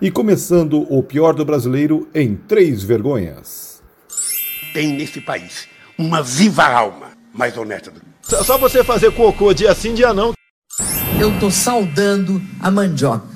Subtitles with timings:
[0.00, 3.82] E começando o pior do brasileiro em três vergonhas.
[4.72, 8.06] Tem nesse país uma viva alma mais honesta do que.
[8.22, 10.34] Só você fazer cocô dia sim, dia não.
[11.20, 13.26] Eu tô saudando a mandioca.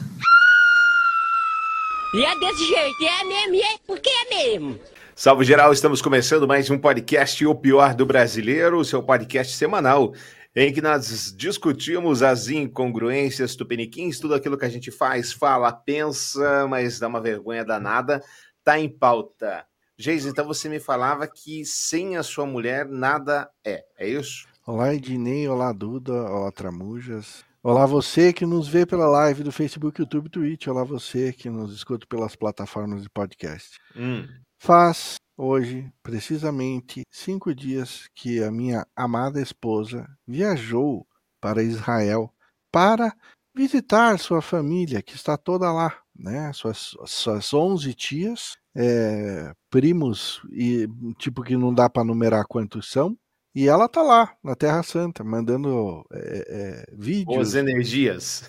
[2.14, 4.78] E é desse jeito, é mesmo, é porque é mesmo.
[5.16, 10.14] Salve geral, estamos começando mais um podcast O Pior do Brasileiro, o seu podcast semanal
[10.54, 16.66] em que nós discutimos as incongruências tupiniquins, tudo aquilo que a gente faz, fala, pensa,
[16.68, 18.22] mas dá uma vergonha danada,
[18.62, 19.64] tá em pauta.
[19.96, 24.46] Geis, então você me falava que sem a sua mulher nada é, é isso?
[24.66, 27.44] Olá, Ednei, olá, Duda, olá, Tramujas.
[27.62, 30.66] Olá, você que nos vê pela live do Facebook, YouTube, Twitch.
[30.66, 33.78] Olá, você que nos escuta pelas plataformas de podcast.
[33.96, 34.26] Hum.
[34.64, 41.04] Faz hoje, precisamente, cinco dias que a minha amada esposa viajou
[41.40, 42.32] para Israel
[42.70, 43.12] para
[43.52, 46.52] visitar sua família, que está toda lá, né?
[46.52, 50.86] Suas, suas 11 tias, é, primos, e
[51.18, 53.18] tipo que não dá para numerar quantos são,
[53.54, 57.36] e ela tá lá, na Terra Santa, mandando é, é, vídeos.
[57.36, 58.48] Boas energias.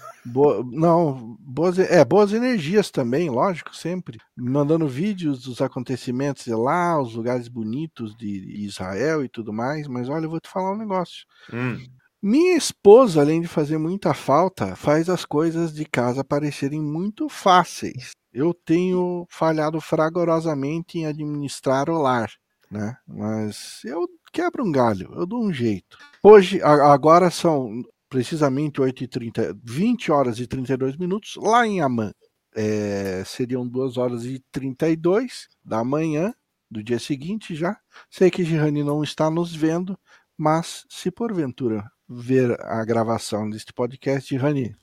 [0.71, 4.19] Não, boas, é, boas energias também, lógico, sempre.
[4.37, 9.87] Mandando vídeos dos acontecimentos de lá, os lugares bonitos de Israel e tudo mais.
[9.87, 11.25] Mas olha, eu vou te falar um negócio.
[11.51, 11.77] Hum.
[12.21, 18.11] Minha esposa, além de fazer muita falta, faz as coisas de casa parecerem muito fáceis.
[18.33, 22.31] Eu tenho falhado fragorosamente em administrar o lar,
[22.71, 22.95] né?
[23.05, 25.95] Mas eu quebro um galho, eu dou um jeito.
[26.23, 32.11] Hoje, agora são precisamente 8h30, 20 horas e 32 minutos, lá em Amman.
[32.55, 36.33] É, seriam 2 horas e 32 da manhã
[36.69, 37.77] do dia seguinte já.
[38.09, 39.97] Sei que Girani não está nos vendo,
[40.35, 44.75] mas se porventura ver a gravação deste podcast, Girani,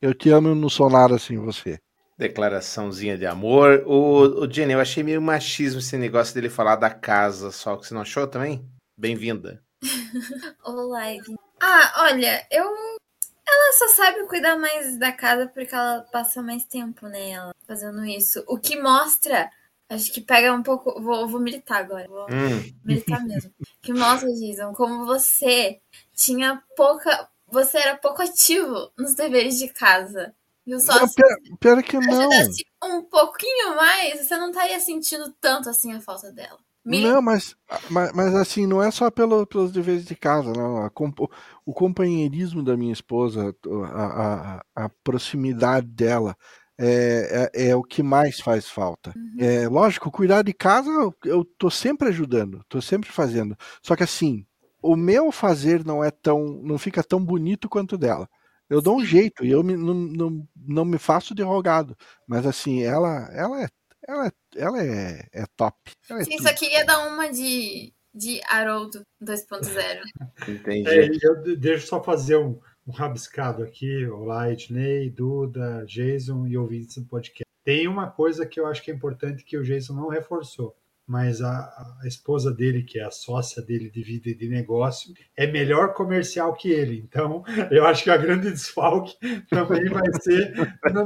[0.00, 1.80] eu te amo no sonar assim você.
[2.16, 3.82] Declaraçãozinha de amor.
[3.86, 7.76] O, o Jenny, eu achei meio machismo esse negócio dele falar da casa só.
[7.76, 8.64] que Você não achou também?
[8.96, 9.62] Bem-vinda.
[10.64, 11.34] Olá, Ivy.
[11.60, 12.64] Ah, olha, eu.
[13.46, 17.30] Ela só sabe cuidar mais da casa porque ela passa mais tempo, né?
[17.30, 18.44] Ela fazendo isso.
[18.46, 19.50] O que mostra.
[19.88, 21.00] Acho que pega um pouco.
[21.02, 22.06] Vou, vou militar agora.
[22.08, 22.72] Vou Hum.
[22.84, 23.52] militar mesmo.
[23.82, 25.78] Que mostra, Jason, como você
[26.14, 27.28] tinha pouca.
[27.48, 30.34] Você era pouco ativo nos deveres de casa.
[30.66, 30.92] Viu só?
[30.98, 31.14] Não, Se
[31.60, 32.30] pior, que não.
[32.84, 36.58] um pouquinho mais, você não estaria sentindo tanto assim a falta dela.
[36.86, 37.56] Não, mas,
[37.90, 40.88] mas, mas assim, não é só pelo, pelos deveres de casa, não.
[40.90, 41.30] Compo-
[41.64, 43.54] o companheirismo da minha esposa,
[43.94, 46.36] a, a, a proximidade dela,
[46.78, 49.14] é, é, é o que mais faz falta.
[49.16, 49.36] Uhum.
[49.38, 53.56] É, lógico, cuidar de casa eu, eu tô sempre ajudando, tô sempre fazendo.
[53.82, 54.44] Só que assim,
[54.82, 58.28] o meu fazer não é tão, não fica tão bonito quanto o dela.
[58.68, 61.96] Eu dou um jeito e eu me- não, não, não me faço de rogado.
[62.26, 63.68] Mas assim, ela, ela é,
[64.06, 65.76] ela é, ela é, é top.
[66.08, 66.48] Ela é Sim, tudo.
[66.48, 70.00] só queria dar uma de, de Haroldo 2.0.
[70.48, 70.88] Entendi.
[70.88, 74.06] É, eu de- deixa eu só fazer um, um rabiscado aqui.
[74.06, 77.44] Olá, Ednei, Duda, Jason e ouvintes do podcast.
[77.64, 80.76] Tem uma coisa que eu acho que é importante que o Jason não reforçou,
[81.06, 85.12] mas a, a esposa dele, que é a sócia dele de vida e de negócio,
[85.36, 86.98] é melhor comercial que ele.
[87.06, 89.14] Então, eu acho que a grande desfalque
[89.50, 90.52] também vai ser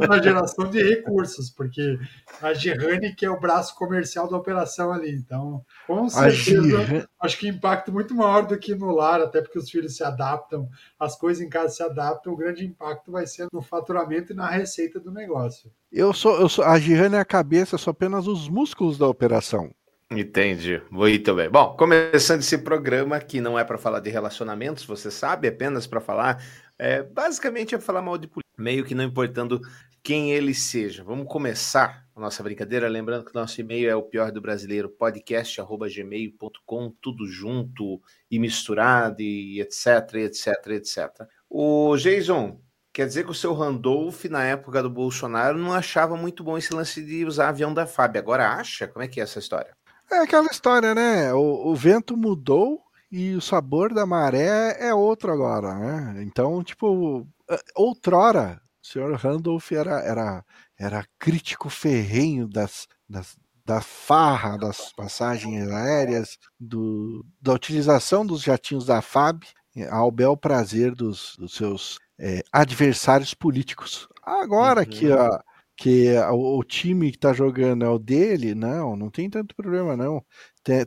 [0.08, 1.98] na, geração de recursos, porque
[2.40, 5.10] a Gerrane que é o braço comercial da operação ali.
[5.10, 9.70] Então, com certeza acho que impacto muito maior do que no lar, até porque os
[9.70, 13.60] filhos se adaptam, as coisas em casa se adaptam, o grande impacto vai ser no
[13.60, 15.72] faturamento e na receita do negócio.
[15.90, 19.72] Eu sou, eu sou, a Girana é a cabeça, sou apenas os músculos da operação.
[20.10, 20.80] Entendi.
[20.90, 21.50] Muito bem.
[21.50, 25.86] Bom, começando esse programa que não é para falar de relacionamentos, você sabe, é apenas
[25.86, 26.42] para falar,
[26.78, 29.60] é, basicamente é falar mal de política, meio que não importando
[30.02, 31.04] quem ele seja.
[31.04, 35.60] Vamos começar a nossa brincadeira, lembrando que nosso e-mail é o pior do brasileiro podcast
[35.60, 41.28] arroba gmail.com, tudo junto e misturado e etc, etc, etc.
[41.50, 42.58] O Jason,
[42.94, 46.74] quer dizer que o seu Randolph na época do Bolsonaro não achava muito bom esse
[46.74, 48.88] lance de usar avião da FAB, agora acha?
[48.88, 49.77] Como é que é essa história?
[50.10, 51.32] É aquela história, né?
[51.34, 56.22] O, o vento mudou e o sabor da maré é outro agora, né?
[56.22, 60.44] Então, tipo, eh, outrora, o senhor Randolph era, era,
[60.78, 68.86] era crítico ferrenho das, das, da farra das passagens aéreas, do, da utilização dos jatinhos
[68.86, 69.42] da FAB
[69.90, 74.08] ao bel prazer dos, dos seus eh, adversários políticos.
[74.22, 75.20] Agora que Uhum.
[75.20, 75.42] a,
[75.78, 79.96] que o, o time que tá jogando é o dele, não, não tem tanto problema
[79.96, 80.22] não.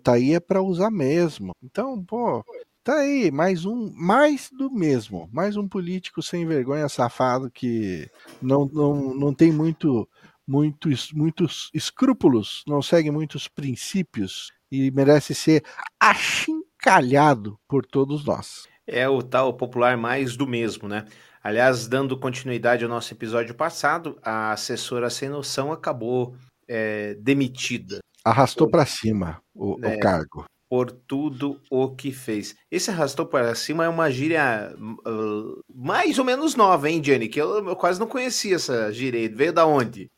[0.03, 1.53] Tá aí é para usar mesmo.
[1.63, 2.43] Então, pô,
[2.83, 8.09] tá aí mais um, mais do mesmo, mais um político sem vergonha safado que
[8.41, 10.07] não, não, não tem muito
[10.45, 15.63] muitos, muitos escrúpulos, não segue muitos princípios e merece ser
[15.97, 18.67] achincalhado por todos nós.
[18.87, 21.05] É o tal popular mais do mesmo, né?
[21.43, 26.35] Aliás, dando continuidade ao nosso episódio passado, a assessora sem noção acabou
[26.67, 27.99] é, demitida.
[28.23, 30.45] Arrastou para cima o, é, o, cargo.
[30.69, 32.55] Por tudo o que fez.
[32.69, 37.27] Esse arrastou para cima é uma gíria uh, mais ou menos nova, hein, Jenny?
[37.27, 39.27] Que eu, eu quase não conhecia essa gíria.
[39.33, 40.11] Veio da onde?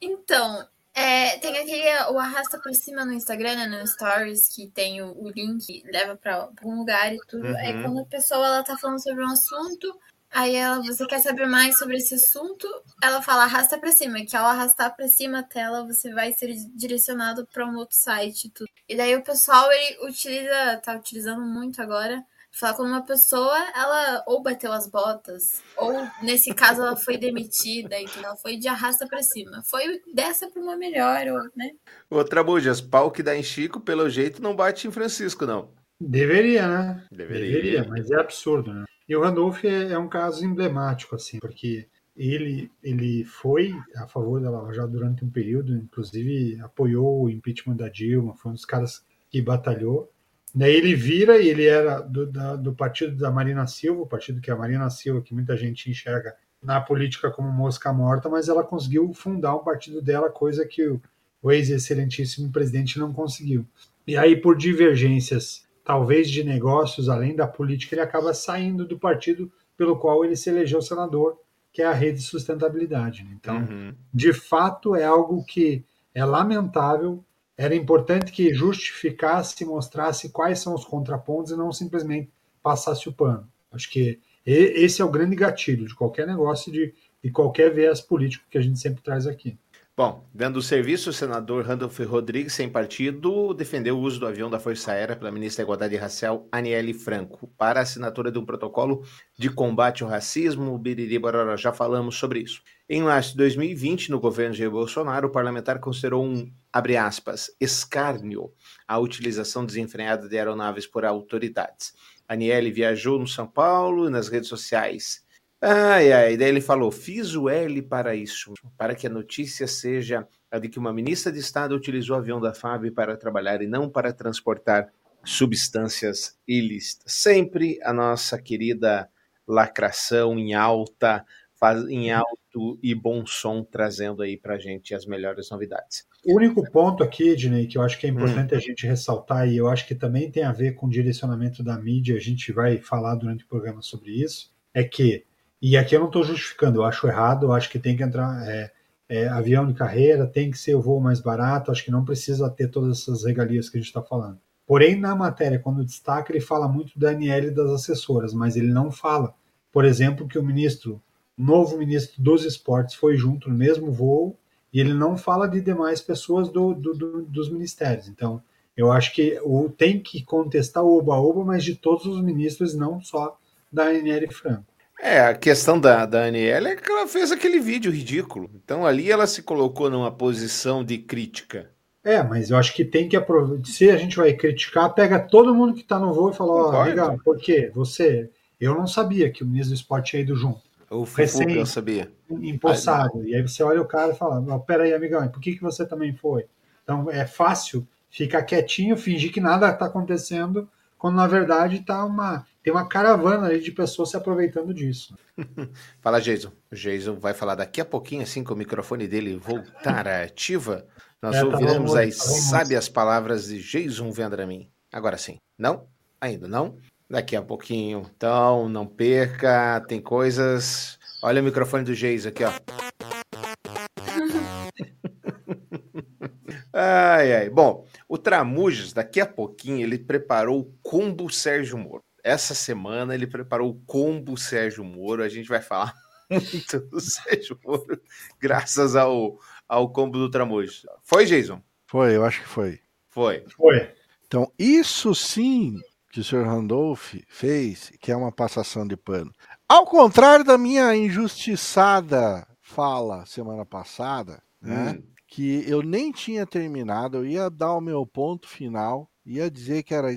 [0.00, 0.66] Então,
[0.98, 5.16] é, tem aquele o arrasta pra cima no Instagram, né, no Stories, que tem o,
[5.16, 7.46] o link, leva pra, pra, um lugar e tudo.
[7.46, 7.58] Uhum.
[7.58, 9.96] É quando a pessoa ela tá falando sobre um assunto,
[10.30, 12.66] aí ela, você quer saber mais sobre esse assunto,
[13.02, 16.52] ela fala arrasta pra cima, que ao arrastar pra cima a tela, você vai ser
[16.74, 18.68] direcionado pra um outro site e tudo.
[18.88, 22.24] E daí o pessoal, ele utiliza, tá utilizando muito agora,
[22.58, 28.00] falar quando uma pessoa, ela ou bateu as botas, ou nesse caso ela foi demitida,
[28.00, 29.62] então ela foi de arrasta para cima.
[29.64, 31.24] Foi dessa para uma melhor,
[31.56, 31.70] né?
[32.10, 35.70] Outra bujas, pau que dá em Chico, pelo jeito não bate em Francisco, não.
[36.00, 37.04] Deveria, né?
[37.10, 38.84] Deveria, Deveria mas é absurdo, né?
[39.08, 44.40] E o Randolph é, é um caso emblemático, assim, porque ele, ele foi a favor
[44.40, 48.64] da Lava Jato durante um período, inclusive apoiou o impeachment da Dilma, foi um dos
[48.64, 50.12] caras que batalhou,
[50.58, 54.40] Daí ele vira e ele era do, da, do partido da Marina Silva, o partido
[54.40, 58.48] que é a Marina Silva, que muita gente enxerga na política como mosca morta, mas
[58.48, 61.00] ela conseguiu fundar um partido dela, coisa que o,
[61.40, 63.64] o ex-excelentíssimo presidente não conseguiu.
[64.04, 69.52] E aí, por divergências, talvez de negócios, além da política, ele acaba saindo do partido
[69.76, 71.38] pelo qual ele se elegeu senador,
[71.72, 73.22] que é a Rede de Sustentabilidade.
[73.22, 73.30] Né?
[73.38, 73.94] Então, uhum.
[74.12, 77.24] de fato, é algo que é lamentável
[77.58, 82.30] era importante que justificasse, mostrasse quais são os contrapontos e não simplesmente
[82.62, 83.50] passasse o pano.
[83.72, 88.46] Acho que esse é o grande gatilho de qualquer negócio, de, de qualquer viés político
[88.48, 89.58] que a gente sempre traz aqui.
[89.96, 94.48] Bom, dando o serviço, o senador Randolph Rodrigues, sem partido, defendeu o uso do avião
[94.48, 99.02] da Força Aérea pela ministra da Igualdade Racial, Aniele Franco, para assinatura de um protocolo
[99.36, 100.78] de combate ao racismo.
[100.78, 102.62] Biriri Barora, já falamos sobre isso.
[102.88, 108.52] Em março de 2020, no governo de Bolsonaro, o parlamentar considerou um, abre aspas, escárnio
[108.86, 111.92] à utilização desenfreada de aeronaves por autoridades.
[112.26, 115.26] Aniele viajou no São Paulo e nas redes sociais
[115.60, 120.26] Ai, ai, daí ele falou: fiz o L para isso, para que a notícia seja
[120.50, 123.66] a de que uma ministra de Estado utilizou o avião da FAB para trabalhar e
[123.66, 124.88] não para transportar
[125.24, 127.12] substâncias ilícitas.
[127.12, 129.10] Sempre a nossa querida
[129.48, 131.26] lacração em alta,
[131.58, 136.06] faz, em alto e bom som, trazendo aí para gente as melhores novidades.
[136.24, 138.58] O único ponto aqui, Ednei, que eu acho que é importante hum.
[138.58, 141.78] a gente ressaltar, e eu acho que também tem a ver com o direcionamento da
[141.78, 145.24] mídia, a gente vai falar durante o programa sobre isso, é que
[145.60, 148.46] e aqui eu não estou justificando, eu acho errado, eu acho que tem que entrar
[148.48, 148.70] é,
[149.08, 152.48] é, avião de carreira, tem que ser o voo mais barato, acho que não precisa
[152.48, 154.38] ter todas essas regalias que a gente está falando.
[154.64, 158.70] Porém, na matéria, quando destaca, ele fala muito da Aniele e das assessoras, mas ele
[158.70, 159.34] não fala,
[159.72, 161.02] por exemplo, que o ministro,
[161.38, 164.36] novo ministro dos esportes, foi junto no mesmo voo
[164.72, 168.08] e ele não fala de demais pessoas do, do, do, dos ministérios.
[168.08, 168.42] Então,
[168.76, 173.00] eu acho que o, tem que contestar o oba-oba, mas de todos os ministros, não
[173.00, 173.38] só
[173.72, 174.66] da Aniele Franco.
[175.00, 178.50] É, a questão da, da Aniela é que ela fez aquele vídeo ridículo.
[178.54, 181.70] Então ali ela se colocou numa posição de crítica.
[182.02, 183.64] É, mas eu acho que tem que aproveitar.
[183.66, 187.14] Se a gente vai criticar, pega todo mundo que tá no voo e fala: Ó,
[187.14, 187.70] oh, por quê?
[187.74, 188.30] Você.
[188.60, 190.62] Eu não sabia que o ministro do esporte tinha ido junto.
[190.90, 192.10] O Recém eu sabia.
[192.30, 193.26] Empossado.
[193.26, 196.14] E aí você olha o cara e fala: peraí, amigão, por que, que você também
[196.14, 196.46] foi?
[196.82, 202.46] Então é fácil ficar quietinho, fingir que nada está acontecendo, quando na verdade tá uma
[202.62, 205.16] tem uma caravana de pessoas se aproveitando disso.
[206.00, 206.52] Fala, Jason.
[206.70, 210.86] O Jason vai falar daqui a pouquinho, assim que o microfone dele voltar ativa.
[211.22, 214.68] Nós é, tá ouviremos tá as tá sábias palavras de Jason Vendramin.
[214.92, 215.38] Agora sim.
[215.58, 215.86] Não?
[216.20, 216.76] Ainda não?
[217.08, 218.06] Daqui a pouquinho.
[218.14, 219.80] Então, não perca.
[219.88, 220.98] Tem coisas.
[221.22, 222.50] Olha o microfone do Jason aqui, ó.
[226.72, 227.50] ai, ai.
[227.50, 233.26] Bom, o Tramujas, daqui a pouquinho, ele preparou o combo Sérgio Moro essa semana ele
[233.26, 235.22] preparou o combo Sérgio Moro.
[235.22, 235.94] A gente vai falar
[236.30, 238.00] muito do Sérgio Moro,
[238.38, 240.86] graças ao, ao combo do Tramujo.
[241.02, 241.62] Foi, Jason?
[241.86, 242.80] Foi, eu acho que foi.
[243.08, 243.44] Foi.
[243.56, 243.90] Foi.
[244.26, 249.32] Então, isso sim que o senhor Randolph fez, que é uma passação de pano.
[249.68, 255.02] Ao contrário da minha injustiçada fala semana passada, né, hum.
[255.26, 259.94] que eu nem tinha terminado, eu ia dar o meu ponto final ia dizer que
[259.94, 260.10] era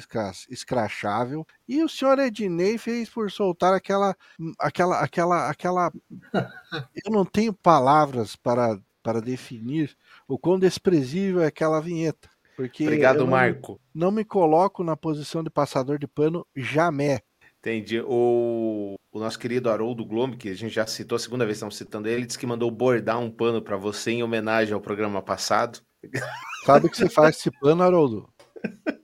[0.50, 4.15] escrachável, e o senhor Ednei fez por soltar aquela,
[4.57, 5.91] aquela, aquela, aquela.
[7.05, 12.29] Eu não tenho palavras para para definir o quão desprezível é aquela vinheta.
[12.61, 13.79] Porque Obrigado, eu não, Marco.
[13.93, 17.19] Não me coloco na posição de passador de pano jamais.
[17.59, 17.99] Entendi.
[18.01, 21.75] O, o nosso querido Haroldo Glombe, que a gente já citou, a segunda vez estamos
[21.75, 25.79] citando ele, disse que mandou bordar um pano para você em homenagem ao programa passado.
[26.65, 28.30] Sabe o que você faz esse pano, Haroldo?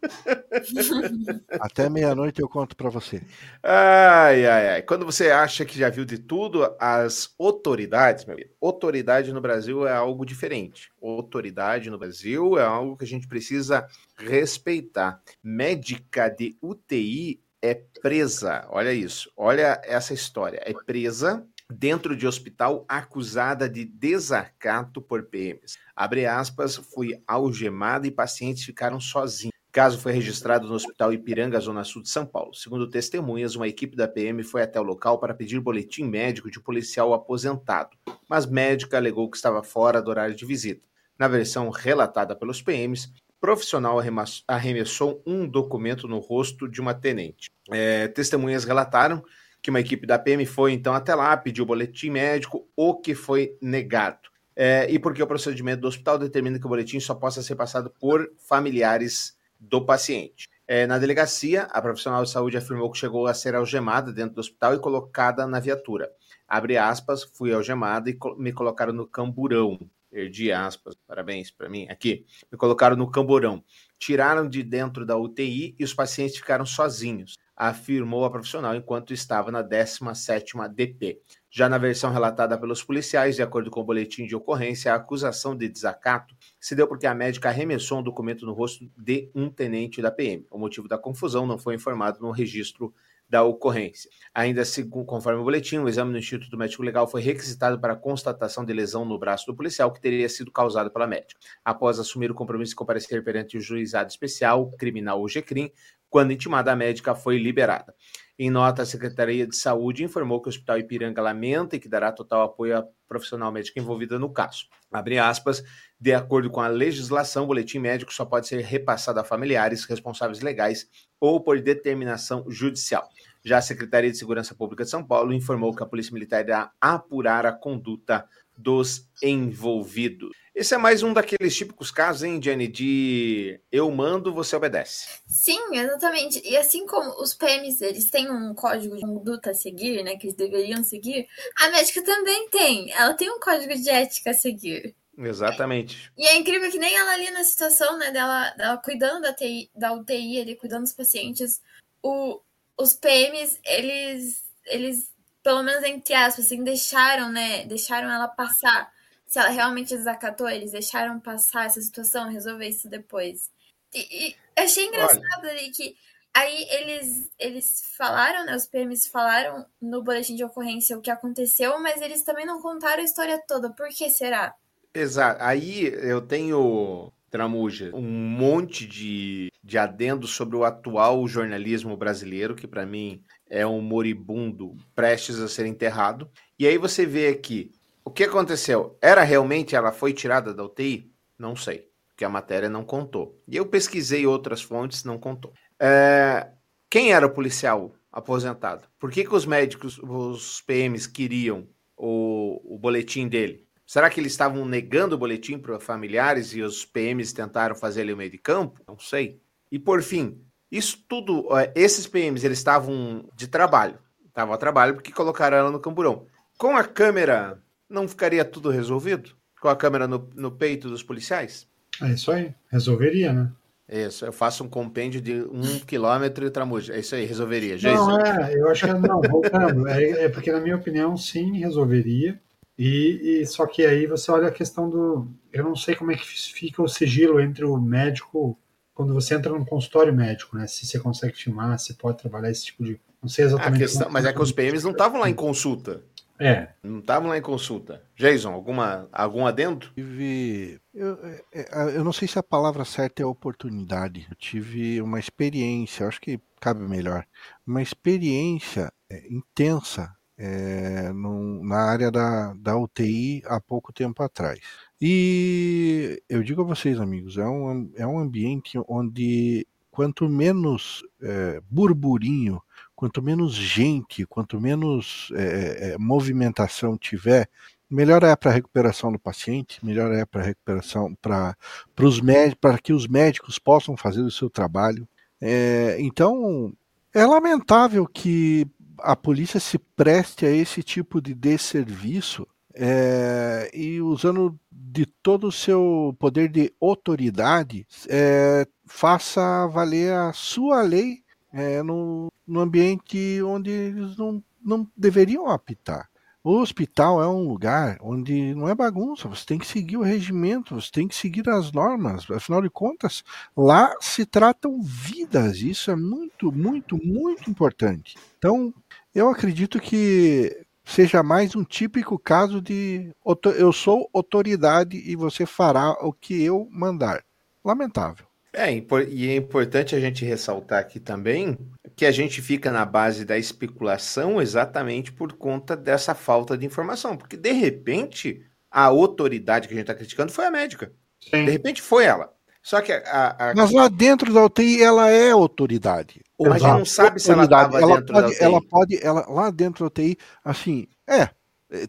[1.60, 3.22] Até meia-noite eu conto para você.
[3.64, 4.82] Ai, ai, ai.
[4.82, 9.88] Quando você acha que já viu de tudo, as autoridades, meu amigo, autoridade no Brasil
[9.88, 10.92] é algo diferente.
[11.02, 13.88] Autoridade no Brasil é algo que a gente precisa
[14.18, 15.22] respeitar.
[15.44, 18.66] Médica de UTI é presa.
[18.70, 19.32] Olha isso.
[19.36, 20.62] Olha essa história.
[20.64, 25.78] É presa dentro de hospital acusada de desacato por PMs.
[25.96, 29.57] Abre aspas, fui algemada e pacientes ficaram sozinhos.
[29.78, 32.52] Caso foi registrado no Hospital Ipiranga, Zona Sul de São Paulo.
[32.56, 36.58] Segundo testemunhas, uma equipe da PM foi até o local para pedir boletim médico de
[36.58, 37.96] um policial aposentado,
[38.28, 40.82] mas médica alegou que estava fora do horário de visita.
[41.16, 44.00] Na versão relatada pelos PMs, profissional
[44.48, 47.52] arremessou um documento no rosto de uma tenente.
[47.70, 49.24] É, testemunhas relataram
[49.62, 53.56] que uma equipe da PM foi então até lá, pediu boletim médico, o que foi
[53.62, 54.28] negado.
[54.56, 57.94] É, e porque o procedimento do hospital determina que o boletim só possa ser passado
[58.00, 60.50] por familiares do paciente.
[60.68, 64.42] É, na delegacia, a profissional de saúde afirmou que chegou a ser algemada dentro do
[64.42, 66.12] hospital e colocada na viatura.
[66.48, 69.80] Abre aspas, fui algemada e me colocaram no camburão.
[70.10, 71.86] Perdi aspas, parabéns para mim.
[71.90, 73.64] Aqui, me colocaram no camburão.
[74.00, 79.52] Tiraram de dentro da UTI e os pacientes ficaram sozinhos, afirmou a profissional enquanto estava
[79.52, 81.22] na 17ª DP.
[81.50, 85.56] Já na versão relatada pelos policiais, de acordo com o boletim de ocorrência, a acusação
[85.56, 90.02] de desacato se deu porque a médica arremessou um documento no rosto de um tenente
[90.02, 90.46] da PM.
[90.52, 92.94] O motivo da confusão não foi informado no registro
[93.30, 94.10] da ocorrência.
[94.34, 94.64] Ainda
[95.06, 99.04] conforme o boletim, o exame no Instituto Médico Legal foi requisitado para constatação de lesão
[99.04, 101.40] no braço do policial que teria sido causada pela médica.
[101.64, 105.72] Após assumir o compromisso de comparecer perante o juizado especial criminal o GCRIM,
[106.10, 107.94] quando intimada a médica foi liberada.
[108.40, 112.12] Em nota, a Secretaria de Saúde informou que o Hospital Ipiranga lamenta e que dará
[112.12, 114.68] total apoio à profissional médica envolvida no caso.
[114.92, 115.64] Abre aspas,
[116.00, 120.42] de acordo com a legislação, o boletim médico só pode ser repassado a familiares, responsáveis
[120.42, 120.88] legais
[121.20, 123.10] ou por determinação judicial.
[123.44, 126.72] Já a Secretaria de Segurança Pública de São Paulo informou que a Polícia Militar irá
[126.80, 128.24] apurar a conduta
[128.56, 130.30] dos envolvidos.
[130.58, 135.08] Esse é mais um daqueles típicos casos, hein, Jenny, de eu mando, você obedece.
[135.28, 136.42] Sim, exatamente.
[136.44, 140.26] E assim como os PMs, eles têm um código de conduta a seguir, né, que
[140.26, 141.28] eles deveriam seguir,
[141.60, 142.92] a médica também tem.
[142.92, 144.96] Ela tem um código de ética a seguir.
[145.16, 146.12] Exatamente.
[146.18, 149.70] E é incrível que nem ela ali na situação, né, dela, dela cuidando da, TI,
[149.76, 151.62] da UTI, ali, cuidando dos pacientes,
[152.02, 152.42] o,
[152.76, 155.12] os PMs, eles, eles,
[155.44, 158.97] pelo menos entre aspas, assim, deixaram, né, deixaram ela passar.
[159.28, 163.52] Se ela realmente desacatou, eles deixaram passar essa situação, resolver isso depois.
[163.94, 165.52] E, e achei engraçado Olha.
[165.52, 165.96] ali que
[166.34, 171.80] aí eles, eles falaram, né, os PMs falaram no boletim de ocorrência o que aconteceu,
[171.80, 173.72] mas eles também não contaram a história toda.
[173.72, 174.54] Por que será?
[174.94, 175.44] Exato.
[175.44, 182.68] Aí eu tenho, Tramuja, um monte de, de adendos sobre o atual jornalismo brasileiro, que
[182.68, 186.30] para mim é um moribundo prestes a ser enterrado.
[186.58, 187.72] E aí você vê aqui,
[188.08, 188.98] o que aconteceu?
[189.02, 191.12] Era realmente ela foi tirada da UTI?
[191.38, 193.38] Não sei, porque a matéria não contou.
[193.46, 195.52] E eu pesquisei outras fontes, não contou.
[195.78, 196.48] É,
[196.90, 198.88] quem era o policial aposentado?
[198.98, 203.68] Por que, que os médicos, os PMs queriam o, o boletim dele?
[203.86, 208.12] Será que eles estavam negando o boletim para familiares e os PMs tentaram fazer ele
[208.12, 208.82] no meio de campo?
[208.88, 209.42] Não sei.
[209.70, 214.00] E por fim, isso tudo, esses PMs, eles estavam de trabalho.
[214.26, 216.26] Estavam a trabalho porque colocaram ela no camburão.
[216.58, 219.32] Com a câmera, não ficaria tudo resolvido?
[219.60, 221.68] Com a câmera no, no peito dos policiais?
[222.02, 222.54] É isso aí.
[222.70, 223.52] Resolveria, né?
[223.90, 226.94] Isso, eu faço um compêndio de um quilômetro e tramuja.
[226.94, 227.78] É isso aí, resolveria.
[227.82, 229.88] Não, é, eu acho que não, voltando.
[229.88, 232.38] É, é porque, na minha opinião, sim, resolveria.
[232.78, 235.28] E, e, só que aí você olha a questão do.
[235.52, 238.60] Eu não sei como é que fica o sigilo entre o médico
[238.94, 240.68] quando você entra num consultório médico, né?
[240.68, 243.00] Se você consegue filmar, se pode trabalhar esse tipo de.
[243.22, 243.80] Não sei exatamente.
[243.80, 246.04] Questão, mas é que os PMs não estavam lá em consulta.
[246.40, 246.70] É.
[246.84, 248.04] Não estavam lá em consulta.
[248.16, 249.88] Jason, alguma, algum adendo?
[249.96, 250.80] Tive.
[250.94, 254.28] Eu, é, é, eu não sei se a palavra certa é oportunidade.
[254.30, 257.26] Eu tive uma experiência, acho que cabe melhor.
[257.66, 264.60] Uma experiência é, intensa é, no, na área da, da UTI há pouco tempo atrás.
[265.02, 271.60] E eu digo a vocês, amigos, é um, é um ambiente onde quanto menos é,
[271.70, 272.62] burburinho,
[272.98, 277.48] quanto menos gente, quanto menos é, movimentação tiver,
[277.88, 281.56] melhor é para a recuperação do paciente, melhor é para recuperação para
[282.02, 285.08] os médicos, para que os médicos possam fazer o seu trabalho.
[285.40, 286.74] É, então
[287.14, 294.60] é lamentável que a polícia se preste a esse tipo de desserviço é, e usando
[294.72, 302.32] de todo o seu poder de autoridade, é, faça valer a sua lei é, no,
[302.46, 306.10] no ambiente onde eles não, não deveriam apitar.
[306.44, 310.76] O hospital é um lugar onde não é bagunça, você tem que seguir o regimento,
[310.76, 312.30] você tem que seguir as normas.
[312.32, 313.22] Afinal de contas,
[313.56, 318.16] lá se tratam vidas, isso é muito, muito, muito importante.
[318.38, 318.74] Então,
[319.14, 323.14] eu acredito que seja mais um típico caso de
[323.58, 327.26] eu sou autoridade e você fará o que eu mandar.
[327.62, 328.27] Lamentável.
[328.58, 328.74] É,
[329.08, 331.56] e é importante a gente ressaltar aqui também
[331.96, 337.16] que a gente fica na base da especulação exatamente por conta dessa falta de informação.
[337.16, 340.92] Porque, de repente, a autoridade que a gente está criticando foi a médica.
[341.22, 341.46] Sim.
[341.46, 342.34] De repente foi ela.
[342.64, 343.54] Só que a, a...
[343.56, 346.22] Mas lá dentro da UTI ela é autoridade.
[346.40, 348.44] Mas a gente não sabe se ela estava dentro pode, da UTI.
[348.44, 351.30] Ela pode, ela, lá dentro da UTI, assim, é,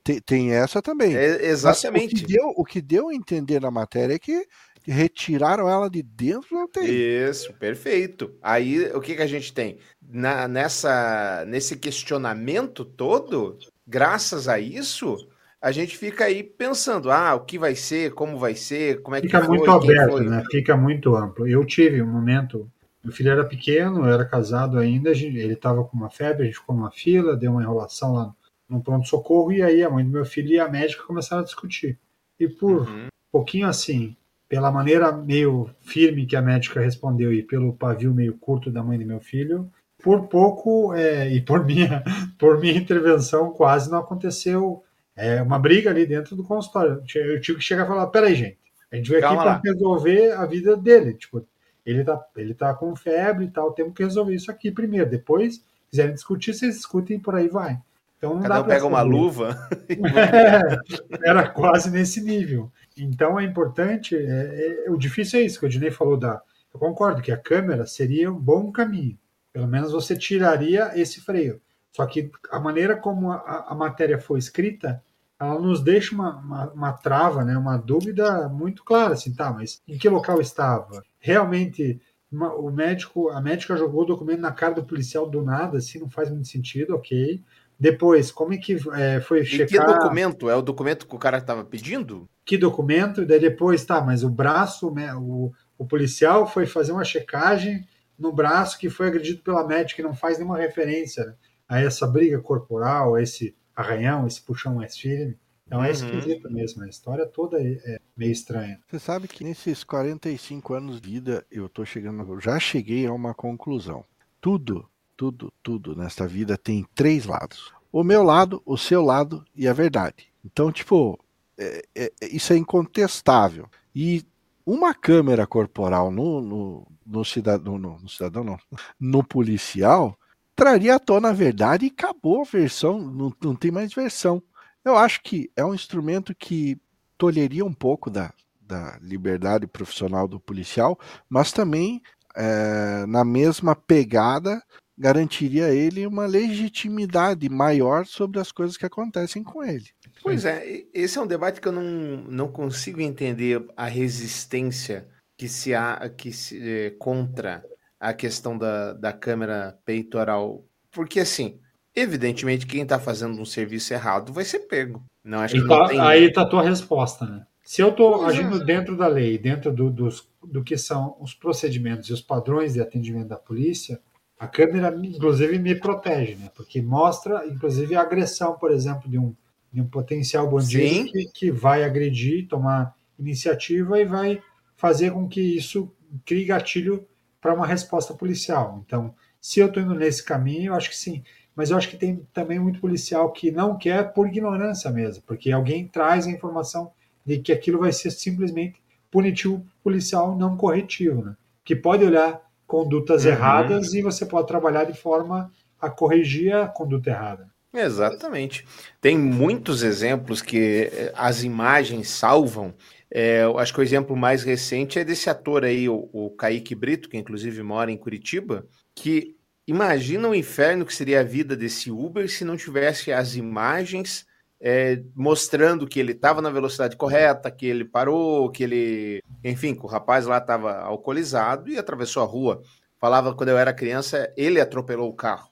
[0.03, 1.17] tem, tem essa também.
[1.17, 2.15] É, exatamente.
[2.15, 4.47] o que, deu, o que deu a entender na matéria é que
[4.91, 7.29] retiraram ela de dentro da UTI.
[7.29, 8.35] Isso, perfeito.
[8.43, 9.79] Aí o que, que a gente tem?
[10.01, 15.17] Na, nessa, nesse questionamento todo, graças a isso,
[15.61, 19.21] a gente fica aí pensando, ah, o que vai ser, como vai ser, como é
[19.21, 20.43] fica que foi, muito aberto, né?
[20.51, 21.47] Fica muito amplo.
[21.47, 22.71] Eu tive um momento,
[23.05, 26.59] meu filho era pequeno, eu era casado ainda, ele estava com uma febre, a gente
[26.59, 28.35] ficou numa fila, deu uma enrolação lá
[28.69, 31.99] no pronto-socorro, e aí a mãe do meu filho e a médica começaram a discutir.
[32.39, 33.07] E por uhum.
[33.07, 34.17] um pouquinho assim,
[34.49, 38.99] pela maneira meio firme que a médica respondeu e pelo pavio meio curto da mãe
[38.99, 39.71] do meu filho,
[40.03, 42.03] por pouco é, e por minha,
[42.39, 44.83] por minha intervenção quase não aconteceu
[45.19, 47.03] é uma briga ali dentro do consultório.
[47.13, 48.59] Eu tive que chegar e falar: peraí, gente,
[48.91, 51.15] a gente veio aqui para resolver a vida dele.
[51.15, 51.45] Tipo,
[51.85, 55.11] ele tá, ele tá com febre e tal, temos que resolver isso aqui primeiro.
[55.11, 57.81] Depois, quiserem discutir, vocês discutem e por aí vai.
[58.19, 59.57] Então não Cada dá um pega uma luva.
[59.89, 62.71] É, era quase nesse nível.
[62.97, 64.15] Então é importante.
[64.17, 66.43] É, é, o difícil é isso que o Dinei falou da.
[66.75, 69.19] Eu concordo que a câmera seria um bom caminho.
[69.53, 71.61] Pelo menos você tiraria esse freio.
[71.93, 75.03] Só que a maneira como a, a matéria foi escrita
[75.41, 79.81] ela nos deixa uma, uma, uma, trava, né, uma dúvida muito clara, assim, tá, mas
[79.87, 81.03] em que local estava?
[81.21, 82.01] Realmente,
[82.31, 86.01] uma, o médico, a médica jogou o documento na cara do policial do nada, assim,
[86.01, 87.41] não faz muito sentido, ok.
[87.79, 89.87] Depois, como é que é, foi e checar...
[89.87, 90.51] que documento?
[90.51, 92.29] É o documento que o cara estava pedindo?
[92.45, 93.23] Que documento?
[93.23, 97.87] E daí depois, tá, mas o braço, né, o, o policial foi fazer uma checagem
[98.19, 101.35] no braço que foi agredido pela médica, que não faz nenhuma referência né,
[101.69, 105.39] a essa briga corporal, a esse arranhão, esse puxão mais firme.
[105.65, 105.93] Então é uhum.
[105.93, 108.81] esquisito mesmo, a história toda é, é meio estranha.
[108.89, 113.13] Você sabe que nesses 45 anos de vida, eu tô chegando, eu já cheguei a
[113.13, 114.05] uma conclusão.
[114.41, 117.75] Tudo, tudo, tudo nesta vida tem três lados.
[117.91, 120.33] O meu lado, o seu lado e a verdade.
[120.45, 121.19] Então, tipo,
[121.59, 123.69] é, é, isso é incontestável.
[123.93, 124.25] E
[124.65, 128.59] uma câmera corporal no, no, no cidadão, no, no cidadão não,
[129.01, 130.17] no policial,
[130.55, 134.41] traria à tona a verdade e acabou a versão, não, não tem mais versão.
[134.85, 136.81] Eu acho que é um instrumento que
[137.17, 140.97] tolheria um pouco da, da liberdade profissional do policial,
[141.29, 142.01] mas também,
[142.37, 144.63] é, na mesma pegada,
[144.99, 149.87] garantiria a ele uma legitimidade maior sobre as coisas que acontecem com ele.
[150.23, 151.83] Pois é, esse é um debate que eu não,
[152.29, 155.07] não consigo entender a resistência
[155.37, 157.65] que se há que se, é, contra
[158.01, 160.65] a questão da, da câmera peitoral.
[160.91, 161.61] Porque, assim,
[161.95, 165.05] evidentemente, quem está fazendo um serviço errado vai ser pego.
[165.23, 166.01] Não, acho que tá, não tem...
[166.01, 167.47] Aí está a tua resposta, né?
[167.63, 168.65] Se eu estou agindo é.
[168.65, 172.81] dentro da lei, dentro do, dos, do que são os procedimentos e os padrões de
[172.81, 174.01] atendimento da polícia,
[174.39, 176.51] a câmera, inclusive, me protege, né?
[176.55, 179.35] Porque mostra, inclusive, a agressão, por exemplo, de um,
[179.73, 184.43] de um potencial bandido que, que vai agredir, tomar iniciativa e vai
[184.77, 185.93] fazer com que isso
[186.25, 187.07] crie gatilho
[187.41, 188.83] para uma resposta policial.
[188.87, 191.23] Então, se eu estou indo nesse caminho, eu acho que sim.
[191.55, 195.51] Mas eu acho que tem também muito policial que não quer por ignorância mesmo, porque
[195.51, 196.93] alguém traz a informação
[197.27, 201.37] de que aquilo vai ser simplesmente punitivo policial não corretivo, né?
[201.65, 203.33] Que pode olhar condutas uhum.
[203.33, 205.51] erradas e você pode trabalhar de forma
[205.81, 207.49] a corrigir a conduta errada.
[207.75, 208.65] Exatamente.
[209.01, 212.75] Tem muitos exemplos que eh, as imagens salvam
[213.11, 216.75] é, eu acho que o exemplo mais recente é desse ator aí, o, o Kaique
[216.75, 219.35] Brito, que inclusive mora em Curitiba, que
[219.67, 224.27] imagina o inferno que seria a vida desse Uber se não tivesse as imagens
[224.61, 229.23] é, mostrando que ele estava na velocidade correta, que ele parou, que ele.
[229.45, 232.63] Enfim, que o rapaz lá estava alcoolizado e atravessou a rua.
[232.99, 235.51] Falava quando eu era criança, ele atropelou o carro.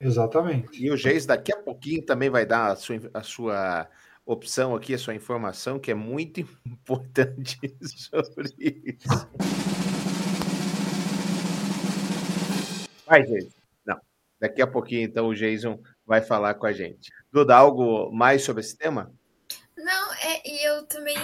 [0.00, 0.82] Exatamente.
[0.82, 3.88] E o Geis daqui a pouquinho também vai dar a sua, a sua
[4.24, 9.28] opção aqui, a sua informação, que é muito importante sobre isso.
[13.06, 13.52] Vai, Geis.
[13.84, 14.00] Não.
[14.40, 17.10] Daqui a pouquinho, então, o Jason vai falar com a gente.
[17.32, 19.12] Duda, algo mais sobre esse tema?
[19.76, 21.16] Não, é, e eu também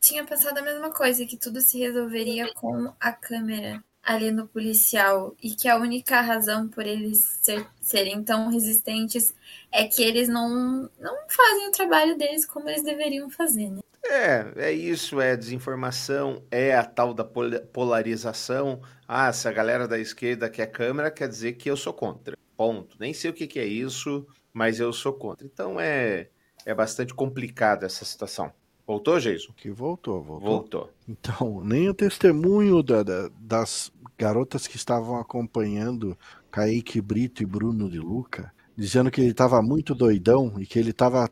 [0.00, 5.36] tinha pensado a mesma coisa, que tudo se resolveria com a câmera ali no policial
[5.42, 9.34] e que a única razão por eles ser, serem tão resistentes
[9.70, 13.80] é que eles não, não fazem o trabalho deles como eles deveriam fazer, né?
[14.02, 18.80] É, é isso, é desinformação, é a tal da polarização.
[19.06, 22.36] Ah, se a galera da esquerda quer câmera, quer dizer que eu sou contra.
[22.56, 22.96] Ponto.
[22.98, 25.46] Nem sei o que, que é isso, mas eu sou contra.
[25.46, 26.28] Então é,
[26.64, 28.52] é bastante complicada essa situação.
[28.86, 29.52] Voltou, Jason?
[29.56, 30.50] Que voltou, voltou.
[30.50, 30.90] Voltou.
[31.08, 36.18] Então, nem o testemunho da, da, das garotas que estavam acompanhando
[36.50, 40.90] Kaique Brito e Bruno de Luca, dizendo que ele estava muito doidão e que ele
[40.90, 41.30] estava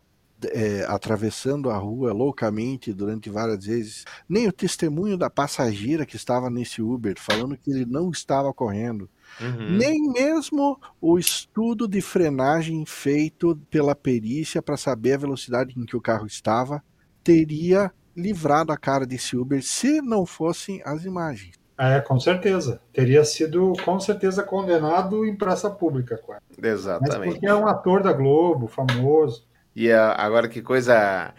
[0.52, 4.04] é, atravessando a rua loucamente durante várias vezes.
[4.28, 9.10] Nem o testemunho da passageira que estava nesse Uber, falando que ele não estava correndo.
[9.40, 9.76] Uhum.
[9.76, 15.96] Nem mesmo o estudo de frenagem feito pela perícia para saber a velocidade em que
[15.96, 16.82] o carro estava
[17.22, 21.54] teria livrado a cara desse Uber se não fossem as imagens.
[21.78, 22.80] É, com certeza.
[22.92, 26.18] Teria sido, com certeza, condenado em praça pública.
[26.18, 26.42] Quase.
[26.60, 27.18] Exatamente.
[27.18, 29.46] Mas porque é um ator da Globo, famoso.
[29.76, 31.32] E agora que coisa.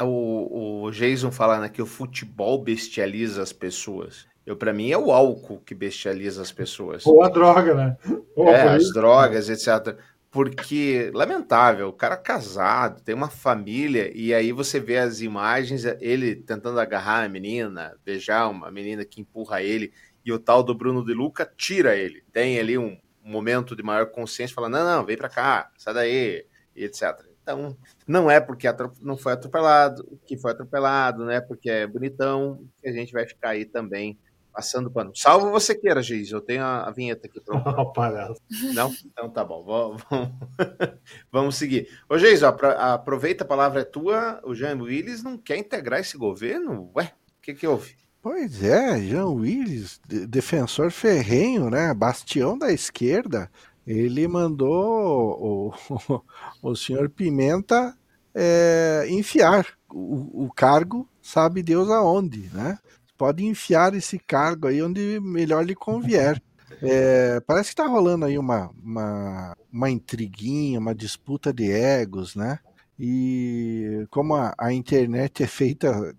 [0.00, 4.26] O, o Jason falando que o futebol bestializa as pessoas.
[4.44, 7.06] Eu, para mim, é o álcool que bestializa as pessoas.
[7.06, 7.96] Ou a droga, né?
[8.34, 9.96] Ou é, as drogas, etc
[10.32, 16.34] porque lamentável, o cara casado, tem uma família, e aí você vê as imagens, ele
[16.34, 19.92] tentando agarrar a menina, beijar uma menina que empurra ele,
[20.24, 22.24] e o tal do Bruno de Luca tira ele.
[22.32, 26.46] Tem ali um momento de maior consciência, fala: não, não, vem pra cá, sai daí,
[26.74, 27.22] e etc.
[27.42, 27.76] Então,
[28.06, 28.66] não é porque
[29.02, 33.26] não foi atropelado, que foi atropelado, não é porque é bonitão, que a gente vai
[33.26, 34.18] ficar aí também
[34.52, 35.12] Passando pano.
[35.14, 36.30] Salvo você queira, Giz.
[36.30, 37.70] Eu tenho a, a vinheta aqui pronta.
[38.74, 38.92] Não?
[39.06, 39.64] Então tá bom.
[39.64, 40.02] Vamos,
[41.32, 41.88] vamos seguir.
[42.08, 44.40] Ô, Giz, aproveita, a palavra é tua.
[44.44, 46.90] O Jean Willis não quer integrar esse governo?
[46.94, 47.96] Ué, o que, que houve?
[48.20, 51.92] Pois é, Jean Willis, defensor ferrenho, né?
[51.92, 53.50] Bastião da esquerda.
[53.86, 56.20] Ele mandou o,
[56.62, 57.96] o senhor Pimenta
[58.34, 62.78] é, enfiar o, o cargo, sabe Deus aonde, né?
[63.22, 66.42] Pode enfiar esse cargo aí onde melhor lhe convier.
[66.82, 72.58] É, parece que está rolando aí uma, uma, uma intriguinha, uma disputa de egos, né?
[72.98, 76.12] E como a, a internet é feita.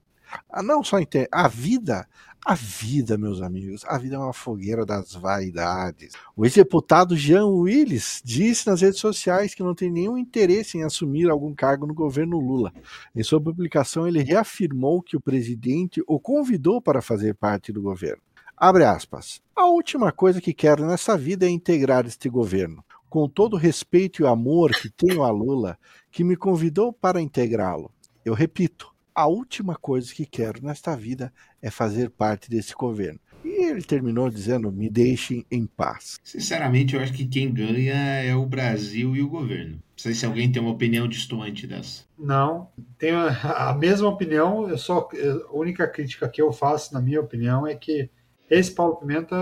[0.50, 2.08] Ah, não só a internet, a vida
[2.46, 6.12] a vida, meus amigos, a vida é uma fogueira das vaidades.
[6.36, 11.30] O ex-deputado Jean Willis disse nas redes sociais que não tem nenhum interesse em assumir
[11.30, 12.74] algum cargo no governo Lula.
[13.16, 18.22] Em sua publicação, ele reafirmou que o presidente o convidou para fazer parte do governo.
[18.58, 19.42] Abre aspas.
[19.56, 22.84] A última coisa que quero nessa vida é integrar este governo.
[23.10, 25.78] Com todo o respeito e amor que tenho a Lula,
[26.12, 27.90] que me convidou para integrá-lo.
[28.26, 33.20] Eu repito, a última coisa que quero nesta vida é fazer parte desse governo.
[33.44, 36.20] E ele terminou dizendo: me deixem em paz.
[36.24, 39.74] Sinceramente, eu acho que quem ganha é o Brasil e o governo.
[39.74, 42.04] Não sei se alguém tem uma opinião distante dessa.
[42.18, 44.70] Não, tenho a mesma opinião.
[44.70, 45.10] Eu só,
[45.50, 48.10] a única crítica que eu faço, na minha opinião, é que
[48.50, 49.36] esse Paulo Pimenta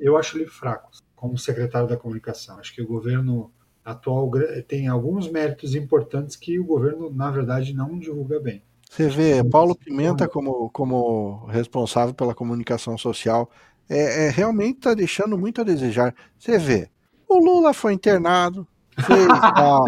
[0.00, 2.58] eu acho ele fraco como secretário da comunicação.
[2.58, 3.52] Acho que o governo
[3.84, 4.30] atual
[4.66, 8.62] tem alguns méritos importantes que o governo, na verdade, não divulga bem.
[8.94, 13.50] Você vê Paulo Pimenta como, como responsável pela comunicação social,
[13.90, 16.14] é, é realmente está deixando muito a desejar.
[16.38, 16.88] Você vê,
[17.28, 18.64] o Lula foi internado,
[19.04, 19.84] fez uma,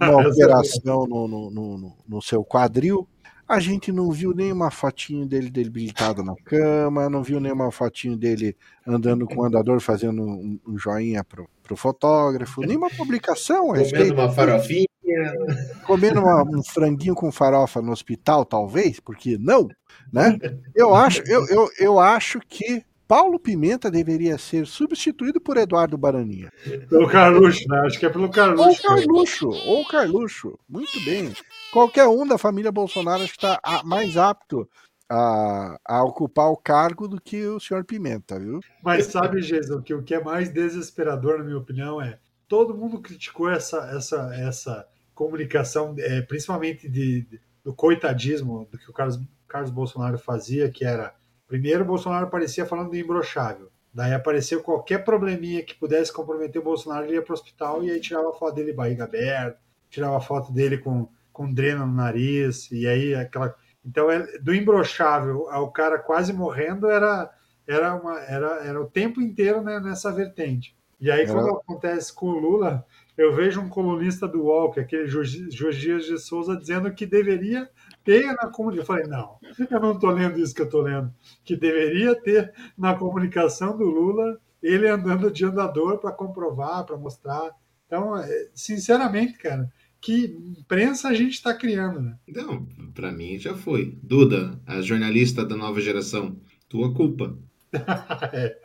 [0.00, 3.08] uma operação no, no, no, no, seu quadril.
[3.48, 8.56] A gente não viu nenhuma fotinho dele debilitado na cama, não viu nenhuma fotinho dele
[8.86, 14.14] andando com o andador fazendo um, um joinha pro, pro fotógrafo, nenhuma publicação respeito.
[14.14, 14.86] uma farofinha.
[15.86, 19.68] Comendo uma, um franguinho com farofa no hospital, talvez, porque não,
[20.12, 20.38] né?
[20.74, 26.50] Eu acho, eu, eu, eu acho que Paulo Pimenta deveria ser substituído por Eduardo Baraninha.
[26.88, 27.80] Pelo Carluxo, né?
[27.80, 28.68] Acho que é pelo Carluxo.
[28.68, 30.58] Ou Carluxo, ou Carluxo.
[30.68, 31.32] Muito bem.
[31.72, 34.68] Qualquer um da família Bolsonaro acho que está mais apto
[35.08, 38.60] a, a, ocupar o cargo do que o senhor Pimenta, viu?
[38.82, 43.00] Mas sabe, Jesus, que o que é mais desesperador, na minha opinião, é todo mundo
[43.00, 49.20] criticou essa, essa, essa comunicação, é, principalmente de, de, do coitadismo do que o Carlos,
[49.48, 51.14] Carlos Bolsonaro fazia, que era
[51.46, 53.70] primeiro Bolsonaro aparecia falando do imbrochável.
[53.92, 57.90] Daí apareceu qualquer probleminha que pudesse comprometer o Bolsonaro, ele ia para o hospital e
[57.92, 59.56] aí tirava foto dele barriga aberta,
[59.88, 63.54] tirava foto dele com, com dreno no nariz, e aí aquela.
[63.86, 67.30] Então, é, do imbrochável ao cara quase morrendo era,
[67.68, 70.76] era, uma, era, era o tempo inteiro né, nessa vertente.
[71.00, 72.84] E aí, quando acontece com o Lula,
[73.16, 77.68] eu vejo um colunista do UOL, que é aquele Jorge de Souza, dizendo que deveria
[78.04, 78.80] ter na comunicação.
[78.80, 79.38] Eu falei, não,
[79.70, 81.12] eu não estou lendo isso que eu estou lendo.
[81.44, 87.50] Que deveria ter na comunicação do Lula ele andando de andador para comprovar, para mostrar.
[87.86, 92.18] Então, é, sinceramente, cara, que imprensa a gente está criando, né?
[92.28, 93.98] Não, para mim já foi.
[94.02, 97.38] Duda, a jornalista da nova geração, tua culpa.
[98.32, 98.58] é.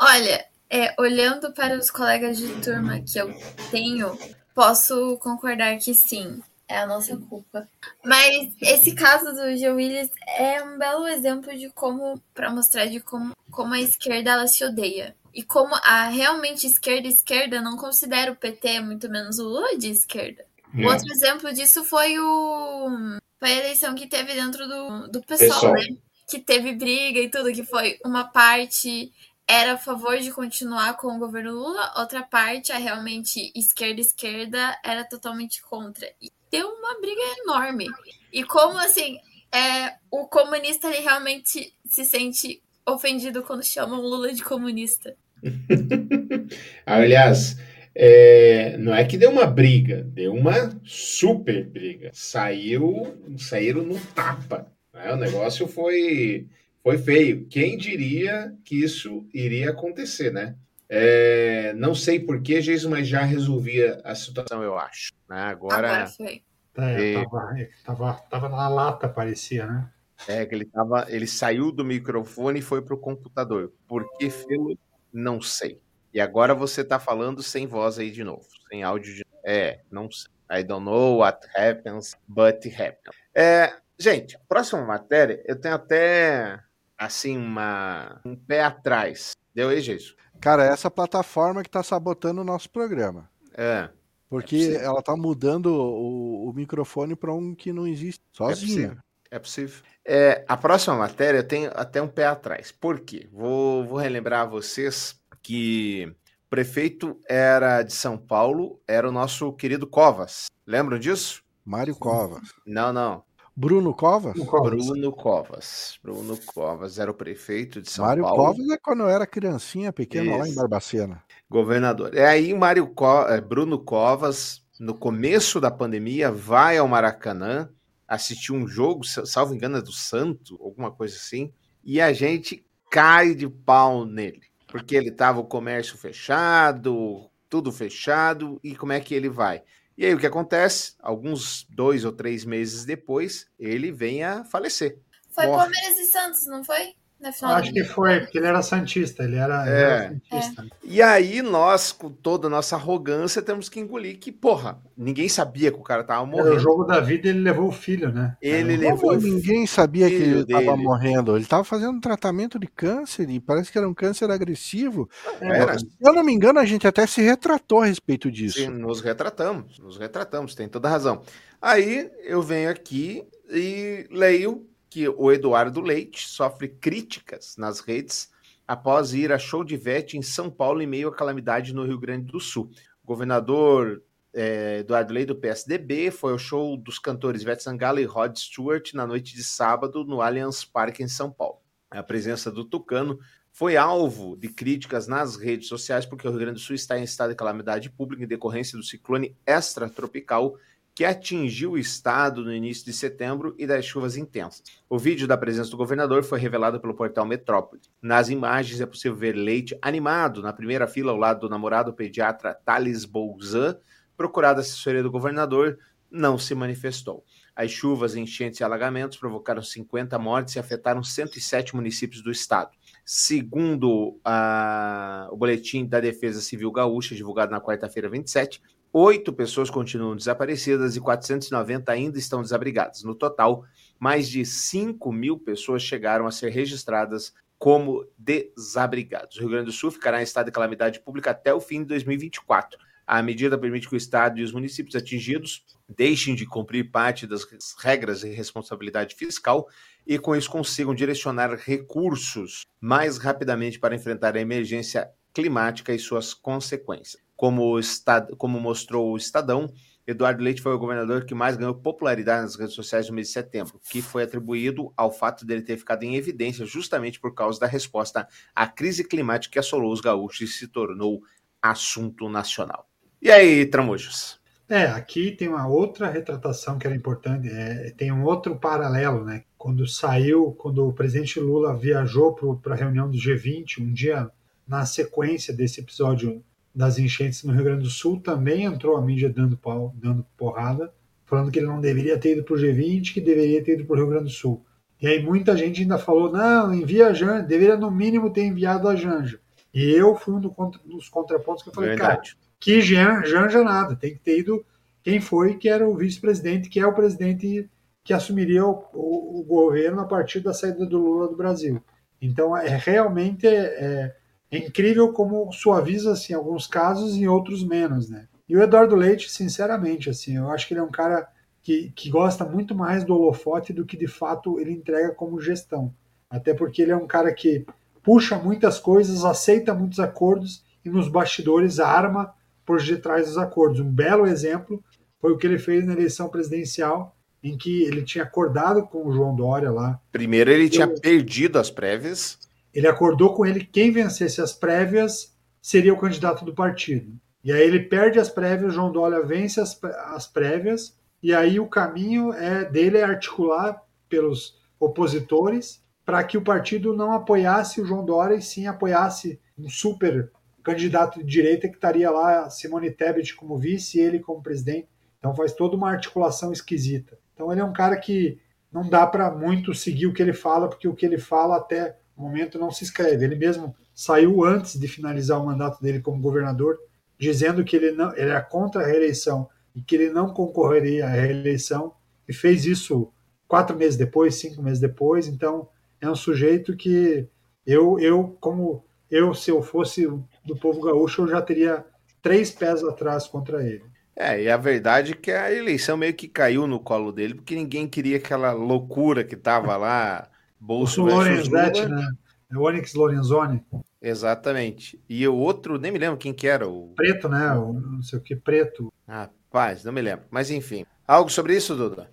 [0.00, 3.34] Olha, é, olhando para os colegas de turma que eu
[3.70, 4.18] tenho,
[4.54, 7.66] posso concordar que sim, é a nossa culpa.
[8.04, 13.00] Mas esse caso do Joe Willis é um belo exemplo de como, para mostrar de
[13.00, 15.16] como, como a esquerda ela se odeia.
[15.34, 19.90] E como a realmente esquerda esquerda não considera o PT, muito menos o Lula, de
[19.90, 20.44] esquerda.
[20.76, 20.86] É.
[20.86, 25.72] Outro exemplo disso foi o foi a eleição que teve dentro do, do PSOL, Pessoal.
[25.72, 25.96] né?
[26.28, 29.12] Que teve briga e tudo, que foi uma parte
[29.48, 35.04] era a favor de continuar com o governo Lula, outra parte, a realmente esquerda-esquerda, era
[35.04, 36.06] totalmente contra.
[36.20, 37.86] E deu uma briga enorme.
[38.30, 39.18] E como, assim,
[39.50, 45.16] é, o comunista ele realmente se sente ofendido quando chamam Lula de comunista.
[46.84, 47.56] Aliás,
[47.94, 52.10] é, não é que deu uma briga, deu uma super briga.
[52.12, 54.70] Saiu, saíram no tapa.
[54.92, 55.10] Né?
[55.12, 56.46] O negócio foi
[56.88, 57.46] foi feio.
[57.48, 60.56] Quem diria que isso iria acontecer, né?
[60.88, 65.12] É, não sei por que, Jesus, mas já resolvia a situação, eu acho.
[65.28, 65.38] Né?
[65.38, 65.76] Agora.
[65.76, 66.42] Agora foi.
[66.78, 67.14] É, e...
[67.14, 69.90] tava, tava, tava na lata, parecia, né?
[70.26, 73.70] É, que ele, tava, ele saiu do microfone e foi para o computador.
[73.86, 74.78] Por que fê-lo?
[75.12, 75.78] Não sei.
[76.14, 80.10] E agora você está falando sem voz aí de novo, sem áudio de É, não
[80.10, 80.32] sei.
[80.50, 83.14] I don't know what happens, but it happens.
[83.34, 86.58] É, gente, próxima matéria, eu tenho até
[86.98, 89.32] assim, uma, um pé atrás.
[89.54, 90.16] Deu aí, Jesus?
[90.40, 93.30] Cara, é essa plataforma que tá sabotando o nosso programa.
[93.54, 93.88] É.
[94.28, 98.58] Porque é ela tá mudando o, o microfone para um que não existe sozinha.
[98.60, 99.02] É possível.
[99.30, 99.82] É possível.
[100.04, 102.72] É, a próxima matéria tenho até um pé atrás.
[102.72, 103.28] Por quê?
[103.32, 106.06] Vou, vou relembrar a vocês que
[106.46, 110.46] o prefeito era de São Paulo, era o nosso querido Covas.
[110.66, 111.42] Lembram disso?
[111.64, 112.54] Mário Covas.
[112.66, 113.22] Não, não.
[113.60, 114.34] Bruno Covas?
[114.34, 115.98] Bruno Covas.
[116.00, 118.38] Bruno Covas era o prefeito de São Mário Paulo.
[118.38, 121.24] Mário Covas é quando eu era criancinha pequena lá em Barbacena.
[121.50, 122.16] Governador.
[122.16, 123.22] É aí Mário Co...
[123.22, 127.68] É, Bruno Covas, no começo da pandemia, vai ao Maracanã
[128.06, 133.34] assistir um jogo, salvo engano, é do Santo, alguma coisa assim, e a gente cai
[133.34, 134.42] de pau nele.
[134.68, 139.64] Porque ele tava o comércio fechado, tudo fechado, e como é que ele vai?
[139.98, 140.94] E aí o que acontece?
[141.00, 144.96] Alguns dois ou três meses depois, ele vem a falecer.
[145.28, 145.58] Foi Morre.
[145.58, 146.94] Palmeiras e Santos, não foi?
[147.20, 149.80] Acho que foi, porque ele era Santista, ele era, é.
[149.80, 150.62] era Santista.
[150.62, 150.66] É.
[150.84, 155.72] E aí nós, com toda a nossa arrogância, temos que engolir que, porra, ninguém sabia
[155.72, 156.56] que o cara tava morrendo.
[156.56, 158.36] o jogo da vida, ele levou o filho, né?
[158.40, 160.64] Ele era levou o Ninguém sabia que ele dele.
[160.64, 161.36] tava morrendo.
[161.36, 165.10] Ele tava fazendo um tratamento de câncer e parece que era um câncer agressivo.
[165.40, 165.78] É.
[165.78, 168.58] Se eu não me engano, a gente até se retratou a respeito disso.
[168.58, 171.22] Sim, nos retratamos, nos retratamos, tem toda razão.
[171.60, 178.30] Aí eu venho aqui e leio que o Eduardo Leite sofre críticas nas redes
[178.66, 181.98] após ir a show de Vete em São Paulo em meio à calamidade no Rio
[181.98, 182.70] Grande do Sul.
[183.02, 188.04] O governador é, Eduardo Leite do PSDB foi ao show dos cantores Vete Sangalo e
[188.04, 191.58] Rod Stewart na noite de sábado no Allianz Parque em São Paulo.
[191.90, 193.18] A presença do Tucano
[193.50, 197.02] foi alvo de críticas nas redes sociais porque o Rio Grande do Sul está em
[197.02, 200.56] estado de calamidade pública em decorrência do ciclone extratropical
[200.98, 204.64] que atingiu o estado no início de setembro e das chuvas intensas.
[204.90, 207.80] O vídeo da presença do governador foi revelado pelo portal Metrópole.
[208.02, 212.52] Nas imagens é possível ver Leite animado na primeira fila ao lado do namorado pediatra
[212.52, 213.78] Thales Bouzan.
[214.16, 215.78] Procurada a assessoria do governador,
[216.10, 217.24] não se manifestou.
[217.54, 222.70] As chuvas, enchentes e alagamentos provocaram 50 mortes e afetaram 107 municípios do estado.
[223.04, 230.16] Segundo a, o boletim da Defesa Civil Gaúcha, divulgado na quarta-feira 27, Oito pessoas continuam
[230.16, 233.02] desaparecidas e 490 ainda estão desabrigadas.
[233.02, 233.64] No total,
[233.98, 239.36] mais de 5 mil pessoas chegaram a ser registradas como desabrigados.
[239.36, 241.88] O Rio Grande do Sul ficará em estado de calamidade pública até o fim de
[241.88, 242.78] 2024.
[243.06, 247.46] A medida permite que o Estado e os municípios atingidos deixem de cumprir parte das
[247.78, 249.68] regras de responsabilidade fiscal
[250.06, 256.32] e, com isso, consigam direcionar recursos mais rapidamente para enfrentar a emergência climática e suas
[256.32, 257.27] consequências.
[257.38, 259.72] Como, estado, como mostrou o Estadão,
[260.04, 263.34] Eduardo Leite foi o governador que mais ganhou popularidade nas redes sociais no mês de
[263.34, 267.66] setembro, que foi atribuído ao fato dele ter ficado em evidência justamente por causa da
[267.68, 271.22] resposta à crise climática que assolou os gaúchos e se tornou
[271.62, 272.88] assunto nacional.
[273.22, 274.40] E aí, Tramujos?
[274.68, 279.44] É, aqui tem uma outra retratação que era importante, é, tem um outro paralelo, né?
[279.56, 284.28] Quando saiu, quando o presidente Lula viajou para a reunião do G20, um dia
[284.66, 286.44] na sequência desse episódio
[286.78, 290.94] das enchentes no Rio Grande do Sul, também entrou a mídia dando, pau, dando porrada,
[291.24, 293.94] falando que ele não deveria ter ido para o G20, que deveria ter ido para
[293.94, 294.64] o Rio Grande do Sul.
[295.02, 298.86] E aí muita gente ainda falou, não, envia a Janja, deveria no mínimo ter enviado
[298.86, 299.40] a Janja.
[299.74, 302.36] E eu fui um dos contrapontos que eu falei, Verdade.
[302.36, 304.64] cara, que Janja nada, tem que ter ido
[305.02, 307.68] quem foi que era o vice-presidente, que é o presidente
[308.04, 311.82] que assumiria o, o, o, governo a partir da saída do Lula do Brasil.
[312.22, 314.14] Então, é realmente é,
[314.50, 318.26] é incrível como suaviza assim, em alguns casos e em outros menos, né?
[318.48, 321.28] E o Eduardo Leite, sinceramente, assim, eu acho que ele é um cara
[321.62, 325.92] que, que gosta muito mais do holofote do que de fato ele entrega como gestão.
[326.30, 327.66] Até porque ele é um cara que
[328.02, 332.32] puxa muitas coisas, aceita muitos acordos e nos bastidores arma
[332.64, 333.80] por detrás dos acordos.
[333.80, 334.82] Um belo exemplo
[335.20, 339.12] foi o que ele fez na eleição presidencial, em que ele tinha acordado com o
[339.12, 340.00] João Dória lá.
[340.10, 342.38] Primeiro ele tinha perdido as prévias
[342.78, 347.12] ele acordou com ele quem vencesse as prévias seria o candidato do partido.
[347.42, 349.82] E aí ele perde as prévias, João Dória vence as,
[350.14, 356.44] as prévias, e aí o caminho é dele é articular pelos opositores para que o
[356.44, 360.30] partido não apoiasse o João Dória e sim apoiasse um super
[360.62, 364.88] candidato de direita que estaria lá, Simone Tebet como vice e ele como presidente.
[365.18, 367.18] Então faz toda uma articulação esquisita.
[367.34, 368.38] Então ele é um cara que
[368.72, 371.96] não dá para muito seguir o que ele fala, porque o que ele fala até
[372.22, 373.24] momento não se escreve.
[373.24, 376.78] Ele mesmo saiu antes de finalizar o mandato dele como governador,
[377.18, 381.08] dizendo que ele não ele era contra a reeleição e que ele não concorreria à
[381.08, 381.92] reeleição,
[382.28, 383.12] e fez isso
[383.46, 385.26] quatro meses depois, cinco meses depois.
[385.26, 385.68] Então,
[386.00, 387.26] é um sujeito que
[387.66, 390.06] eu, eu como eu, se eu fosse
[390.44, 391.84] do povo gaúcho, eu já teria
[392.22, 393.84] três pés atrás contra ele.
[394.14, 397.54] É, e a verdade é que a eleição meio que caiu no colo dele, porque
[397.54, 400.28] ninguém queria aquela loucura que tava lá
[400.60, 402.06] Bolso o Lorenzetti, né?
[402.50, 403.62] É o Onyx Lorenzoni.
[404.00, 405.00] Exatamente.
[405.08, 406.68] E o outro, nem me lembro quem que era.
[406.68, 406.94] O...
[406.94, 407.52] Preto, né?
[407.52, 408.92] O, não sei o que, preto.
[409.06, 410.26] Rapaz, não me lembro.
[410.30, 410.86] Mas enfim.
[411.06, 412.10] Algo sobre isso, Duda?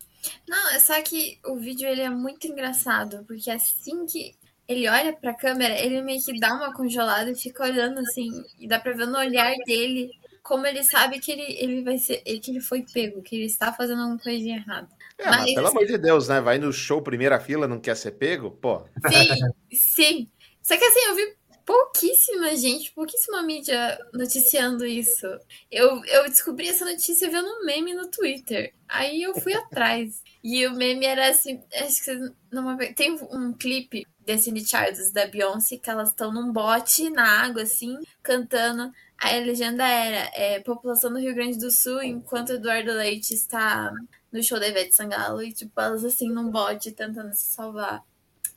[0.48, 4.34] Não, é só que o vídeo ele é muito engraçado, porque assim que
[4.68, 8.68] ele olha pra câmera, ele meio que dá uma congelada e fica olhando assim, e
[8.68, 10.10] dá pra ver no olhar dele
[10.42, 13.74] como ele sabe que ele, ele vai ser, que ele foi pego, que ele está
[13.74, 14.88] fazendo alguma coisa de errado.
[15.18, 16.42] É, mas, mas pelo amor de Deus, né?
[16.42, 18.52] Vai no show primeira fila, não quer ser pego?
[18.52, 18.84] Pô.
[19.10, 19.28] Sim,
[19.72, 20.32] sim.
[20.62, 25.26] Só que assim, eu vi pouquíssima gente, pouquíssima mídia noticiando isso.
[25.72, 28.74] Eu, eu descobri essa notícia vendo um meme no Twitter.
[28.88, 30.22] Aí eu fui atrás.
[30.44, 35.78] E o meme era assim, acho que não tem um clipe Destiny Childs da Beyoncé
[35.78, 38.92] que elas estão num bote na água assim, cantando.
[39.18, 43.92] A legenda era é, população do Rio Grande do Sul enquanto Eduardo Leite está
[44.32, 48.04] no show da Ivete Sangalo e, tipo, elas assim num bote tentando se salvar.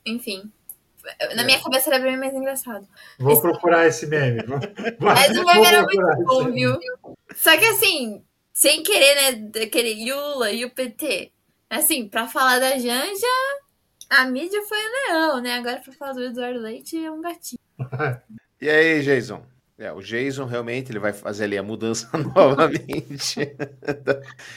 [0.04, 0.50] Enfim.
[1.34, 1.44] Na é.
[1.44, 2.86] minha cabeça era bem mais engraçado.
[3.18, 3.42] Vou esse...
[3.42, 4.42] procurar esse meme.
[4.98, 6.78] Mas o meme era muito bom, viu?
[7.36, 9.66] Só que assim, sem querer, né?
[9.66, 11.32] Querer Lula e o PT.
[11.70, 13.26] Assim, pra falar da Janja,
[14.10, 15.54] a mídia foi leão, né?
[15.54, 17.60] Agora pra falar do Eduardo Leite é um gatinho.
[18.60, 19.42] e aí, Jason?
[19.78, 23.40] É, o Jason realmente ele vai fazer ali a mudança novamente.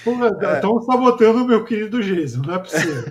[0.03, 0.81] estão é.
[0.84, 3.03] sabotando o meu querido Jason, não é possível.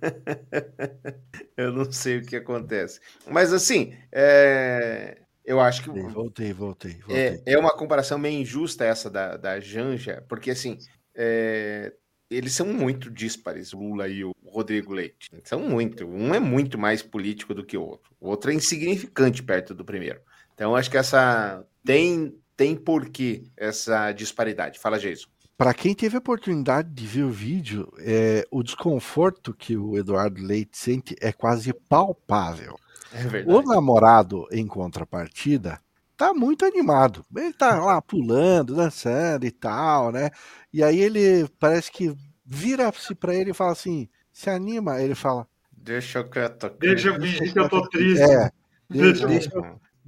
[1.58, 3.00] eu não sei o que acontece.
[3.30, 5.18] Mas assim, é...
[5.44, 5.90] eu acho que.
[5.90, 6.94] Voltei, voltei.
[6.94, 7.42] voltei.
[7.46, 10.78] É, é uma comparação meio injusta essa da, da Janja, porque assim.
[11.14, 11.92] É...
[12.30, 15.28] Eles são muito díspares, o Lula e o Rodrigo Leite.
[15.42, 16.06] São muito.
[16.06, 18.14] Um é muito mais político do que o outro.
[18.20, 20.20] O outro é insignificante perto do primeiro.
[20.60, 24.78] Então, acho que essa tem tem porquê essa disparidade.
[24.78, 25.26] Fala, Jason.
[25.56, 30.42] Para quem teve a oportunidade de ver o vídeo, é, o desconforto que o Eduardo
[30.42, 32.78] Leite sente é quase palpável.
[33.10, 33.50] É verdade.
[33.50, 35.80] O namorado, em contrapartida,
[36.14, 37.24] tá muito animado.
[37.34, 40.28] Ele tá lá pulando, dançando e tal, né?
[40.70, 45.00] E aí ele parece que vira-se para ele e fala assim: se anima.
[45.00, 46.68] Ele fala: Deixa eu quieto.
[46.78, 48.20] Deixa eu fingir que eu tô triste.
[48.20, 48.50] É,
[48.90, 49.50] deixa, deixa,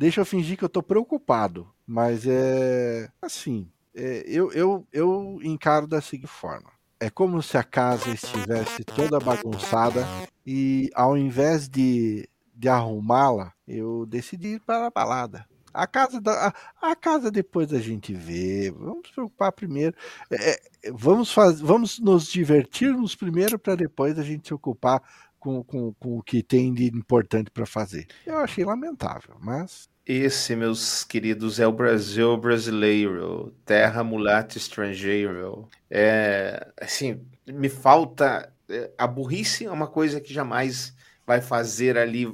[0.03, 1.68] deixa eu fingir que eu tô preocupado.
[1.86, 6.70] Mas é assim, é, eu, eu, eu encaro da seguinte forma.
[6.98, 10.05] É como se a casa estivesse toda bagunçada
[10.44, 15.46] e ao invés de, de arrumá-la, eu decidi ir para a balada.
[15.74, 18.70] A casa, da, a, a, casa depois a gente vê.
[18.70, 19.96] Vamos se preocupar primeiro.
[20.30, 20.61] É,
[20.92, 25.03] vamos, faz, vamos nos divertirmos primeiro para depois a gente se ocupar
[25.42, 28.07] com, com, com o que tem de importante para fazer.
[28.24, 29.90] Eu achei lamentável, mas.
[30.05, 35.68] Esse, meus queridos, é o Brasil brasileiro, terra mulata estrangeiro.
[35.88, 38.53] É, assim, me falta.
[38.68, 40.92] É, a burrice é uma coisa que jamais
[41.24, 42.26] vai fazer ali.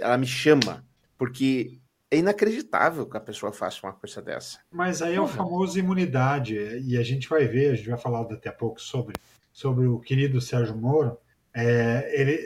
[0.00, 0.84] Ela me chama,
[1.18, 4.60] porque é inacreditável que a pessoa faça uma coisa dessa.
[4.70, 8.22] Mas aí é o famoso imunidade, e a gente vai ver, a gente vai falar
[8.24, 9.16] daqui a pouco sobre,
[9.52, 11.18] sobre o querido Sérgio Moro.
[11.52, 12.38] É, ele,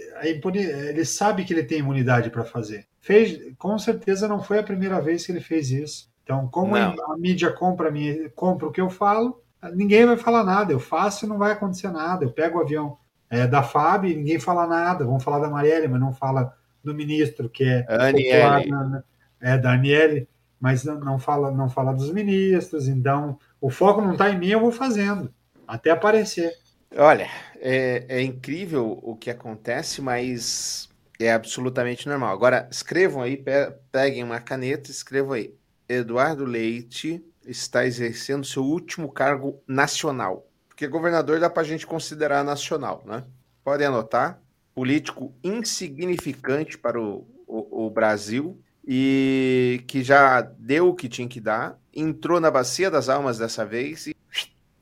[0.88, 2.86] ele sabe que ele tem imunidade para fazer.
[3.00, 6.10] Fez, com certeza não foi a primeira vez que ele fez isso.
[6.22, 7.92] Então, como a, a mídia compra,
[8.34, 9.42] compra o que eu falo,
[9.74, 10.72] ninguém vai falar nada.
[10.72, 12.24] Eu faço e não vai acontecer nada.
[12.24, 12.98] Eu pego o avião
[13.28, 15.04] é, da FAB e ninguém fala nada.
[15.04, 19.02] Vão falar da Marielle, mas não fala do ministro, que é Aniele.
[19.40, 20.28] é da Aniele,
[20.60, 22.88] mas não fala, não fala dos ministros.
[22.88, 25.32] Então, o foco não está em mim, eu vou fazendo
[25.66, 26.52] até aparecer.
[26.96, 27.28] Olha,
[27.60, 30.89] é, é incrível o que acontece, mas
[31.24, 32.32] é absolutamente normal.
[32.32, 33.42] Agora, escrevam aí,
[33.90, 35.54] peguem uma caneta, escrevam aí.
[35.88, 40.46] Eduardo Leite está exercendo seu último cargo nacional.
[40.68, 43.24] Porque governador dá para a gente considerar nacional, né?
[43.64, 44.40] Podem anotar.
[44.74, 51.40] Político insignificante para o, o, o Brasil e que já deu o que tinha que
[51.40, 54.16] dar, entrou na bacia das almas dessa vez e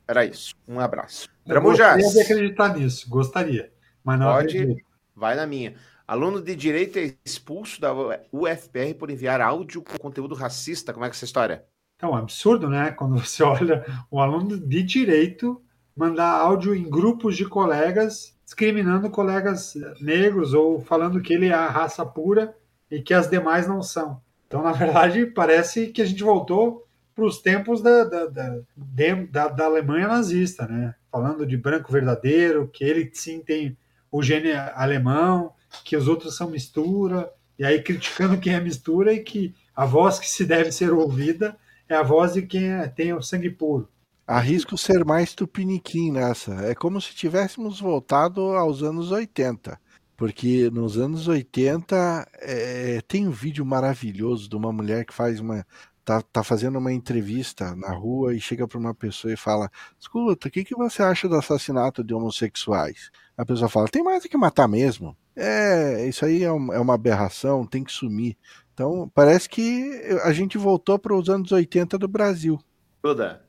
[0.06, 0.54] era isso.
[0.66, 1.28] Um abraço.
[1.46, 2.02] Tramujas.
[2.02, 3.72] Gostaria de acreditar nisso, gostaria.
[4.04, 4.86] Mas não Pode, acredito.
[5.14, 5.74] vai na minha.
[6.08, 7.92] Aluno de direito é expulso da
[8.32, 10.90] UFPR por enviar áudio com conteúdo racista.
[10.90, 11.66] Como é que é essa história?
[11.96, 12.90] Então, absurdo, né?
[12.92, 15.60] Quando você olha o aluno de direito
[15.94, 21.68] mandar áudio em grupos de colegas discriminando colegas negros ou falando que ele é a
[21.68, 22.56] raça pura
[22.90, 24.22] e que as demais não são.
[24.46, 29.64] Então, na verdade, parece que a gente voltou para os tempos da, da, da, da
[29.66, 30.94] Alemanha nazista, né?
[31.12, 33.76] falando de branco verdadeiro, que ele sim tem
[34.10, 35.52] o gene alemão,
[35.84, 40.18] que os outros são mistura, e aí criticando quem é mistura e que a voz
[40.18, 41.56] que se deve ser ouvida
[41.88, 43.88] é a voz de quem é, tem o sangue puro.
[44.26, 46.52] Arrisco ser mais tupiniquim nessa.
[46.66, 49.80] É como se tivéssemos voltado aos anos 80.
[50.18, 55.64] Porque nos anos 80 é, tem um vídeo maravilhoso de uma mulher que faz uma,
[56.08, 60.48] tá, tá fazendo uma entrevista na rua e chega para uma pessoa e fala: Escuta,
[60.48, 63.10] o que, que você acha do assassinato de homossexuais?
[63.36, 65.14] A pessoa fala: Tem mais do que matar mesmo.
[65.36, 68.38] É, isso aí é, um, é uma aberração, tem que sumir.
[68.72, 72.58] Então, parece que a gente voltou para os anos 80 do Brasil.
[73.02, 73.44] Toda.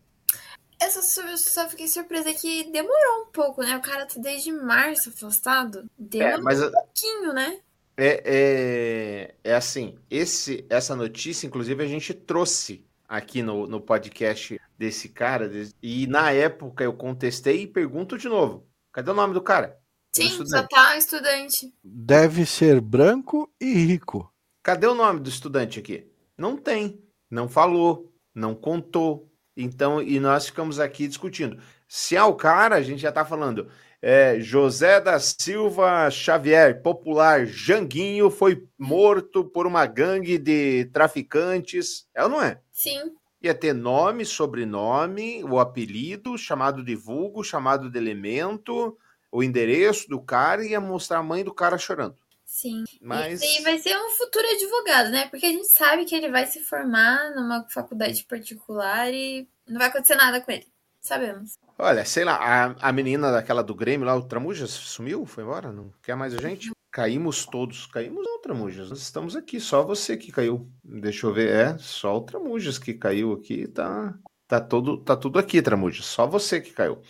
[0.82, 3.78] Eu só, só, fiquei surpresa que demorou um pouco, né?
[3.78, 5.90] O cara tá desde março afastado.
[5.98, 6.62] Demorou é, mas...
[6.62, 7.60] um pouquinho, né?
[8.02, 14.58] É, é, é assim, esse, essa notícia, inclusive, a gente trouxe aqui no, no podcast
[14.78, 15.52] desse cara,
[15.84, 19.78] e na época eu contestei e pergunto de novo: cadê o nome do cara?
[20.16, 21.74] Sim, só tá estudante.
[21.84, 24.34] Deve ser branco e rico.
[24.64, 26.10] Cadê o nome do estudante aqui?
[26.38, 29.30] Não tem, não falou, não contou.
[29.58, 31.62] Então, e nós ficamos aqui discutindo.
[31.86, 33.70] Se é o cara, a gente já tá falando.
[34.02, 42.08] É, José da Silva Xavier, popular Janguinho, foi morto por uma gangue de traficantes.
[42.16, 42.62] É ou não é?
[42.72, 43.14] Sim.
[43.42, 48.98] Ia ter nome, sobrenome, o apelido, chamado de vulgo, chamado de elemento,
[49.32, 52.16] o endereço do cara e ia mostrar a mãe do cara chorando.
[52.46, 52.84] Sim.
[53.02, 53.42] Mas...
[53.42, 55.28] E, e vai ser um futuro advogado, né?
[55.28, 59.88] Porque a gente sabe que ele vai se formar numa faculdade particular e não vai
[59.88, 60.68] acontecer nada com ele.
[61.00, 61.58] Sabemos.
[61.78, 65.26] Olha, sei lá, a, a menina daquela do Grêmio lá, o Tramujas, sumiu?
[65.26, 65.72] Foi embora?
[65.72, 66.72] Não quer mais a gente?
[66.92, 67.86] Caímos todos.
[67.88, 68.90] Caímos não, Tramujas.
[68.90, 70.70] Nós estamos aqui, só você que caiu.
[70.84, 71.50] Deixa eu ver.
[71.50, 73.68] É, só o Tramujas que caiu aqui.
[73.68, 74.14] Tá,
[74.48, 76.06] tá, todo, tá tudo aqui, Tramujas.
[76.06, 77.02] Só você que caiu.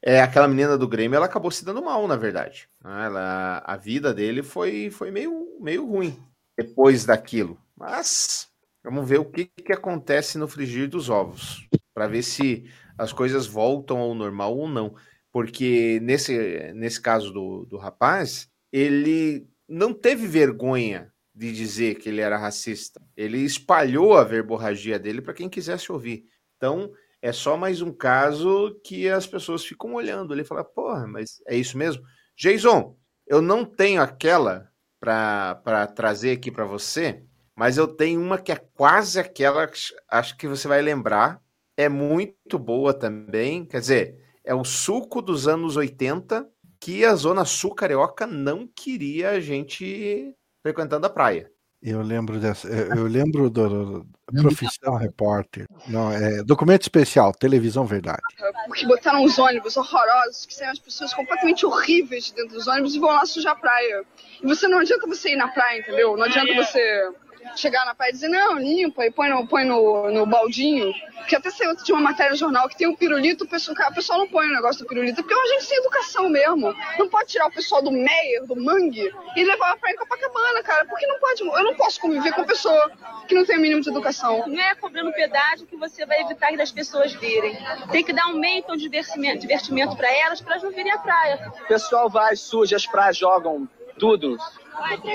[0.00, 2.68] É, aquela menina do Grêmio, ela acabou se dando mal, na verdade.
[2.84, 6.16] Ela, a vida dele foi, foi meio, meio ruim
[6.56, 7.56] depois daquilo.
[7.76, 8.48] Mas
[8.82, 11.68] vamos ver o que, que acontece no frigir dos ovos.
[11.94, 14.94] Para ver se as coisas voltam ao normal ou não.
[15.30, 22.20] Porque nesse, nesse caso do, do rapaz, ele não teve vergonha de dizer que ele
[22.20, 23.00] era racista.
[23.16, 26.24] Ele espalhou a verborragia dele para quem quisesse ouvir.
[26.56, 31.06] Então, é só mais um caso que as pessoas ficam olhando ali e falam, porra,
[31.06, 32.02] mas é isso mesmo?
[32.36, 34.70] Jason, eu não tenho aquela
[35.00, 37.24] para trazer aqui para você,
[37.54, 39.70] Mas eu tenho uma que é quase aquela,
[40.08, 41.40] acho que você vai lembrar.
[41.76, 43.64] É muito boa também.
[43.64, 46.48] Quer dizer, é o suco dos anos 80
[46.80, 51.50] que a Zona Sul Carioca não queria a gente frequentando a praia.
[51.82, 52.68] Eu lembro dessa.
[52.68, 55.66] Eu lembro do, do Profissão Repórter.
[55.88, 58.22] Não, é documento especial, televisão verdade.
[58.66, 63.00] Porque botaram os ônibus horrorosos, que saem as pessoas completamente horríveis dentro dos ônibus e
[63.00, 64.04] vão lá sujar a praia.
[64.40, 66.16] E você não adianta você ir na praia, entendeu?
[66.16, 67.12] Não adianta você
[67.56, 70.92] chegar na praia e dizer, não, limpa e põe no, põe no, no baldinho.
[71.18, 73.94] Porque até saiu de uma matéria no jornal que tem um pirulito, o pessoal, o
[73.94, 76.74] pessoal não põe o negócio do pirulito, porque é uma gente sem educação mesmo.
[76.98, 80.62] Não pode tirar o pessoal do Meyer, do Mangue, e levar pra praia em Copacabana,
[80.62, 80.84] cara.
[80.86, 81.40] Porque não pode.
[81.42, 82.90] Eu não posso conviver com pessoa
[83.28, 84.44] que não tem o mínimo de educação.
[84.46, 87.56] Não é cobrando pedágio que você vai evitar das pessoas virem.
[87.90, 90.92] Tem que dar um meio então de divertimento, divertimento para elas, para elas não virem
[90.92, 91.52] à praia.
[91.64, 93.68] O pessoal vai, suja as praias, jogam
[93.98, 94.36] tudo,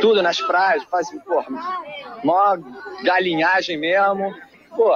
[0.01, 1.47] tudo nas praias, fazem, porra,
[2.24, 2.58] mó
[3.03, 4.36] galinhagem mesmo.
[4.76, 4.93] Pô,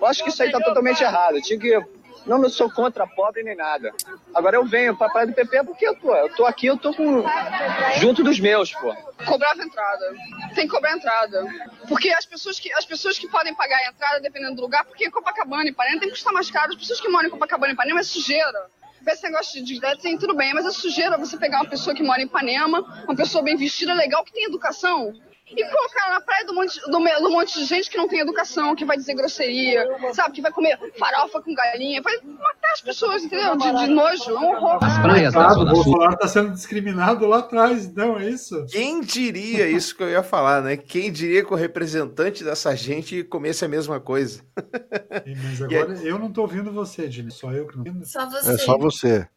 [0.00, 1.40] eu acho que isso aí tá totalmente errado.
[1.40, 2.00] Tinha que.
[2.26, 3.90] Não, não sou contra pobre nem nada.
[4.34, 7.24] Agora eu venho pra Praia do PP porque, pô, eu tô aqui, eu tô com.
[7.96, 8.94] junto dos meus, pô.
[9.26, 10.14] Cobrava entrada.
[10.54, 11.44] Tem que cobrar entrada.
[11.88, 15.10] Porque as pessoas que, as pessoas que podem pagar a entrada, dependendo do lugar, porque
[15.10, 16.70] Copacabana e Ipanema tem que custar mais caro.
[16.70, 18.70] As pessoas que moram em Copacabana e Ipanema é sujeira
[19.06, 22.20] esse negócio de sim, tudo bem, mas é sujeira você pegar uma pessoa que mora
[22.20, 25.14] em Ipanema, uma pessoa bem vestida, legal, que tem educação,
[25.56, 28.74] e colocar na praia do monte, do, do monte de gente que não tem educação,
[28.74, 30.34] que vai dizer grosseria, sabe?
[30.34, 33.56] Que vai comer farofa com galinha, vai matar as pessoas, entendeu?
[33.56, 34.78] De, de nojo, é um horror.
[34.82, 35.80] As praias da Zona Sul.
[35.80, 38.64] O Bolsonaro está sendo discriminado lá atrás, então é isso?
[38.70, 40.76] Quem diria isso que eu ia falar, né?
[40.76, 44.42] Quem diria que o representante dessa gente comesse a mesma coisa?
[45.44, 48.06] Mas agora eu não estou ouvindo você, Dini, só eu que não ouvindo.
[48.06, 48.52] Só você.
[48.52, 49.28] É só você.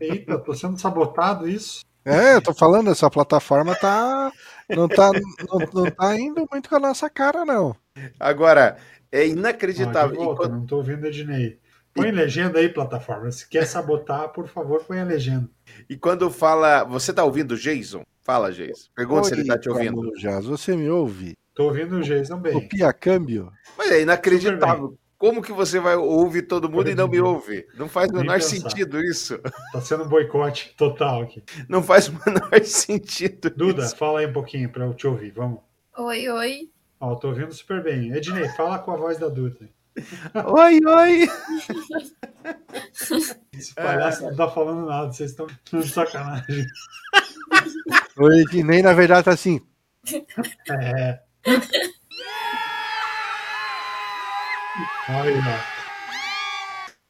[0.00, 1.80] Eita, tô sendo sabotado isso?
[2.04, 4.32] É, eu tô falando, essa plataforma tá
[4.74, 5.10] não tá,
[5.48, 7.74] não, não tá indo muito com a nossa cara, não.
[8.18, 8.76] Agora,
[9.10, 10.20] é inacreditável.
[10.20, 11.58] Ah, volta, Não tô ouvindo a Ednei.
[11.92, 12.12] Põe e...
[12.12, 13.30] legenda aí, plataforma.
[13.30, 15.48] Se quer sabotar, por favor, põe a legenda.
[15.88, 16.84] E quando fala.
[16.84, 18.04] Você tá ouvindo o Jason?
[18.22, 18.88] Fala, Jason.
[18.94, 20.12] Pergunta Oi, se ele tá te ouvindo.
[20.12, 21.34] Jazz, você me ouve?
[21.54, 22.52] Tô ouvindo o Jason bem.
[22.52, 23.50] Copia câmbio.
[23.76, 24.96] Mas é inacreditável.
[25.20, 27.68] Como que você vai ouvir todo mundo e não me ouve?
[27.76, 28.56] Não faz o menor pensar.
[28.56, 29.38] sentido isso.
[29.70, 31.44] Tá sendo um boicote total aqui.
[31.68, 33.50] Não faz o menor sentido.
[33.50, 33.94] Duda, isso.
[33.98, 35.60] fala aí um pouquinho para eu te ouvir, vamos.
[35.98, 36.70] Oi, oi.
[36.98, 38.10] Ó, tô ouvindo super bem.
[38.14, 39.68] Ednei, fala com a voz da Duda.
[40.46, 41.28] oi, oi.
[43.52, 46.64] Esse palhaço não tá falando nada, vocês estão de sacanagem.
[48.16, 49.60] O Ednei, na verdade, tá assim.
[50.70, 51.20] É.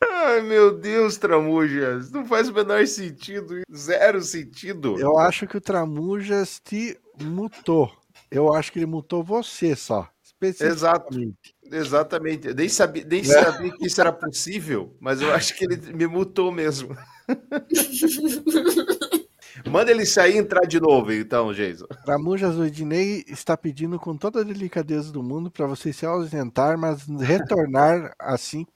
[0.02, 2.10] Ai, meu Deus, Tramujas.
[2.10, 3.62] Não faz o menor sentido.
[3.74, 4.98] Zero sentido.
[4.98, 7.92] Eu acho que o Tramujas te mutou.
[8.30, 10.08] Eu acho que ele mutou você só.
[10.42, 11.18] Exato.
[11.70, 12.48] Exatamente.
[12.48, 13.24] Eu nem sabia, nem é.
[13.24, 16.96] sabia que isso era possível, mas eu acho que ele me mutou mesmo.
[19.70, 21.86] Manda ele sair e entrar de novo, então, Jason.
[22.04, 27.06] Tramujas Odinei está pedindo com toda a delicadeza do mundo para você se ausentar, mas
[27.06, 28.66] retornar assim.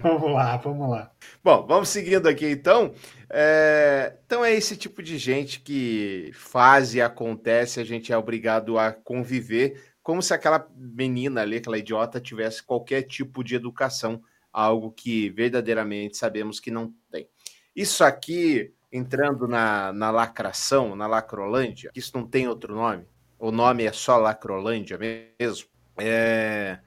[0.00, 1.10] Vamos lá, vamos lá.
[1.42, 2.94] Bom, vamos seguindo aqui então.
[3.30, 4.16] É...
[4.26, 8.92] Então é esse tipo de gente que faz e acontece, a gente é obrigado a
[8.92, 15.30] conviver como se aquela menina ali, aquela idiota, tivesse qualquer tipo de educação, algo que
[15.30, 17.26] verdadeiramente sabemos que não tem.
[17.74, 23.04] Isso aqui entrando na, na lacração, na lacrolândia, que isso não tem outro nome,
[23.36, 25.66] o nome é só lacrolândia mesmo,
[25.98, 26.78] é...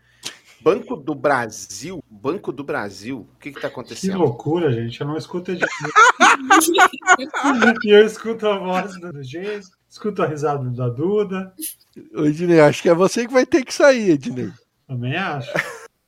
[0.62, 4.14] Banco do Brasil, Banco do Brasil, o que está acontecendo?
[4.14, 5.64] Que loucura, gente, eu não escuto de...
[7.86, 11.54] e eu escuto a voz do Jason, escuto a risada da Duda.
[12.16, 14.52] Ô, Ednei, acho que é você que vai ter que sair, Ednei.
[14.88, 15.52] Também acho.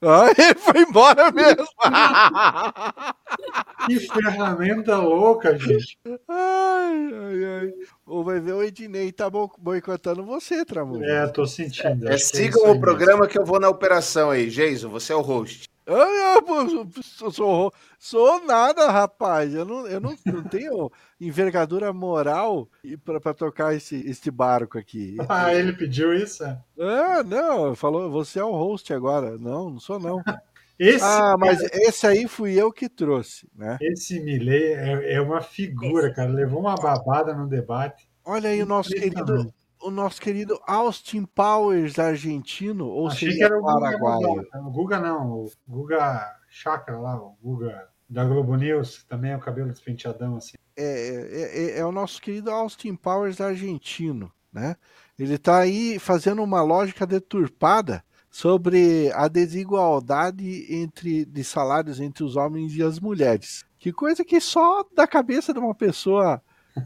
[0.02, 1.68] Ah, ele foi embora mesmo.
[3.86, 5.98] que ferramenta louca, gente.
[6.28, 7.74] Ai, ai, ai.
[8.06, 11.04] Ou vai ver o Ednei tá boicotando você, Tramujo.
[11.04, 12.10] É, tô sentindo.
[12.10, 13.32] É, sigam é o programa mesmo.
[13.32, 14.50] que eu vou na operação aí.
[14.50, 15.69] Geiso, você é o host.
[15.90, 16.88] Eu,
[17.26, 19.54] eu, sou, sou nada, rapaz.
[19.56, 22.70] Eu não, eu não, não tenho envergadura moral
[23.04, 25.18] para tocar esse, esse barco aqui.
[25.30, 26.44] Ah, ele pediu isso?
[26.44, 29.38] Ah, não, falou, você é o host agora.
[29.38, 30.22] Não, não sou não.
[30.80, 33.78] Esse, ah, mas esse aí fui eu que trouxe, né?
[33.82, 36.32] Esse Milley é, é uma figura, cara.
[36.32, 38.10] Levou uma babada no debate.
[38.24, 43.64] Olha aí o nosso querido, o nosso querido Austin Powers argentino, ou Achei seria o
[43.64, 44.48] paraguaio?
[44.56, 49.38] O Guga não, o Guga Chakra lá, o Guga da Globo News, que também é
[49.38, 50.58] o cabelo despenteadão assim.
[50.76, 54.32] É, é, é, é, o nosso querido Austin Powers argentino.
[54.52, 54.76] né?
[55.18, 62.36] Ele está aí fazendo uma lógica deturpada sobre a desigualdade entre de salários entre os
[62.36, 63.66] homens e as mulheres.
[63.78, 66.42] Que coisa que só da cabeça de uma pessoa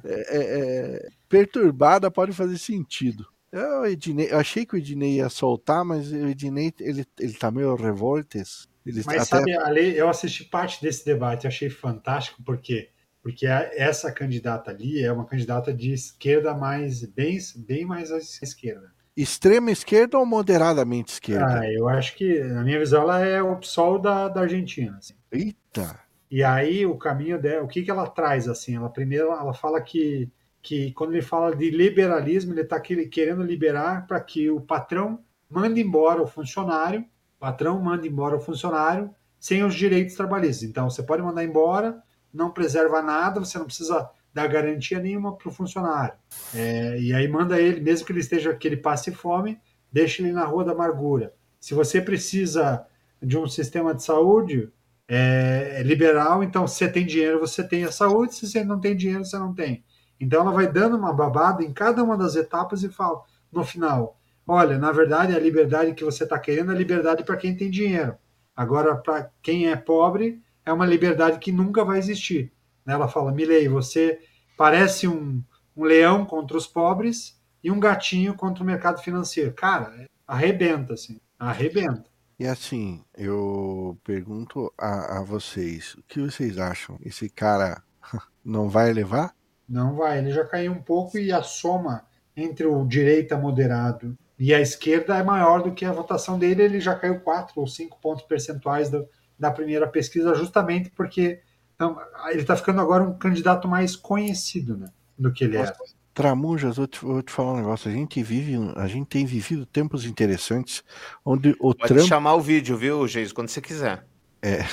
[0.06, 3.26] é, é, perturbada pode fazer sentido.
[3.52, 7.52] Eu, Ednei, eu achei que o Ednei ia soltar, mas o Ednei ele, ele tá
[7.52, 8.68] meio revoltes.
[8.86, 9.26] Ele Mas até...
[9.26, 12.90] sabe, Ale, eu assisti parte desse debate, achei fantástico, por quê?
[13.22, 18.92] Porque essa candidata ali é uma candidata de esquerda mais bem, bem mais à esquerda.
[19.16, 21.60] Extrema esquerda ou moderadamente esquerda?
[21.60, 24.98] Ah, eu acho que, na minha visão, ela é o PSOL da, da Argentina.
[24.98, 25.14] Assim.
[25.32, 26.03] Eita!
[26.34, 28.76] E aí o caminho dela, o que, que ela traz assim?
[28.76, 30.28] Ela primeiro ela fala que,
[30.64, 35.80] que quando ele fala de liberalismo, ele está querendo liberar para que o patrão mande
[35.80, 37.06] embora o funcionário
[37.44, 40.64] patrão manda embora o funcionário sem os direitos trabalhistas.
[40.68, 42.02] Então, você pode mandar embora,
[42.34, 46.16] não preserva nada, você não precisa dar garantia nenhuma para o funcionário.
[46.56, 49.60] É, e aí manda ele, mesmo que ele esteja que ele passe fome,
[49.92, 51.32] deixa ele na rua da amargura.
[51.60, 52.88] Se você precisa
[53.22, 54.72] de um sistema de saúde
[55.14, 58.80] é, é liberal, então se você tem dinheiro, você tem a saúde, se você não
[58.80, 59.84] tem dinheiro, você não tem.
[60.20, 64.18] Então ela vai dando uma babada em cada uma das etapas e fala, no final,
[64.46, 68.18] Olha, na verdade, a liberdade que você está querendo é liberdade para quem tem dinheiro.
[68.56, 72.52] Agora, para quem é pobre, é uma liberdade que nunca vai existir.
[72.86, 74.20] Ela fala, Milei, você
[74.58, 75.42] parece um,
[75.76, 79.54] um leão contra os pobres e um gatinho contra o mercado financeiro.
[79.54, 82.06] Cara, arrebenta, assim, arrebenta.
[82.44, 87.00] E assim, eu pergunto a, a vocês, o que vocês acham?
[87.02, 87.82] Esse cara
[88.44, 89.34] não vai levar?
[89.68, 94.54] Não vai, ele já caiu um pouco e a soma entre o direita moderado e
[94.54, 97.98] a esquerda é maior do que a votação dele, ele já caiu 4 ou 5
[98.02, 99.08] pontos percentuais do,
[99.40, 101.40] da primeira pesquisa, justamente porque
[101.76, 101.98] então,
[102.30, 105.74] ele está ficando agora um candidato mais conhecido né, do que ele era.
[106.14, 107.90] Tramujas, vou te, vou te falar um negócio.
[107.90, 110.84] A gente vive, a gente tem vivido tempos interessantes
[111.26, 112.08] onde o Pode Trump.
[112.08, 114.06] chamar o vídeo, viu, Geis, quando você quiser.
[114.42, 114.66] É,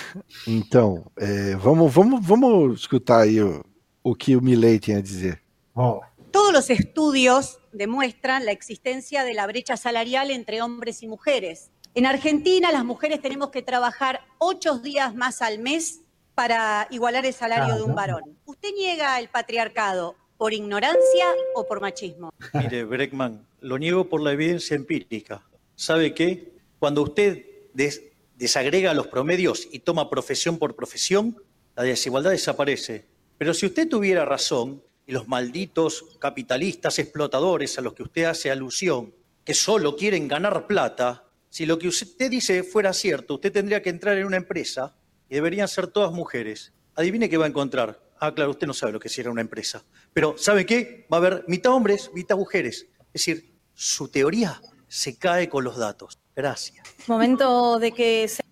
[0.47, 3.65] então, é, vamos, vamos, vamos escutar aí o,
[4.03, 5.41] o que o Milley tem a dizer.
[5.75, 6.01] Oh.
[6.33, 11.71] Todos los estudios demuestran la existencia de la brecha salarial entre hombres y mujeres.
[11.95, 16.03] En Argentina, las mujeres tenemos que trabajar ocho días más al mes
[16.35, 18.39] para igualar el salario de un varón.
[18.45, 22.33] ¿Usted niega el patriarcado por ignorancia o por machismo?
[22.55, 25.43] Mire, Breckman, lo niego por la evidencia empírica.
[25.77, 26.55] ¿Sabe qué?
[26.79, 28.05] Cuando usted des
[28.37, 31.37] desagrega los promedios y toma profesión por profesión,
[31.77, 33.05] la desigualdad desaparece.
[33.37, 38.51] Pero si usted tuviera razón, y los malditos capitalistas explotadores a los que usted hace
[38.51, 39.13] alusión,
[39.45, 43.91] que solo quieren ganar plata, si lo que usted dice fuera cierto, usted tendría que
[43.91, 44.97] entrar en una empresa
[45.29, 46.73] y deberían ser todas mujeres.
[46.95, 48.10] Adivine qué va a encontrar.
[48.21, 49.83] Ah, claro, usted no sabe lo que era una empresa.
[50.13, 51.07] Pero, ¿sabe qué?
[51.13, 52.87] Va a haber mitad hombres, mitad mujeres.
[53.13, 56.19] Es decir, su teoría se cae con los datos.
[56.37, 56.87] Gracias.
[57.09, 58.43] Momento de que se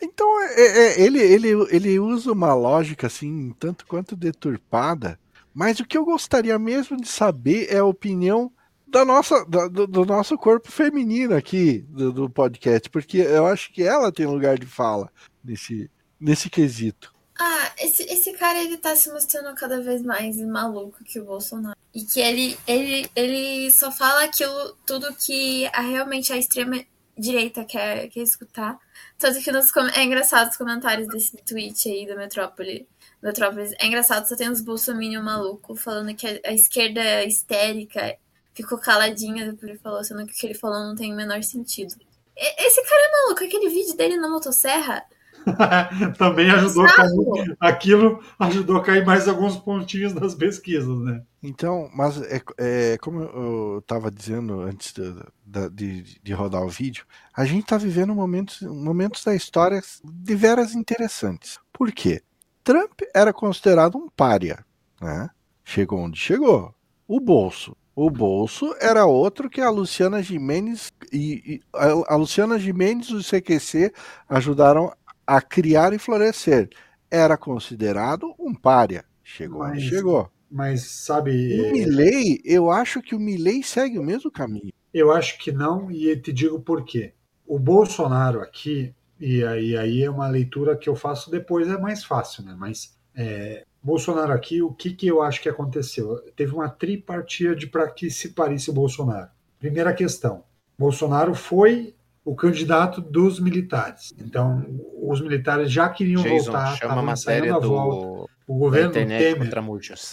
[0.00, 5.16] Então, é, é, ele, ele, ele usa uma lógica assim, tanto quanto deturpada,
[5.54, 8.50] Mas o que eu gostaria mesmo de saber é a opinião
[8.86, 13.72] da nossa, da, do, do, nosso corpo feminino aqui do, do, podcast, porque eu acho
[13.72, 15.10] que ela tem lugar de fala
[15.42, 17.11] nesse, nesse quesito.
[17.44, 21.76] Ah, esse, esse cara ele tá se mostrando cada vez mais maluco que o Bolsonaro.
[21.92, 26.84] E que ele, ele, ele só fala aquilo, tudo que a, realmente a extrema
[27.18, 28.78] direita quer, quer escutar.
[29.18, 32.88] Tanto que nos, é engraçado os comentários desse tweet aí do Metrópole
[33.20, 33.72] Metrópolis.
[33.80, 38.16] É engraçado, só tem uns bolsominion maluco falando que a esquerda é histérica
[38.54, 41.42] ficou caladinha depois ele falou, sendo que o que ele falou não tem o menor
[41.42, 41.96] sentido.
[42.36, 45.04] Esse cara é maluco, aquele vídeo dele na motosserra.
[46.18, 51.22] Também ajudou a cair, aquilo ajudou a cair mais alguns pontinhos nas pesquisas, né?
[51.42, 57.04] Então, mas é, é como eu estava dizendo antes de, de, de, rodar o vídeo,
[57.34, 61.58] a gente está vivendo momentos, momentos da história de veras interessantes.
[61.72, 62.22] Por quê?
[62.62, 64.64] Trump era considerado um pária,
[65.00, 65.28] né?
[65.64, 66.74] Chegou onde chegou.
[67.08, 67.76] O bolso.
[67.94, 73.14] O bolso era outro que a Luciana Gimenez e, e a, a Luciana Gimenez e
[73.16, 73.92] o CQC
[74.28, 74.92] ajudaram
[75.26, 76.68] a criar e florescer.
[77.10, 79.04] Era considerado um pária.
[79.22, 80.30] Chegou mas, chegou.
[80.50, 81.60] Mas sabe.
[81.60, 84.72] O Milley, eu acho que o Milley segue o mesmo caminho.
[84.92, 87.14] Eu acho que não, e te digo por quê.
[87.46, 92.04] O Bolsonaro aqui, e aí, aí é uma leitura que eu faço depois, é mais
[92.04, 92.54] fácil, né?
[92.58, 96.16] Mas é, Bolsonaro aqui, o que, que eu acho que aconteceu?
[96.36, 99.30] Teve uma tripartida para que se parisse o Bolsonaro.
[99.58, 100.44] Primeira questão:
[100.78, 101.94] Bolsonaro foi
[102.24, 104.12] o candidato dos militares.
[104.18, 104.64] Então,
[105.02, 108.32] os militares já queriam Jason, voltar, chama a matéria a do volta.
[108.46, 109.18] O governo Temer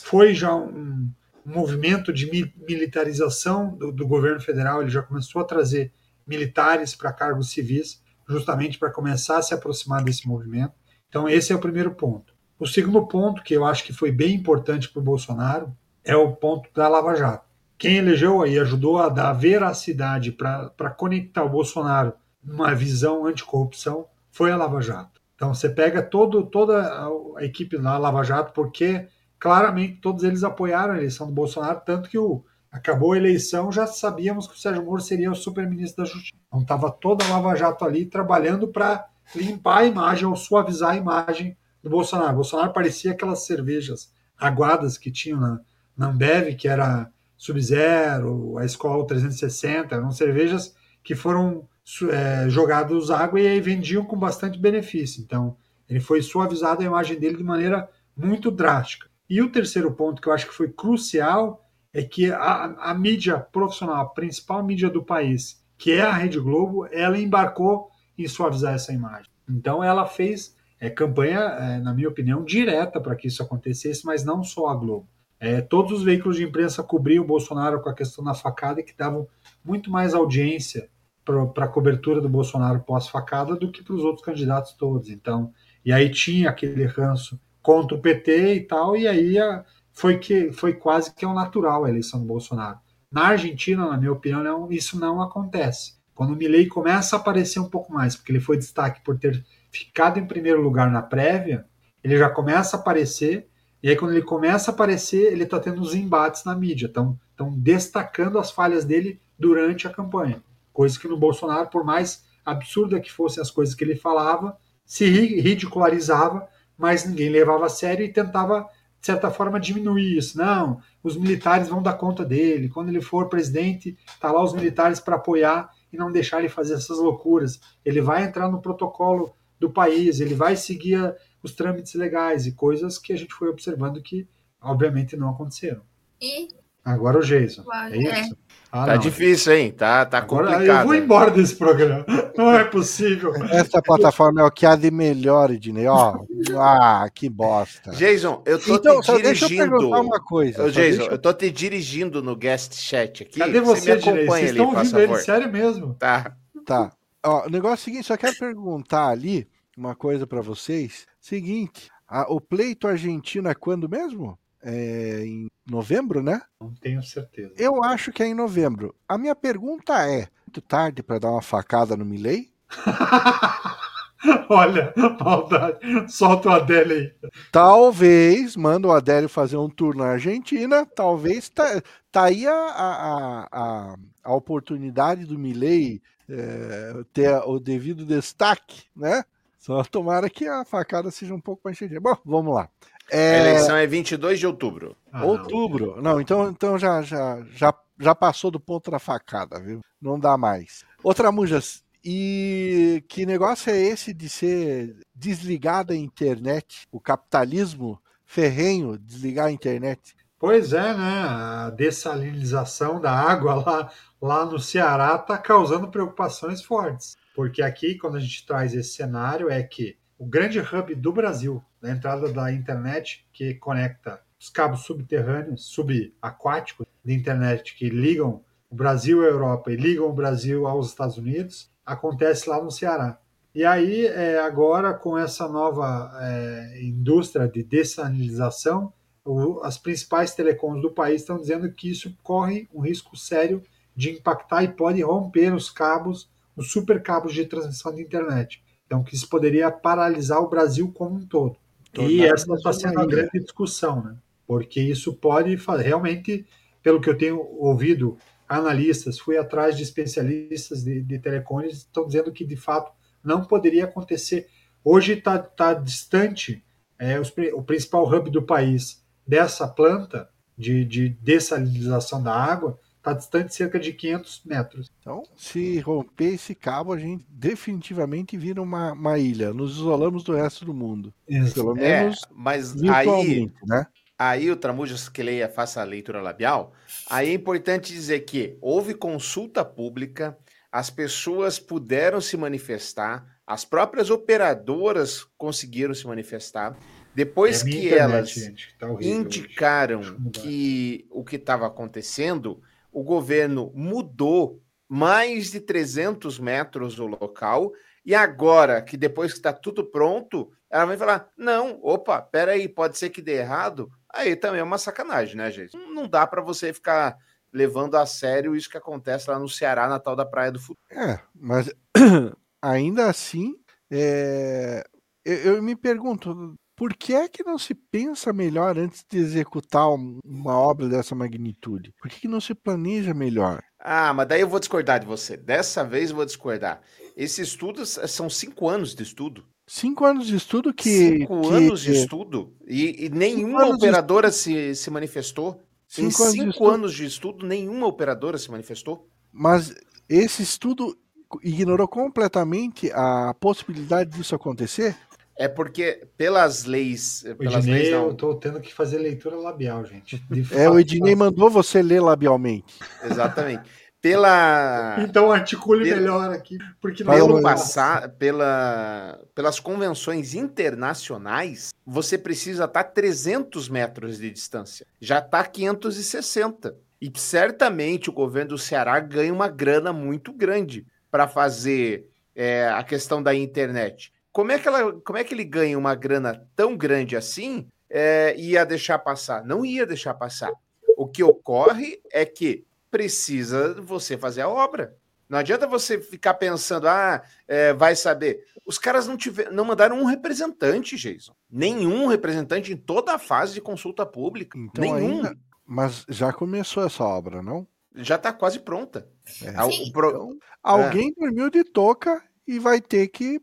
[0.03, 1.09] foi já um,
[1.45, 5.91] movimento de mi- militarização do, do governo federal, ele já começou a trazer
[6.25, 10.73] militares para cargos civis, justamente para começar a se aproximar desse movimento.
[11.07, 12.33] Então, esse é o primeiro ponto.
[12.59, 16.35] O segundo ponto, que eu acho que foi bem importante para o Bolsonaro, é o
[16.35, 17.48] ponto da Lava Jato.
[17.79, 22.11] Quem elegeu aí ajudou a dar veracidade para conectar o Bolsonaro
[22.43, 25.21] numa visão anticorrupção foi a Lava Jato.
[25.33, 27.07] Então você pega todo, toda
[27.37, 29.07] a, equipe da Lava Jato, porque
[29.39, 33.87] claramente todos eles apoiaram a eleição do Bolsonaro, tanto que o, acabou a eleição, já
[33.87, 36.35] sabíamos que o Sérgio Moro seria o super-ministro da Justiça.
[36.47, 40.97] Então estava toda a Lava Jato ali trabalhando para limpar a imagem ou suavizar a
[40.97, 42.33] imagem do Bolsonaro.
[42.33, 45.61] O Bolsonaro parecia aquelas cervejas aguadas que tinham na,
[45.95, 47.09] na Ambev, que era
[47.39, 51.67] Sub-Zero, a Escola 360, eram cervejas que foram
[52.11, 55.23] é, jogados água e aí vendiam com bastante benefício.
[55.23, 55.55] Então,
[55.87, 59.07] ele foi suavizado a imagem dele de maneira muito drástica.
[59.29, 63.39] E o terceiro ponto que eu acho que foi crucial é que a, a mídia
[63.39, 68.73] profissional, a principal mídia do país, que é a Rede Globo, ela embarcou em suavizar
[68.73, 69.31] essa imagem.
[69.49, 74.25] Então, ela fez é, campanha, é, na minha opinião, direta para que isso acontecesse, mas
[74.25, 75.07] não só a Globo.
[75.39, 78.95] É, todos os veículos de imprensa cobriam o Bolsonaro com a questão da facada, que
[78.95, 79.27] davam
[79.63, 80.89] muito mais audiência
[81.23, 85.09] para a cobertura do Bolsonaro pós-facada do que para os outros candidatos todos.
[85.09, 85.53] Então,
[85.85, 90.51] e aí tinha aquele ranço contra o PT e tal, e aí a, foi que
[90.51, 92.79] foi quase que o natural a eleição do Bolsonaro.
[93.11, 95.99] Na Argentina, na minha opinião, não, isso não acontece.
[96.13, 99.43] Quando o Milei começa a aparecer um pouco mais, porque ele foi destaque por ter
[99.71, 101.65] ficado em primeiro lugar na prévia,
[102.03, 103.47] ele já começa a aparecer,
[103.81, 107.17] e aí quando ele começa a aparecer, ele está tendo os embates na mídia, estão
[107.57, 110.43] destacando as falhas dele durante a campanha.
[110.73, 115.05] Coisa que no Bolsonaro, por mais absurda que fossem as coisas que ele falava, se
[115.05, 118.67] ridicularizava, mas ninguém levava a sério e tentava,
[118.99, 120.37] de certa forma, diminuir isso.
[120.37, 122.69] Não, os militares vão dar conta dele.
[122.69, 126.73] Quando ele for presidente, tá lá os militares para apoiar e não deixar ele fazer
[126.73, 127.59] essas loucuras.
[127.85, 132.97] Ele vai entrar no protocolo do país, ele vai seguir os trâmites legais e coisas
[132.97, 134.27] que a gente foi observando que,
[134.61, 135.81] obviamente, não aconteceram.
[136.21, 136.47] E
[136.83, 137.61] Agora o Jason.
[137.63, 138.37] Claro, é isso?
[138.71, 138.99] Ah, tá não.
[139.01, 139.71] difícil, hein?
[139.71, 140.79] Tá, tá Agora complicado.
[140.81, 142.05] eu vou embora desse programa.
[142.37, 143.35] Não é possível.
[143.51, 145.85] Essa plataforma é o que há de melhor, Ednei.
[145.87, 146.17] Ó,
[146.57, 147.91] ah, que bosta.
[147.91, 149.77] Jason, eu tô Então, te só deixa eu dirigindo.
[149.77, 153.39] perguntar uma coisa, Ô, Jason, deixa eu- eu tô te dirigindo no guest chat aqui.
[153.39, 154.13] Cadê você, me Direi?
[154.23, 155.07] acompanha Vocês ali, estão ouvindo ele?
[155.07, 155.21] favor.
[155.23, 155.93] Sério mesmo?
[155.95, 156.35] Tá.
[156.65, 156.91] Tá.
[157.23, 159.47] Ó, o negócio é o seguinte, só quero perguntar ali
[159.79, 161.07] uma coisa pra vocês.
[161.19, 164.37] Seguinte, a- o pleito argentino é quando mesmo?
[164.61, 166.41] É em novembro, né?
[166.59, 167.53] Não tenho certeza.
[167.57, 168.93] Eu acho que é em novembro.
[169.07, 172.51] A minha pergunta é: muito tarde pra dar uma facada no Milley?
[174.49, 175.79] Olha, maldade.
[176.11, 177.29] Solta o Adele aí.
[177.53, 183.47] Talvez, manda o Adélio fazer um tour na Argentina, talvez tá, tá aí a, a,
[183.51, 189.23] a, a oportunidade do Milley é, ter o devido destaque, né?
[189.59, 191.99] Só tomara que a facada seja um pouco mais cheia.
[191.99, 192.69] Bom, vamos lá.
[193.11, 194.95] A É, eleição é 22 de outubro.
[195.11, 196.01] Ah, outubro.
[196.01, 199.81] Não, então, então já, já, já, já passou do ponto da facada, viu?
[200.01, 200.85] Não dá mais.
[201.03, 206.87] Outra Mujas, e que negócio é esse de ser desligada a internet?
[206.91, 210.15] O capitalismo ferrenho desligar a internet?
[210.37, 211.21] Pois é, né?
[211.27, 213.91] A dessalinização da água lá,
[214.21, 217.17] lá no Ceará está causando preocupações fortes.
[217.39, 221.63] Porque aqui, quando a gente traz esse cenário, é que o grande hub do Brasil,
[221.81, 228.75] da entrada da internet, que conecta os cabos subterrâneos, subaquáticos de internet que ligam o
[228.75, 233.17] Brasil à Europa e ligam o Brasil aos Estados Unidos, acontece lá no Ceará.
[233.55, 238.91] E aí, é, agora, com essa nova é, indústria de dessalinização,
[239.23, 243.63] o- as principais telecoms do país estão dizendo que isso corre um risco sério
[243.95, 246.29] de impactar e pode romper os cabos,
[246.59, 248.63] os supercabos de transmissão de internet.
[248.85, 251.57] Então, que isso poderia paralisar o Brasil como um todo.
[251.97, 253.07] e essa está uma sendo a ilha.
[253.07, 254.17] grande discussão, né?
[254.47, 256.45] Porque isso pode fa- realmente,
[256.81, 262.31] pelo que eu tenho ouvido, analistas, fui atrás de especialistas de, de telecones, estão dizendo
[262.31, 262.91] que de fato
[263.23, 264.47] não poderia acontecer.
[264.83, 266.63] Hoje está tá distante
[266.97, 273.13] é, os o principal hub do país dessa planta de, de dessalinização da água, está
[273.13, 274.88] distante cerca de 500 metros.
[274.99, 279.53] Então, se romper esse cabo, a gente definitivamente vira uma, uma ilha.
[279.53, 281.13] Nos isolamos do resto do mundo.
[281.53, 283.85] Pelo É, menos mas aí, né?
[284.17, 286.73] aí o Tramujas que leia, faça a leitura labial.
[287.05, 290.37] Aí é importante dizer que houve consulta pública,
[290.71, 296.77] as pessoas puderam se manifestar, as próprias operadoras conseguiram se manifestar.
[297.13, 303.71] Depois É que internet, elas gente, tá indicaram que o que estava acontecendo, o governo
[303.75, 307.71] mudou mais de 300 metros o local
[308.03, 312.97] e agora que depois que está tudo pronto, ela vai falar: não, opa, peraí, pode
[312.97, 313.89] ser que dê errado.
[314.11, 315.77] Aí também é uma sacanagem, né, gente?
[315.77, 317.15] Não dá para você ficar
[317.53, 320.79] levando a sério isso que acontece lá no Ceará, na tal da Praia do Futuro.
[320.91, 321.69] É, mas
[322.61, 323.55] ainda assim,
[323.91, 324.83] é,
[325.23, 329.89] eu, eu me pergunto, por que é que não se pensa melhor antes de executar
[329.89, 331.91] um- uma obra dessa magnitude?
[331.99, 333.61] Por que, que não se planeja melhor?
[333.79, 335.37] Ah, mas daí eu vou discordar de você.
[335.37, 336.81] Dessa vez eu vou discordar.
[337.15, 339.45] Esse estudo s- são cinco anos de estudo.
[339.65, 340.89] Cinco anos de estudo que.
[341.19, 345.63] cinco que- anos de estudo e, e nenhuma anos de operadora se, se manifestou.
[345.97, 349.07] em Cinco anos de cinco anos de estudo, nenhuma operadora se manifestou.
[349.31, 349.73] Mas
[350.09, 350.97] esse estudo
[351.43, 354.95] ignorou completamente a possibilidade disso acontecer?
[355.41, 359.37] É porque pelas leis, O pelas Ednei, leis eu não, tô tendo que fazer leitura
[359.37, 360.17] labial, gente.
[360.29, 360.77] De É, o.
[360.77, 362.77] Ednei mandou você ler labialmente.
[363.05, 363.63] exatamente.
[364.01, 371.73] Pela Então articule Pelo- melhor aqui, porque não pelo é passar, pela, pelas convenções internacionais,
[371.85, 374.85] você precisa estar 300 metros de distância.
[375.01, 376.75] Já está 560.
[377.01, 382.83] E certamente o governo do Ceará ganha uma grana muito grande para fazer é, a
[382.83, 384.11] questão da internet.
[384.39, 388.33] Como é, que ela, como é que ele ganha uma grana tão grande assim é,
[388.37, 389.43] e ia deixar passar?
[389.43, 390.49] Não ia deixar passar.
[390.97, 394.95] O que ocorre é que precisa você fazer a obra.
[395.27, 398.45] Não adianta você ficar pensando, ah, é, vai saber.
[398.65, 401.33] Os caras não, tiver, não mandaram um representante, Jason.
[401.51, 404.57] Nenhum representante em toda a fase de consulta pública.
[404.57, 405.17] Então Nenhum.
[405.17, 405.37] ainda.
[405.65, 407.67] Mas já começou essa obra, não?
[407.93, 409.05] Já está quase pronta.
[409.43, 409.69] É.
[409.69, 409.91] Sim.
[409.91, 413.39] pro- Então, alguém dormiu de touca e vai ter que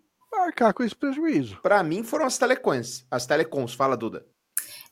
[0.47, 1.57] arcar com esse prejuízo.
[1.63, 3.05] Para mim foram as telecoms.
[3.11, 4.27] As telecoms, fala, Duda.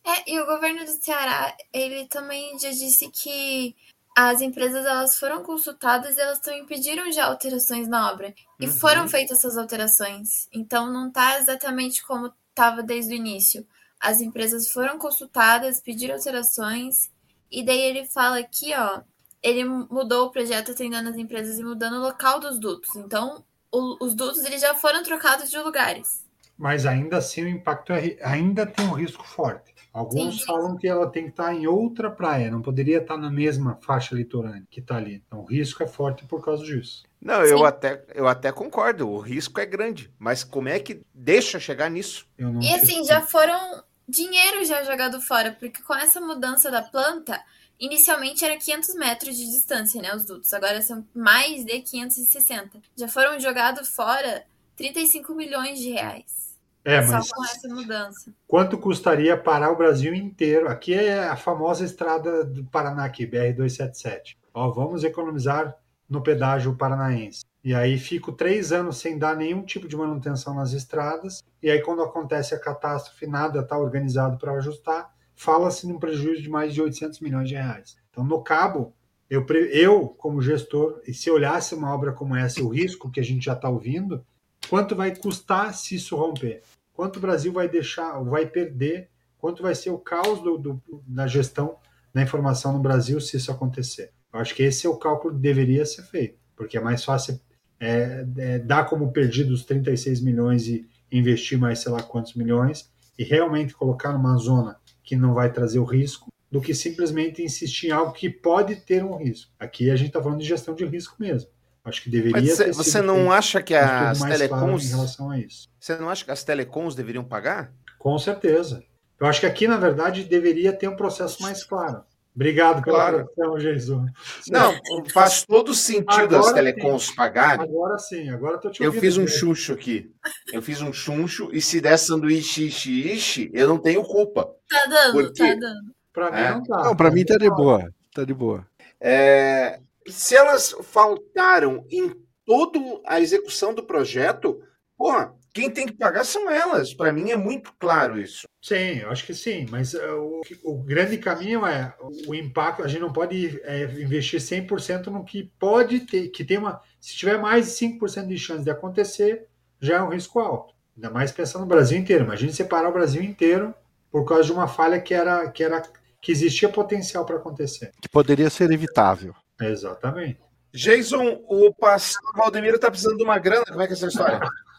[0.06, 3.74] É, e o governo do Ceará, ele também já disse que
[4.16, 8.34] as empresas elas foram consultadas e elas também pediram já alterações na obra.
[8.60, 8.72] E Uhum.
[8.72, 10.46] foram feitas essas alterações.
[10.52, 13.66] Então não tá exatamente como estava desde o início.
[13.98, 17.10] As empresas foram consultadas, pediram alterações,
[17.50, 19.00] e daí ele fala aqui, ó,
[19.42, 22.94] ele mudou o projeto atendendo as empresas e mudando o local dos dutos.
[22.96, 23.44] Então,
[23.78, 26.24] o- os dutos eles já foram trocados de lugares.
[26.56, 29.74] Mas ainda assim o impacto é ainda tem um risco forte.
[29.92, 30.44] Alguns Sim, sim.
[30.46, 34.14] falam que ela tem que estar em outra praia, não poderia estar na mesma faixa
[34.14, 35.22] litorânea que está ali.
[35.26, 37.02] Então o risco é forte por causa disso.
[37.20, 39.08] Não, eu até, eu até concordo.
[39.08, 40.12] O risco é grande.
[40.18, 42.26] Mas como é que deixa chegar nisso?
[42.36, 46.82] Eu não E assim, já foram dinheiro já jogado fora, porque com essa mudança da
[46.82, 47.40] planta,
[47.84, 50.52] inicialmente era 500 metros de distância, né, os dutos.
[50.52, 52.80] Agora são mais de 560.
[52.96, 54.44] Já foram jogados fora
[54.76, 56.44] 35 milhões de reais.
[56.84, 58.30] É, só mas com essa mudança.
[58.46, 60.68] quanto custaria parar o Brasil inteiro?
[60.68, 64.36] Aqui é a famosa estrada do Paraná aqui, BR-277.
[64.52, 65.74] Ó, vamos economizar
[66.08, 67.42] no pedágio paranaense.
[67.64, 71.42] E aí fico três anos sem dar nenhum tipo de manutenção nas estradas.
[71.62, 75.13] E aí quando acontece a catástrofe, nada está organizado para ajustar.
[75.34, 77.96] Fala-se num prejuízo de mais de 800 milhões de reais.
[78.10, 78.94] Então, no cabo,
[79.28, 83.24] eu, eu como gestor, e se olhasse uma obra como essa, o risco que a
[83.24, 84.24] gente já está ouvindo,
[84.68, 86.62] quanto vai custar se isso romper?
[86.92, 89.10] Quanto o Brasil vai deixar, vai perder?
[89.38, 91.76] Quanto vai ser o caos do, do- da gestão
[92.12, 94.12] da informação no Brasil se isso acontecer?
[94.32, 97.40] Eu acho que esse é o cálculo que deveria ser feito, porque é mais fácil
[97.80, 102.90] é, é, dar como perdido os 36 milhões e investir mais sei lá quantos milhões
[103.18, 107.88] e realmente colocar numa zona que não vai trazer o risco do que simplesmente insistir
[107.88, 109.52] em algo que pode ter um risco.
[109.58, 111.50] Aqui a gente está falando de gestão de risco mesmo.
[111.84, 114.86] Acho que deveria Mas você, ter você não acha que as telecoms.
[114.86, 115.68] em relação a isso.
[115.78, 117.72] Você não acha que as telecoms deveriam pagar?
[117.98, 118.82] Com certeza.
[119.20, 122.02] Eu acho que aqui, na verdade, deveria ter um processo mais claro.
[122.34, 123.28] Obrigado pela Claro.
[123.36, 124.10] tradução, Jesus.
[124.50, 124.74] Não,
[125.12, 127.14] faz todo sentido as Agora telecoms sim.
[127.14, 127.64] pagarem.
[127.68, 129.00] Agora sim, agora tô te Eu ouvindo.
[129.00, 130.10] fiz um chuncho aqui.
[130.52, 134.50] Eu fiz um chuncho e se der sanduíche ishi, ishi, eu não tenho culpa.
[134.68, 135.48] Tá dando, Por quê?
[135.54, 135.94] tá dando.
[136.12, 136.50] Pra mim É.
[136.50, 136.84] não tá.
[136.84, 137.88] Não, pra mim tá de boa.
[138.12, 138.66] Tá de boa.
[139.00, 139.78] É,
[140.08, 142.12] se elas faltaram em
[142.44, 144.60] toda a execução do projeto,
[144.98, 146.92] porra, quem tem que pagar são elas.
[146.92, 148.46] Para mim é muito claro isso.
[148.60, 151.94] Sim, eu acho que sim, mas uh, o, o grande caminho é
[152.26, 152.82] o impacto.
[152.82, 156.80] A gente não pode é, investir 100% no que pode ter, que tem uma.
[157.00, 159.46] Se tiver mais de 5% de chance de acontecer,
[159.80, 160.74] já é um risco alto.
[160.96, 162.24] Ainda mais pensando no Brasil inteiro.
[162.24, 163.72] Imagina separar o Brasil inteiro
[164.10, 165.82] por causa de uma falha que era que era
[166.20, 167.92] que existia potencial para acontecer.
[168.00, 169.34] Que poderia ser evitável.
[169.60, 170.40] Exatamente.
[170.72, 173.64] Jason, o pastor Valdemiro tá precisando de uma grana.
[173.66, 174.40] Como é que é essa história?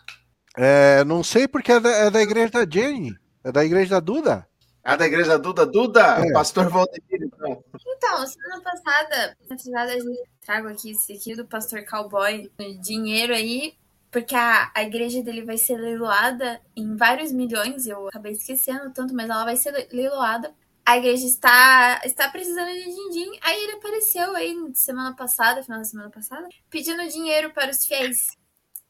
[0.58, 3.14] É, não sei porque é da, é da igreja da Jenny.
[3.44, 4.48] É da igreja da Duda?
[4.84, 5.66] Ah, da igreja da Duda?
[5.66, 6.26] Duda?
[6.26, 6.32] É.
[6.32, 7.64] Pastor Valdemir, então.
[7.88, 12.52] Então, semana passada, na cidade, a gente trago aqui esse aqui do pastor cowboy,
[12.82, 13.74] dinheiro aí,
[14.12, 19.14] porque a, a igreja dele vai ser leiloada em vários milhões, eu acabei esquecendo tanto,
[19.14, 20.54] mas ela vai ser le- leiloada.
[20.86, 23.40] A igreja está, está precisando de din-din.
[23.42, 28.28] Aí ele apareceu aí semana passada, final da semana passada, pedindo dinheiro para os fiéis.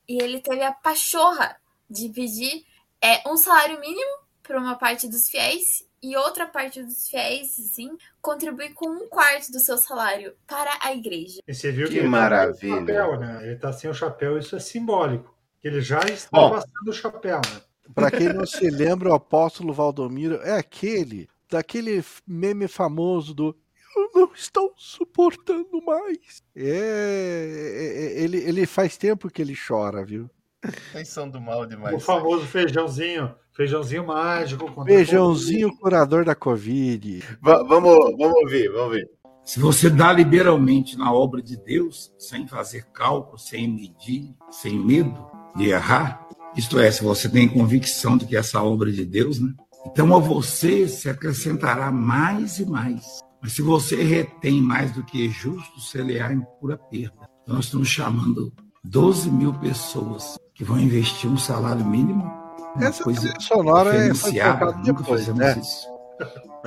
[0.08, 1.58] E ele teve a pachorra
[1.90, 2.66] de pedir
[3.02, 7.98] é, um salário mínimo para uma parte dos fiéis e outra parte dos fiéis, assim,
[8.22, 11.42] contribuir com um quarto do seu salário para a igreja.
[11.48, 12.54] E você viu Que que, ele maravilha.
[12.54, 13.40] tá sem o chapéu, né?
[13.44, 15.36] Ele tá sem o chapéu, isso é simbólico.
[15.64, 16.52] Ele já está Bom.
[16.52, 17.62] passando o chapéu, né?
[17.94, 23.56] Pra quem não se lembra, o apóstolo Valdomiro é aquele, daquele meme famoso do
[23.96, 26.44] Eu não estou suportando mais.
[26.56, 30.30] É, é- é- ele, ele faz tempo que ele chora, viu?
[30.92, 31.96] Vocês são do mal demais.
[31.96, 34.84] O famoso feijãozinho, feijãozinho mágico.
[34.84, 37.24] Feijãozinho curador da Covid.
[37.42, 39.10] Va- vamos, vamos ouvir, vamos ver.
[39.44, 45.24] Se você dá liberalmente na obra de Deus, sem fazer cálculo, sem medir, sem medo
[45.56, 46.28] de errar,
[46.58, 49.54] isto é, se você tem convicção de que essa obra é de Deus, né?
[49.86, 53.06] Então a você se acrescentará mais e mais.
[53.46, 57.30] Mas se você retém mais do que é justo, será em pura perda.
[57.44, 58.52] Então, nós estamos chamando
[58.84, 62.24] 12 mil pessoas que vão investir um salário mínimo.
[62.76, 65.60] Uma Essa coisa sonora é- nunca depois, fizemos né?
[65.60, 65.88] isso.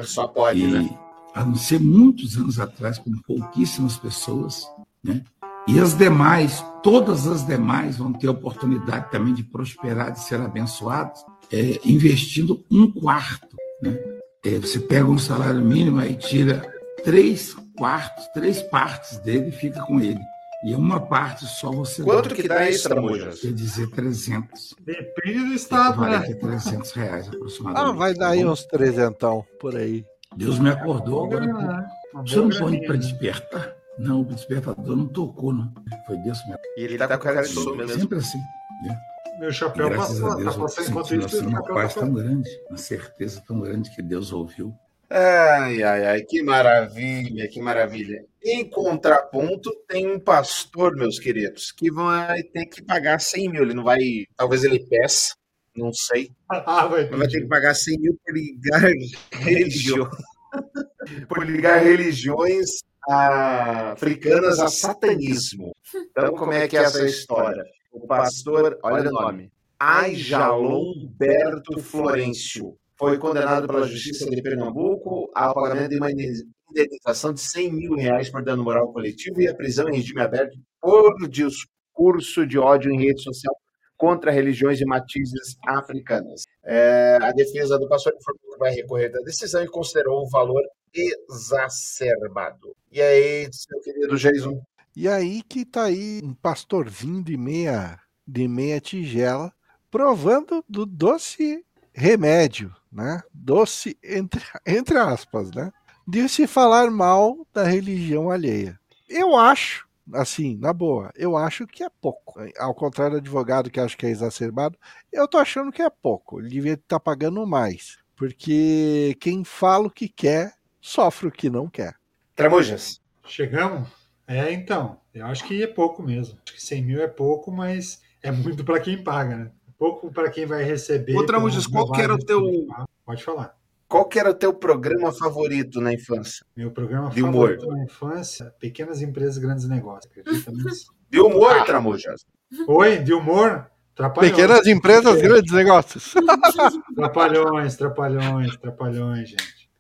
[0.05, 0.99] Só pode, e, né?
[1.35, 4.64] A não ser muitos anos atrás, com pouquíssimas pessoas,
[5.03, 5.24] né?
[5.66, 11.24] E as demais, todas as demais vão ter oportunidade também de prosperar, de ser abençoados,
[11.53, 14.18] é, investindo um quarto, né?
[14.45, 16.62] É, você pega um salário mínimo e tira
[17.05, 20.20] três quartos, três partes dele e fica com ele.
[20.64, 23.41] E uma parte só você Quanto que dá isso, Tramujas?
[23.41, 24.74] Quer dizer, 300.
[24.80, 26.24] Depende do estado, vale né?
[26.24, 27.91] aqui 300 reais aproximadamente.
[27.91, 30.05] Ah, vai dar aí uns trezentão por aí.
[30.36, 31.47] Deus me acordou agora.
[31.47, 33.01] Uma Você não graninha, para né?
[33.01, 33.72] despertar?
[33.99, 35.72] Não, o despertador não tocou, não.
[36.07, 38.01] Foi Deus que me E ele tá com cara de sono mesmo.
[38.01, 38.39] Sempre assim.
[38.84, 38.97] Né?
[39.39, 42.76] Meu chapéu graças passou, a Deus tá passando enquanto isso, uma paz tão grande, uma
[42.76, 44.74] certeza tão grande que Deus ouviu.
[45.11, 48.24] Ai, ai, ai, que maravilha, que maravilha.
[48.45, 53.62] Em contraponto, tem um pastor, meus queridos, que vai ter que pagar 100 mil.
[53.62, 54.01] Ele não vai.
[54.36, 55.34] Talvez ele peça,
[55.74, 56.30] não sei.
[56.51, 58.80] Ah, vai vai ter que pagar 100 mil por ligar
[59.32, 60.11] religiões.
[61.28, 62.66] por ligar religiões
[63.07, 65.72] africanas a satanismo.
[66.11, 67.64] Então, como é que é essa história?
[68.01, 75.53] O pastor, olha o nome, Aijalon Berto Florencio, foi condenado pela Justiça de Pernambuco ao
[75.53, 79.88] pagamento de uma indenização de 100 mil reais por dano moral coletivo e a prisão
[79.88, 83.55] em regime aberto por discurso de ódio em rede social
[83.96, 86.44] contra religiões e matizes africanas.
[86.64, 90.62] É, a defesa do pastor informou que vai recorrer da decisão e considerou o valor
[90.94, 92.76] exacerbado.
[92.92, 94.62] E aí, seu querido Jason?
[95.01, 99.55] E aí que tá aí um pastorzinho de meia, de meia tigela,
[99.88, 103.22] provando do doce remédio, né?
[103.32, 105.70] Doce entre, entre aspas, né?
[106.05, 108.76] De se falar mal da religião alheia.
[109.09, 112.34] Eu acho, assim, na boa, eu acho que é pouco.
[112.59, 114.76] Ao contrário do advogado que acha que é exacerbado,
[115.12, 116.40] eu tô achando que é pouco.
[116.40, 117.99] Ele devia estar pagando mais.
[118.16, 121.94] Porque quem fala o que quer, sofre o que não quer.
[122.34, 123.01] Tramujas.
[123.24, 123.97] Chegamos?
[124.29, 125.01] É, então.
[125.14, 126.39] Eu acho que é pouco mesmo.
[126.45, 129.51] Acho que 100 mil é pouco, mas é muito para quem paga, né?
[129.79, 131.16] Pouco para quem vai receber.
[131.16, 132.66] Ô, Tramujas, qual que era o teu-.
[133.05, 133.57] Pode falar.
[133.89, 136.45] Qual que era o teu programa favorito na infância?
[136.55, 137.57] Meu programa De humor.
[137.57, 140.12] favorito na infância, Pequenas Empresas, Grandes Negócios.
[141.11, 142.22] De humor, Tramujas.
[142.66, 143.70] Oi, de humor?
[143.95, 144.31] Trapalhões.
[144.31, 146.14] Pequenas empresas, grandes negócios.
[146.95, 149.70] Trapalhões, trapalhões, trapalhões, gente.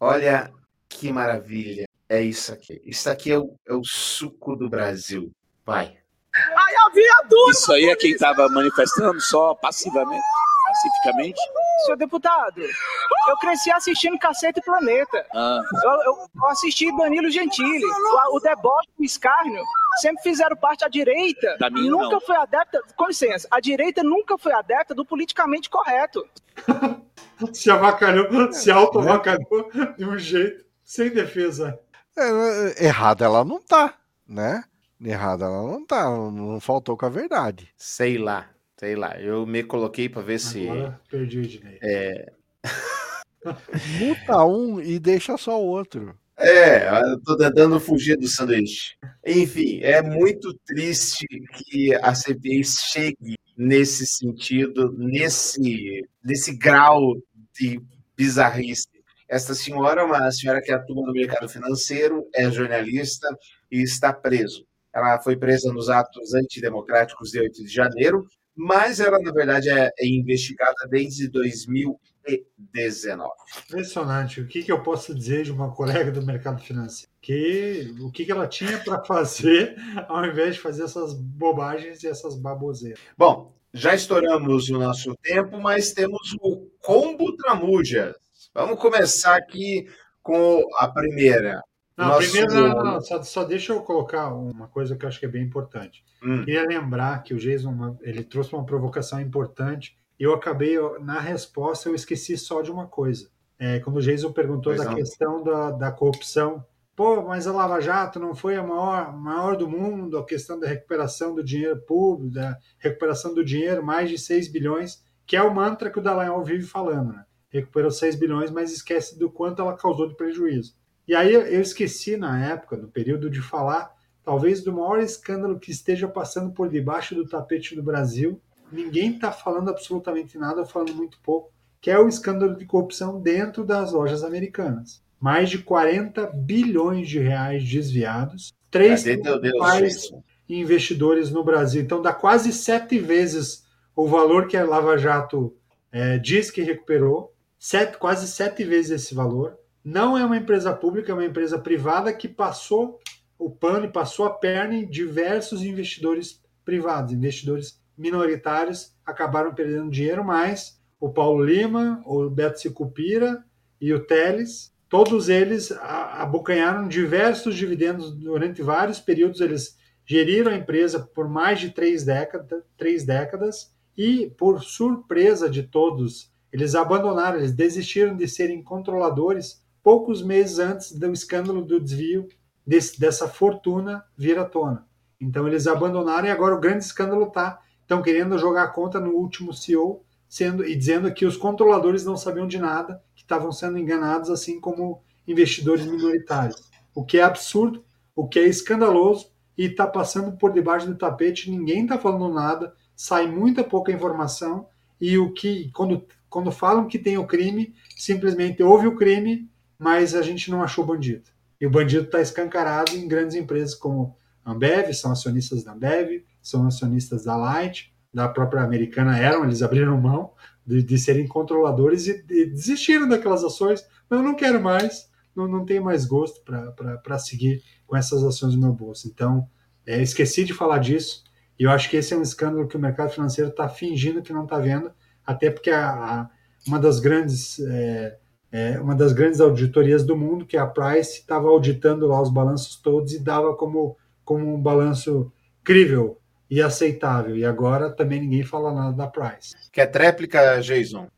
[0.00, 0.50] Olha
[0.88, 1.86] que maravilha.
[2.14, 2.80] É isso aqui.
[2.84, 5.32] Isso aqui é o, é o suco do Brasil.
[5.66, 5.96] Vai.
[6.36, 7.50] Ai, a viatura!
[7.50, 10.22] Isso aí é quem estava manifestando só passivamente,
[10.66, 11.40] pacificamente?
[11.84, 15.26] Senhor deputado, eu cresci assistindo Cacete e Planeta.
[15.34, 15.60] Ah.
[15.84, 19.62] Eu, eu- eu assisti Danilo Gentili, o, o deboche, o escárnio.
[19.96, 21.56] Sempre fizeram parte à direita.
[21.58, 22.20] Da minha, e nunca não.
[22.20, 26.24] foi adepta, com licença, a direita nunca foi adepta do politicamente correto.
[27.52, 31.78] Se avacalhou, se auto-avacalhou de um jeito, sem defesa.
[32.16, 34.64] É, errada ela não tá, né?
[35.00, 37.68] Errada ela não tá, não faltou com a verdade.
[37.76, 39.20] Sei lá, sei lá.
[39.20, 40.68] Eu me coloquei para ver se.
[40.68, 41.78] Agora perdi o Ednei.
[41.82, 42.32] É,
[43.98, 46.16] Muta um e deixa só o outro.
[46.36, 48.96] É, eu tô tentando fugir do sanduíche.
[49.24, 57.14] Enfim, é muito triste que a CPI chegue nesse sentido, nesse, nesse grau
[57.56, 57.80] de
[58.16, 58.88] bizarrice.
[59.28, 63.28] Esta senhora é uma senhora que atua no mercado financeiro, é jornalista
[63.70, 64.66] e está preso.
[64.94, 69.90] Ela foi presa nos atos antidemocráticos de 8 de janeiro, mas ela, na verdade, é,
[69.98, 73.32] é investigada desde 2019.
[73.66, 74.40] Impressionante.
[74.40, 77.10] O que, que eu posso dizer de uma colega do mercado financeiro?
[77.20, 79.74] Que, o que, que ela tinha para fazer
[80.08, 83.00] ao invés de fazer essas bobagens e essas baboseiras?
[83.18, 88.14] Bom, já estouramos o nosso tempo, mas temos o combo Tramujas.
[88.54, 89.86] Vamos começar aqui
[90.22, 91.60] com a primeira.
[91.96, 95.18] Não, Nosso- primeiro, não, não, só, só deixa eu colocar uma coisa que eu acho
[95.20, 96.04] que é bem importante.
[96.22, 96.44] Hum.
[96.44, 99.96] Queria lembrar que o Jason ele trouxe uma provocação importante.
[100.18, 103.28] Eu acabei, na resposta, eu esqueci só de uma coisa.
[103.58, 104.96] É, quando o Jason perguntou Pois da não.
[104.96, 106.64] questão da, da corrupção.
[106.96, 110.66] Pô, mas a Lava Jato não foi a maior, maior do mundo, a questão da
[110.68, 115.52] recuperação do dinheiro público, da recuperação do dinheiro, mais de 6 bilhões, que é o
[115.52, 117.24] mantra que o Dallagnol vive falando, né?
[117.54, 120.74] Recuperou 6 bilhões, mas esquece do quanto ela causou de prejuízo.
[121.06, 123.94] E aí eu esqueci na época, no período de falar,
[124.24, 128.40] talvez do maior escândalo que esteja passando por debaixo do tapete do Brasil.
[128.72, 133.20] Ninguém está falando absolutamente nada, ou falando muito pouco, que é o escândalo de corrupção
[133.20, 135.00] dentro das lojas americanas.
[135.20, 140.10] Mais de 40 bilhões de reais desviados, três principais
[140.48, 141.82] investidores no Brasil.
[141.82, 145.56] Então dá quase sete vezes o valor que a Lava Jato
[145.92, 147.33] eh, diz que recuperou,
[147.64, 149.58] sete, quase sete vezes esse valor.
[149.82, 153.00] Não é uma empresa pública, é uma empresa privada que passou
[153.38, 160.22] o pano e passou a perna em diversos investidores privados, investidores minoritários acabaram perdendo dinheiro,
[160.22, 163.42] mas o Paulo Lima, o Beto Sicupira
[163.80, 169.40] e o Teles, todos eles abocanharam diversos dividendos durante vários períodos.
[169.40, 175.62] Eles geriram a empresa por mais de três décadas, três décadas e, por surpresa de
[175.62, 182.28] todos, eles abandonaram, eles desistiram de serem controladores poucos meses antes do escândalo do desvio
[182.64, 184.86] desse- dessa fortuna vir à tona.
[185.20, 187.60] Então eles abandonaram e agora o grande escândalo está.
[187.80, 192.16] Estão querendo jogar a conta no último CEO sendo, e dizendo que os controladores não
[192.16, 196.70] sabiam de nada, que estavam sendo enganados, assim como investidores minoritários.
[196.94, 197.84] O que é absurdo,
[198.14, 199.28] o que é escandaloso
[199.58, 204.68] e está passando por debaixo do tapete, ninguém está falando nada, sai muita pouca informação
[205.00, 210.16] e o que quando, quando falam que tem o crime, simplesmente houve o crime, mas
[210.16, 211.30] a gente não achou bandido.
[211.60, 216.66] E o bandido está escancarado em grandes empresas como Ambev, são acionistas da Ambev, são
[216.66, 220.32] acionistas da Light, da própria americana eram, eles abriram mão
[220.66, 223.86] de, de serem controladores e, e desistiram daquelas ações.
[224.10, 228.60] Eu não quero mais, não, não tenho mais gosto para seguir com essas ações no
[228.60, 229.06] meu bolso.
[229.06, 229.48] Então,
[229.86, 231.22] é, esqueci de falar disso,
[231.56, 234.32] e eu acho que esse é um escândalo que o mercado financeiro está fingindo que
[234.32, 234.90] não está vendo,
[235.26, 236.30] até porque a, a-
[236.66, 237.58] uma das grandes.
[237.60, 238.18] é,
[238.50, 242.30] é, uma das grandes auditorias do mundo, que é a Price, estava auditando lá os
[242.30, 245.32] balanços todos e dava como, como um balanço
[245.64, 246.18] crível
[246.48, 247.36] e aceitável.
[247.36, 249.54] E agora também ninguém fala nada da Price.
[249.72, 251.08] Quer tréplica, Jason?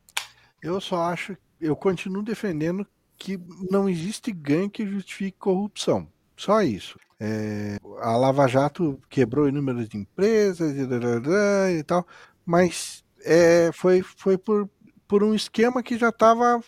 [0.61, 2.85] Eu só acho, eu continuo defendendo
[3.17, 3.39] que
[3.69, 6.07] não existe ganho que justifique corrupção.
[6.35, 6.99] Só isso.
[7.19, 10.87] É, a Lava Jato quebrou inúmeras empresas e,
[11.79, 12.05] e tal,
[12.45, 14.69] mas é, foi, foi por,
[15.07, 16.59] por um esquema que já estava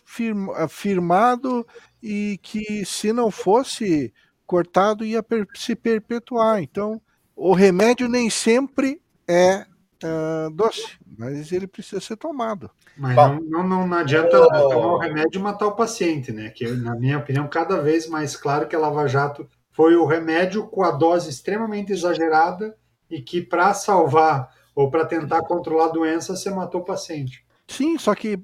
[0.69, 1.65] firmado
[2.01, 4.13] e que, se não fosse
[4.45, 6.61] cortado, ia per- se perpetuar.
[6.61, 7.01] Então,
[7.35, 9.65] o remédio nem sempre é
[10.03, 12.69] ah, doce, mas ele precisa ser tomado.
[12.97, 16.49] Mas não, não, não, não adianta tomar o remédio e matar o paciente, né?
[16.49, 20.67] Que, na minha opinião, cada vez mais claro que a Lava Jato foi o remédio
[20.67, 22.75] com a dose extremamente exagerada
[23.09, 24.49] e que, para salvar
[24.79, 27.45] ou para tentar controlar a doença, você matou o paciente.
[27.67, 28.39] Sim, só que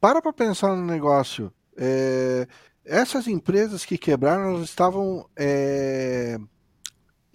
[0.00, 1.52] para para pensar no negócio.
[1.76, 2.46] É,
[2.84, 6.38] essas empresas que quebraram, elas estavam é,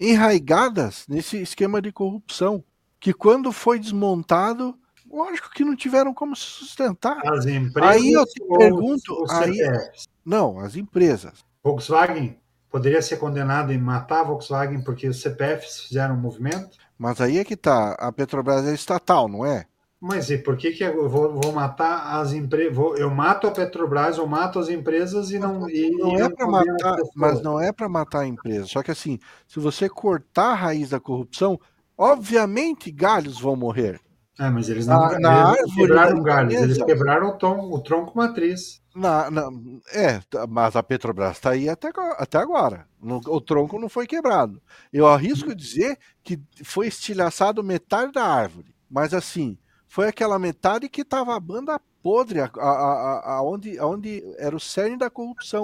[0.00, 2.64] enraigadas nesse esquema de corrupção,
[2.98, 4.74] que quando foi desmontado,
[5.06, 7.20] lógico que não tiveram como se sustentar.
[7.26, 10.08] As empresas aí eu te pergunto, aí, CPFs?
[10.24, 11.44] não, as empresas.
[11.62, 12.38] Volkswagen
[12.70, 16.78] poderia ser condenado em matar a Volkswagen porque os CPFs fizeram um movimento?
[17.04, 19.66] Mas aí é que tá, a Petrobras é estatal, não é?
[20.00, 22.74] Mas e por que, que eu vou, vou matar as empresas?
[22.98, 25.68] Eu mato a Petrobras, eu mato as empresas e não.
[25.68, 28.64] E, Não e é para matar, mas não é para matar a empresa.
[28.64, 31.60] Só que assim, se você cortar a raiz da corrupção,
[31.94, 34.00] obviamente galhos vão morrer.
[34.38, 37.80] É, mas eles não, Na- na eles árvore quebraram galhos, eles quebraram o, tom, o
[37.80, 38.82] tronco matriz.
[38.94, 39.48] Na, na-
[39.92, 42.88] é, tá- mas a Petrobras está aí até, agora- até agora.
[43.00, 44.60] No- o tronco não foi quebrado.
[44.92, 48.74] Eu arrisco dizer que foi estilhaçado metade da árvore.
[48.90, 49.56] Mas assim,
[49.86, 54.60] foi aquela metade que estava a banda podre, a, a, a, aonde, aonde era o
[54.60, 55.62] cerne da corrupção.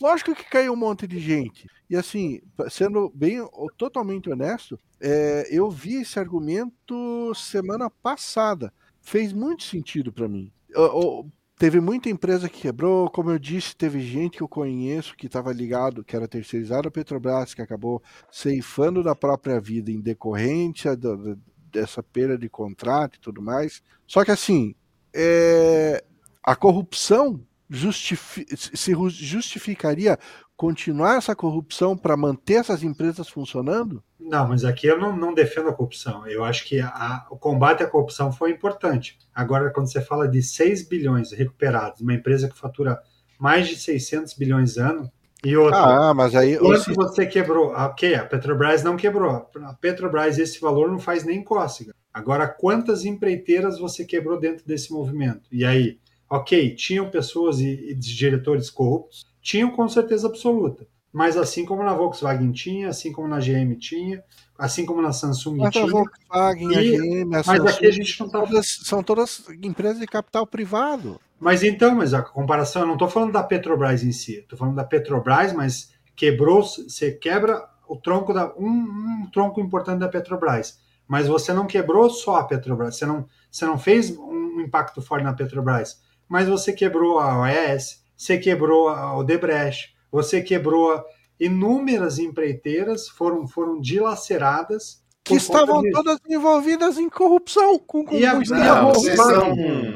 [0.00, 1.66] Lógico que caiu um monte de gente.
[1.90, 2.40] E assim,
[2.70, 3.46] sendo bem
[3.76, 8.72] totalmente honesto, é, eu vi esse argumento semana passada.
[9.00, 10.52] Fez muito sentido para mim.
[10.70, 15.16] Eu, eu, teve muita empresa que quebrou, como eu disse, teve gente que eu conheço
[15.16, 18.00] que estava ligado, que era terceirizado a Petrobras, que acabou
[18.30, 21.36] ceifando da própria vida em decorrência do,
[21.72, 23.82] dessa perda de contrato e tudo mais.
[24.06, 24.72] Só que assim,
[25.12, 26.04] é,
[26.44, 30.16] a corrupção justifi se justificaria
[30.56, 34.02] continuar essa corrupção para manter essas empresas funcionando?
[34.18, 36.26] Não, mas aqui eu não, não defendo a corrupção.
[36.26, 39.18] Eu acho que a, o combate à corrupção foi importante.
[39.34, 43.00] Agora, quando você fala de 6 bilhões recuperados, uma empresa que fatura
[43.38, 45.10] mais de 600 bilhões ano,
[45.44, 46.10] e outra.
[46.10, 46.56] Ah, mas aí.
[46.56, 47.72] Quanto você quebrou?
[47.74, 49.48] Ah, ok, a Petrobras não quebrou.
[49.64, 51.92] A Petrobras, esse valor não faz nem cócega.
[52.14, 55.42] Agora, quantas empreiteiras você quebrou dentro desse movimento?
[55.50, 55.98] E aí,
[56.30, 59.26] ok, tinham pessoas e, e diretores corruptos?
[59.42, 60.86] Tinham com certeza absoluta.
[61.12, 64.24] Mas assim como na Volkswagen tinha, assim como na GM tinha,
[64.56, 65.84] assim como na Samsung mas tinha.
[65.84, 68.40] A Volkswagen, e, a GM, a mas Samsung, aqui a gente não tá...
[68.40, 71.20] todas, são todas empresas de capital privado.
[71.38, 74.76] Mas então, mas a comparação, eu não estou falando da Petrobras em si, estou falando
[74.76, 80.78] da Petrobras, mas quebrou, você quebra o tronco da um, um, tronco importante da Petrobras,
[81.06, 85.24] mas você não quebrou só a Petrobras, você não, você não fez um impacto forte
[85.24, 91.02] na Petrobras, mas você quebrou a OES, você quebrou a Odebrecht, você quebrou
[91.38, 98.34] inúmeras empreiteiras, foram, foram dilaceradas que estavam todas envolvidas em corrupção com, com, e a,
[98.34, 99.54] não, vocês, estão,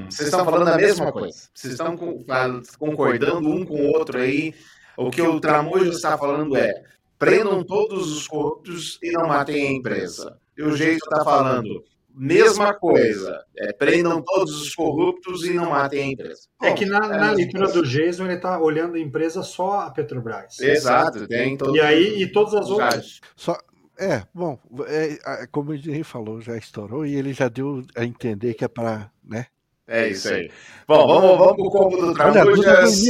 [0.09, 1.49] vocês estão falando a mesma coisa.
[1.53, 1.97] Vocês estão
[2.79, 4.55] concordando um com o outro aí.
[4.97, 6.85] O que o Tramojo está falando é
[7.19, 10.39] prendam todos os corruptos e não matem a empresa.
[10.57, 11.85] E o jeito está falando
[12.17, 13.45] mesma coisa.
[13.57, 16.41] É, prendam todos os corruptos e não matem a empresa.
[16.63, 20.59] É que na, na leitura do Jason ele está olhando a empresa só a Petrobras.
[20.59, 21.77] Exato, tem todo...
[21.77, 23.21] E aí e todas as outras.
[23.37, 23.59] Só,
[23.99, 28.55] é, bom, é, como o Dinei falou, já estourou e ele já deu a entender
[28.55, 29.47] que é para, né?
[29.87, 30.51] É isso aí.
[30.89, 33.05] Bom, vamos, vamos pro combo do Tramujas.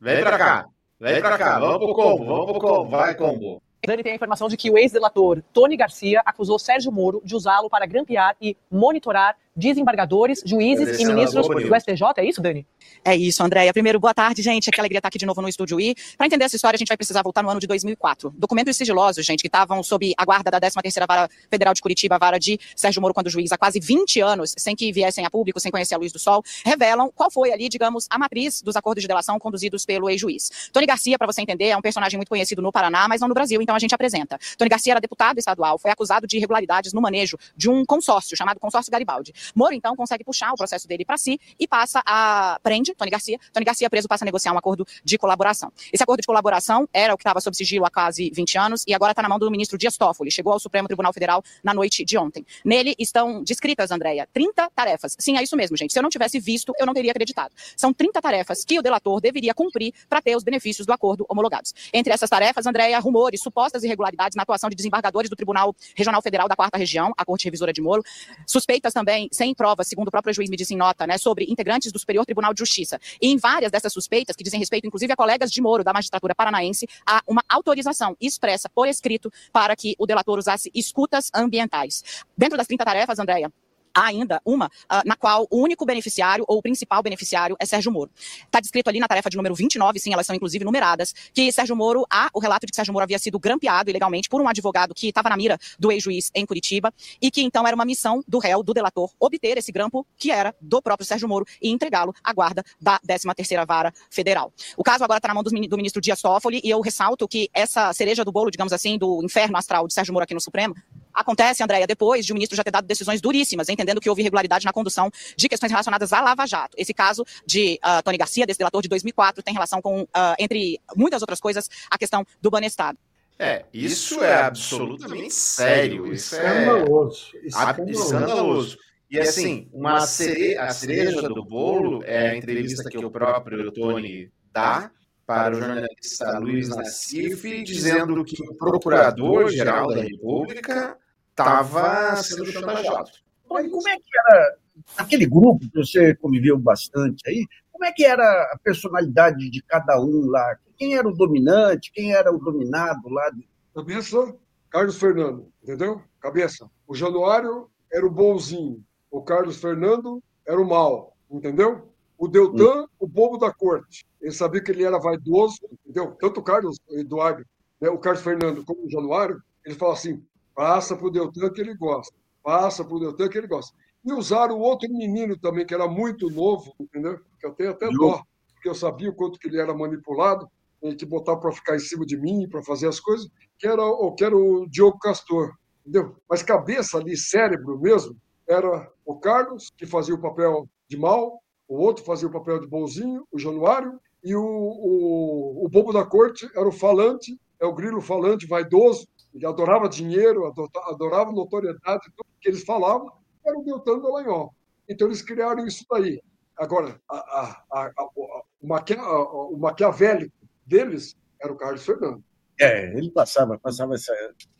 [0.00, 0.66] Vem pra cá,
[1.00, 3.62] vem pra cá, vamos pro combo, vamos pro combo, vai combo.
[3.86, 7.70] Dani tem a informação de que o ex-delator Tony Garcia acusou Sérgio Moro de usá-lo
[7.70, 12.02] para grampear e monitorar desembargadores, juízes e ministros do STJ.
[12.16, 12.66] É isso, Dani?
[13.04, 13.72] É isso, Andréia.
[13.72, 14.70] Primeiro, boa tarde, gente.
[14.70, 15.94] Que alegria estar aqui de novo no Estúdio I.
[16.16, 18.32] Para entender essa história, a gente vai precisar voltar no ano de 2004.
[18.36, 22.18] Documentos sigilosos, gente, que estavam sob a guarda da 13ª Vara Federal de Curitiba, a
[22.18, 25.58] vara de Sérgio Moro, quando juiz, há quase 20 anos, sem que viessem a público,
[25.58, 29.02] sem conhecer a luz do sol, revelam qual foi ali, digamos, a matriz dos acordos
[29.02, 30.70] de delação conduzidos pelo ex-juiz.
[30.72, 33.34] Tony Garcia, para você entender, é um personagem muito conhecido no Paraná, mas não no
[33.34, 34.38] Brasil, então a gente apresenta.
[34.56, 38.60] Tony Garcia era deputado estadual, foi acusado de irregularidades no manejo de um consórcio chamado
[38.60, 39.32] Consórcio Garibaldi.
[39.54, 43.38] Moro, então, consegue puxar o processo dele para si e passa a prende Tony Garcia.
[43.52, 45.72] Tony Garcia preso passa a negociar um acordo de colaboração.
[45.92, 48.94] Esse acordo de colaboração era o que estava sob sigilo há quase 20 anos e
[48.94, 50.30] agora está na mão do ministro Dias Toffoli.
[50.30, 52.44] Chegou ao Supremo Tribunal Federal na noite de ontem.
[52.64, 55.16] Nele estão descritas, Andréia, 30 tarefas.
[55.18, 55.92] Sim, é isso mesmo, gente.
[55.92, 57.52] Se eu não tivesse visto, eu não teria acreditado.
[57.76, 61.74] São 30 tarefas que o delator deveria cumprir para ter os benefícios do acordo homologados.
[61.92, 66.48] Entre essas tarefas, Andréia, rumores, supostas irregularidades na atuação de desembargadores do Tribunal Regional Federal
[66.48, 68.02] da Quarta Região, a Corte Revisora de Moro,
[68.46, 71.92] suspeitas também, sem provas, segundo o próprio juiz me disse em nota, né, sobre integrantes
[71.92, 72.98] do Superior Tribunal de Justiça.
[73.22, 76.34] E em várias dessas suspeitas, que dizem respeito inclusive a colegas de Moro da magistratura
[76.34, 82.24] paranaense, há uma autorização expressa por escrito para que o delator usasse escutas ambientais.
[82.36, 83.52] Dentro das 30 tarefas, Andréia,
[83.98, 87.90] há ainda uma uh, na qual o único beneficiário ou o principal beneficiário é Sérgio
[87.90, 88.10] Moro.
[88.44, 91.74] Está descrito ali na tarefa de número 29, sim, elas são inclusive numeradas, que Sérgio
[91.74, 94.94] Moro, há o relato de que Sérgio Moro havia sido grampeado ilegalmente por um advogado
[94.94, 98.38] que estava na mira do ex-juiz em Curitiba e que então era uma missão do
[98.38, 102.32] réu, do delator, obter esse grampo que era do próprio Sérgio Moro e entregá-lo à
[102.32, 104.52] guarda da 13ª Vara Federal.
[104.76, 107.50] O caso agora está na mão do, do ministro Dias Toffoli e eu ressalto que
[107.52, 110.74] essa cereja do bolo, digamos assim, do inferno astral de Sérgio Moro aqui no Supremo,
[111.20, 114.64] acontece, Andréia, depois de o ministro já ter dado decisões duríssimas, entendendo que houve irregularidade
[114.64, 116.74] na condução de questões relacionadas à Lava Jato.
[116.76, 120.06] Esse caso de uh, Tony Garcia, desse delator de 2004, tem relação com, uh,
[120.38, 122.98] entre muitas outras coisas, a questão do Banestado.
[123.38, 126.12] É, isso é absolutamente sério.
[126.12, 127.30] Isso é escandaloso.
[127.44, 128.02] Escandaloso.
[128.04, 128.78] escandaloso.
[129.10, 130.58] E assim, uma cere...
[130.58, 134.90] a cereja do bolo é a entrevista que o próprio Tony dá
[135.24, 140.98] para o jornalista Luiz Nassif, dizendo que o procurador-geral da República
[141.42, 143.10] estava sendo chantageado.
[143.48, 144.56] Olha, como é que era
[144.96, 147.46] aquele grupo que você conviveu bastante aí?
[147.72, 150.58] Como é que era a personalidade de cada um lá?
[150.76, 151.92] Quem era o dominante?
[151.92, 153.30] Quem era o dominado lá?
[153.74, 154.34] Cabeça,
[154.70, 156.02] Carlos Fernando, entendeu?
[156.20, 156.68] Cabeça.
[156.86, 158.84] O Januário era o bonzinho.
[159.10, 161.88] O Carlos Fernando era o mal, entendeu?
[162.18, 164.04] O Deltan, o bobo da corte.
[164.20, 166.16] Ele sabia que ele era vaidoso, entendeu?
[166.20, 167.44] Tanto o Carlos Eduardo,
[167.80, 170.22] né, o Carlos Fernando, como o Januário, ele fala assim:
[170.58, 172.12] passa para o Deltan que ele gosta,
[172.42, 173.72] passa para o Deltan que ele gosta.
[174.04, 177.20] E usaram o outro menino também, que era muito novo, entendeu?
[177.38, 178.20] Que eu tenho até dó,
[178.54, 180.50] porque eu sabia o quanto que ele era manipulado,
[180.82, 183.82] e que botava para ficar em cima de mim, para fazer as coisas, que era,
[184.16, 185.52] que era o Diogo Castor,
[185.86, 186.16] entendeu?
[186.28, 188.16] Mas cabeça ali, cérebro mesmo,
[188.48, 192.66] era o Carlos, que fazia o papel de mal, o outro fazia o papel de
[192.66, 197.74] bonzinho, o Januário, e o, o, o bobo da corte era o falante, é o
[197.74, 200.52] grilo falante, vaidoso, ele adorava dinheiro,
[200.86, 203.12] adorava notoriedade, tudo que eles falavam
[203.44, 204.54] era o Deltan Dallagnol.
[204.88, 206.20] Então eles criaram isso daí.
[206.56, 210.32] Agora, a, a, a, o, maquia, o maquiavélico
[210.66, 212.22] deles era o Carlos Fernando.
[212.60, 214.12] É, ele passava, passava essa,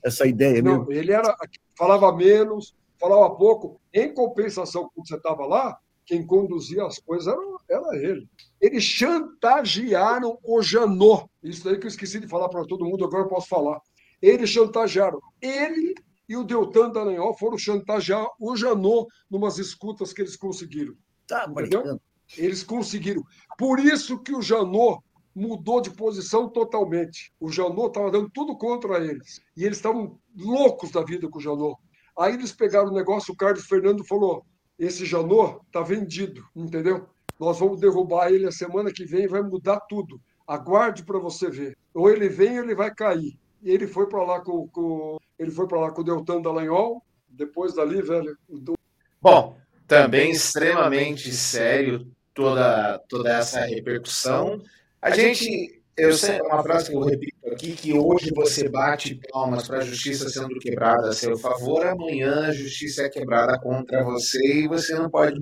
[0.05, 0.93] essa ideia Não, mesmo.
[0.93, 1.35] ele era,
[1.77, 3.81] falava menos, falava pouco.
[3.93, 5.77] Em compensação, quando você estava lá,
[6.07, 8.29] quem conduzia as coisas era, era ele.
[8.61, 11.27] Eles chantagearam o Janot.
[11.43, 13.81] Isso daí que eu esqueci de falar para todo mundo, agora eu posso falar.
[14.21, 15.21] Eles chantagearam.
[15.41, 15.95] Ele
[16.29, 20.95] e o Deltan Dallagnol foram chantagear o Janot numas escutas que eles conseguiram.
[21.27, 22.01] Tá, Entendeu?
[22.37, 23.25] Eles conseguiram.
[23.57, 25.03] Por isso que o Janot
[25.35, 27.33] mudou de posição totalmente.
[27.41, 29.41] O Janot estava dando tudo contra eles.
[29.57, 31.77] E eles estavam loucos da vida com o Janot.
[32.19, 34.45] Aí eles pegaram o negócio, o Carlos Fernando falou:
[34.79, 37.09] esse Janot está vendido, entendeu?
[37.39, 40.21] Nós vamos derrubar ele a semana que vem e vai mudar tudo.
[40.47, 41.77] Aguarde para você ver.
[41.95, 43.39] Ou ele vem ou ele vai cair.
[43.63, 47.03] E ele foi para lá com, com ele foi para lá com o Deltan Dallagnol.
[47.29, 48.37] Depois dali, velho.
[48.49, 48.75] Do...
[49.21, 49.57] Bom,
[49.87, 54.63] também extremamente sério toda, toda essa repercussão.
[55.01, 59.67] A gente, eu sei uma frase que eu repito aqui, que hoje você bate palmas
[59.67, 64.39] para a justiça sendo quebrada a seu favor, amanhã a justiça é quebrada contra você
[64.63, 65.39] e você não pode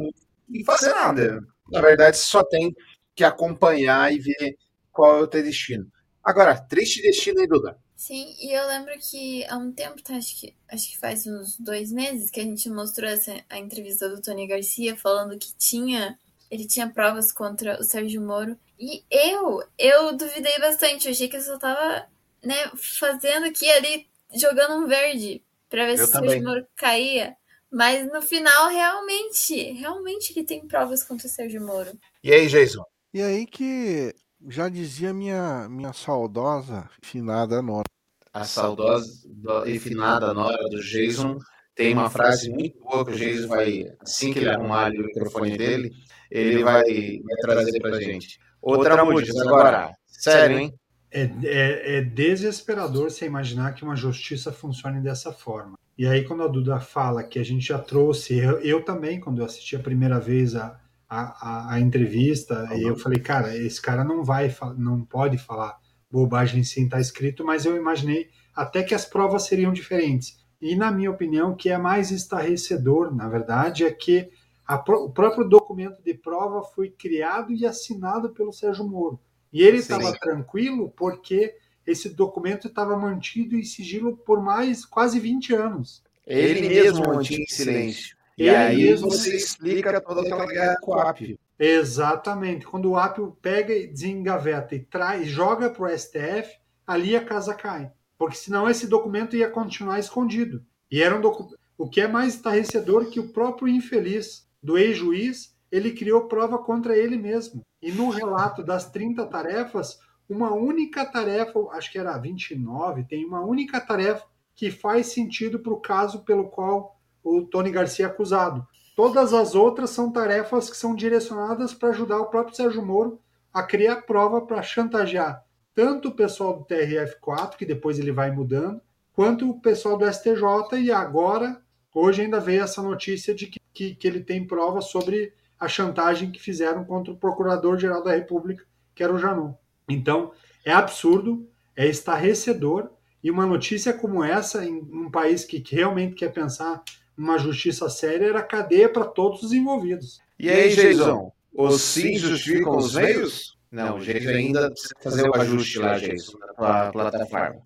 [0.64, 1.40] fazer nada.
[1.70, 2.74] Na verdade, você só tem
[3.14, 4.56] que acompanhar e ver
[4.92, 5.86] qual é o teu destino.
[6.22, 7.76] Agora, triste destino, hein, Duda?
[7.96, 11.56] Sim, e eu lembro que há um tempo, tá, acho, que, acho que faz uns
[11.58, 16.18] dois meses, que a gente mostrou essa, a entrevista do Tony Garcia falando que tinha
[16.50, 18.56] ele tinha provas contra o Sérgio Moro.
[18.78, 21.06] E eu, eu duvidei bastante.
[21.06, 22.06] Eu achei que ele só tava,
[22.42, 26.30] né, fazendo aqui ali, jogando um verde para ver Eu se o também.
[26.30, 27.36] Sérgio Moro caía.
[27.70, 31.98] Mas no final, realmente, realmente ele tem provas contra o Sérgio Moro.
[32.22, 32.84] E aí, Jason?
[33.12, 34.14] E aí que
[34.48, 37.84] já dizia minha, minha saudosa finada nora.
[38.32, 41.38] A saudosa do- e finada nora do Jason
[41.74, 45.06] tem uma frase muito boa que o Jason vai, assim que ele arrumar ali o
[45.06, 45.90] microfone dele,
[46.30, 48.38] ele vai, vai trazer pra gente.
[48.60, 49.92] Outra Moody's agora.
[50.06, 50.74] Sério, hein?
[51.10, 55.78] É, é, é desesperador você imaginar que uma justiça funcione dessa forma.
[55.96, 59.38] E aí, quando a Duda fala que a gente já trouxe, eu, eu também, quando
[59.38, 64.04] eu assisti a primeira vez a, a, a, a entrevista, eu falei, cara, esse cara
[64.04, 65.78] não vai, não pode falar
[66.10, 70.38] bobagem sem estar escrito, mas eu imaginei até que as provas seriam diferentes.
[70.60, 74.28] E, na minha opinião, o que é mais estarrecedor, na verdade, é que
[74.66, 79.20] a pró- o próprio documento de prova foi criado e assinado pelo Sérgio Moro.
[79.52, 81.54] E ele estava tranquilo porque
[81.86, 86.02] esse documento estava mantido em sigilo por mais quase 20 anos.
[86.26, 88.15] Ele mesmo mantinha em silêncio.
[88.36, 91.38] E Ele aí mesmo- você explica toda aquela guerra com o Apio.
[91.58, 92.66] Exatamente.
[92.66, 96.50] Quando o Apio pega e desengaveta e traz, joga para o STF,
[96.86, 97.90] ali a casa cai.
[98.18, 100.64] Porque senão esse documento ia continuar escondido.
[100.90, 101.54] E era um docu...
[101.78, 106.96] O que é mais estarrecedor que o próprio infeliz do ex-juiz, ele criou prova contra
[106.96, 107.60] ele mesmo.
[107.82, 109.98] E no relato das 30 tarefas,
[110.28, 115.72] uma única tarefa, acho que era 29, tem uma única tarefa que faz sentido para
[115.72, 116.95] o caso pelo qual
[117.28, 118.66] o Tony Garcia acusado.
[118.94, 123.20] Todas as outras são tarefas que são direcionadas para ajudar o próprio Sérgio Moro
[123.52, 125.46] a criar prova para chantagear
[125.76, 128.80] tanto o pessoal do TRF4, que depois ele vai mudando,
[129.12, 131.60] quanto o pessoal do STJ, e agora,
[131.94, 136.32] hoje ainda veio essa notícia de que, que, que ele tem prova sobre a chantagem
[136.32, 139.52] que fizeram contra o Procurador-Geral da República, que era o Janon.
[139.86, 140.32] Então,
[140.64, 141.46] é absurdo,
[141.76, 142.88] é estarrecedor,
[143.22, 146.82] e uma notícia como essa, em um país que, que realmente quer pensar
[147.16, 150.20] numa justiça séria, era cadeia para todos os envolvidos.
[150.38, 151.32] E aí, Jason?
[151.54, 153.56] Os fins justificam os meios?
[153.70, 157.56] Não, o Jason ainda precisa fazer o ajuste lá, Jason, na plataforma.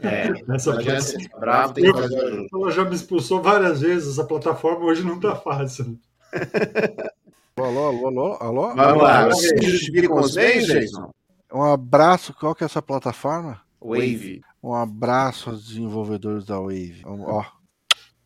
[0.00, 1.40] É, Nessa não adianta plataforma.
[1.40, 2.48] bravo, tem que fazer o ajuste.
[2.54, 5.98] Ela já me expulsou várias vezes, essa plataforma hoje não tá fácil.
[7.56, 8.74] Alô, alô, alô, alô?
[8.76, 11.10] Vamos lá, os fins justificam os meios, Jason?
[11.52, 13.60] Um abraço, qual que é essa plataforma?
[13.80, 14.42] Wave.
[14.62, 17.02] Um abraço aos desenvolvedores da Wave.
[17.04, 17.44] Ó,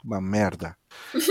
[0.05, 0.77] uma merda.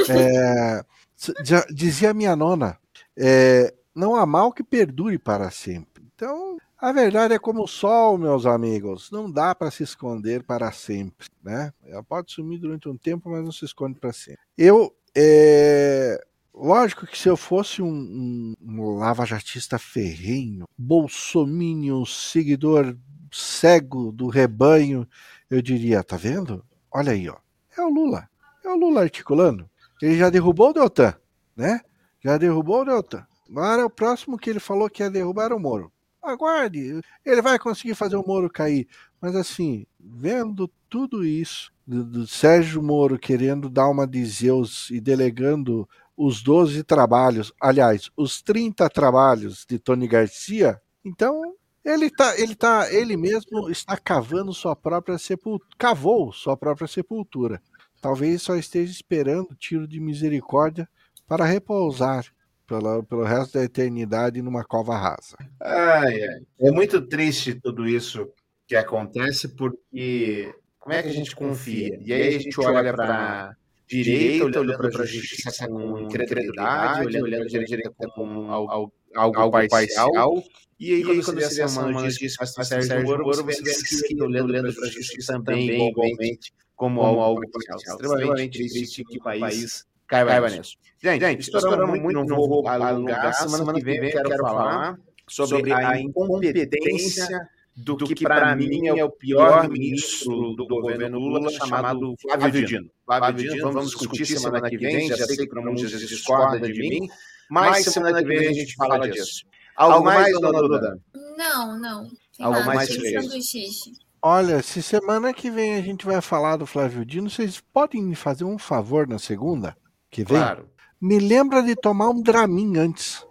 [0.10, 0.84] É,
[1.44, 2.78] já dizia minha nona,
[3.18, 6.04] é, não há mal que perdure para sempre.
[6.16, 9.12] Então, a verdade é como o sol, meus amigos.
[9.12, 11.72] Não dá para se esconder para sempre, né?
[11.86, 14.42] Ela pode sumir durante um tempo, mas não se esconde para sempre.
[14.58, 16.20] Eu, é...
[16.54, 22.98] lógico que se eu fosse um, um, um lavajatista ferrenho, bolsomínio, seguidor
[23.32, 25.08] cego do rebanho,
[25.50, 26.66] eu diria, tá vendo?
[26.92, 27.38] Olha aí, ó.
[27.78, 28.28] É o Lula.
[28.64, 29.70] É o Lula articulando.
[30.02, 31.14] Ele já derrubou o Deltan,
[31.56, 31.82] né?
[32.24, 33.26] Já derrubou o Deltan.
[33.50, 35.92] Agora o próximo que ele falou que ia derrubar era o Moro.
[36.22, 38.88] Aguarde, ele vai conseguir fazer o Moro cair.
[39.20, 45.00] Mas assim, vendo tudo isso, do, do Sérgio Moro querendo dar uma de Zeus e
[45.00, 52.54] delegando os 12 trabalhos, aliás, os 30 trabalhos de Tony Garcia, então ele tá, ele
[52.54, 57.62] tá, ele mesmo está cavando sua própria sepultura, cavou sua própria sepultura.
[58.02, 60.90] Talvez só esteja esperando tiro de misericórdia
[61.28, 62.26] para repousar
[62.66, 65.38] pela, pelo resto da eternidade numa cova rasa.
[65.62, 66.42] Ai, ai.
[66.60, 68.28] É muito triste tudo isso
[68.68, 72.00] que acontece, porque como é que a gente confia?
[72.02, 73.56] E aí a gente olha para
[73.88, 80.44] direita, olhando para a justiça com incredulidade, olhando para a direita como algo, algo parcial,
[80.82, 82.30] e aí, quando, quando você vê essa mão de
[82.66, 86.52] Sérgio Moro, você vê que olhando para a justiça também, igualmente,
[86.82, 87.78] como algo parcial.
[87.78, 90.78] Extremamente triste que o país caiba nisso.
[91.00, 93.32] Gente, gente estouramos muito, não vou alongar.
[93.36, 94.98] Semana que vem eu quero falar
[95.28, 102.16] sobre a incompetência do que, para mim, é o pior ministro do governo Lula, chamado
[102.20, 102.90] Flávio Dino.
[103.06, 107.08] Flávio Dino, vamos discutir semana que vem, já sei que para muitos discorda de mim,
[107.48, 109.46] mas semana que vem a gente fala disso.
[109.76, 111.00] Algo mais, dona Duda?
[111.38, 112.08] Não, não.
[112.36, 113.92] Tem Algo mais sanduíche.
[114.24, 118.16] Olha, se semana que vem a gente vai falar do Flávio Dino, vocês podem me
[118.16, 119.76] fazer um favor na segunda
[120.12, 120.38] que vem?
[120.38, 120.70] Claro.
[121.02, 123.26] Me lembra de tomar um Dramin antes.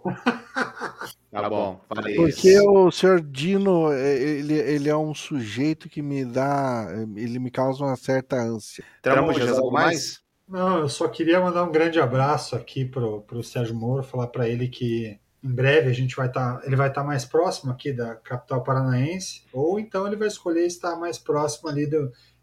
[1.31, 2.69] Tá bom, falei Porque isso.
[2.69, 6.87] o senhor Dino, é, ele, ele é um sujeito que me dá.
[7.15, 8.83] Ele me causa uma certa ânsia.
[9.01, 10.19] Tramujas, algo mais?
[10.45, 14.49] Não, eu só queria mandar um grande abraço aqui pro, pro Sérgio Moro, falar para
[14.49, 18.15] ele que em breve a gente vai estar, ele vai estar mais próximo aqui da
[18.15, 21.97] capital paranaense, ou então ele vai escolher estar mais próximo ali de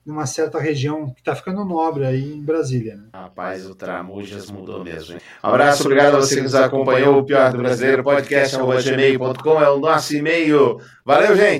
[0.06, 3.04] uma certa região que está ficando nobre aí em Brasília, né?
[3.12, 5.20] Rapaz, o Tramujas mudou mesmo, hein?
[5.44, 7.18] Um abraço, obrigado a você que nos acompanhou.
[7.18, 10.80] O Pior do Brasileiro Podcast, gmail.com é o nosso e-mail.
[11.04, 11.56] Valeu, gente!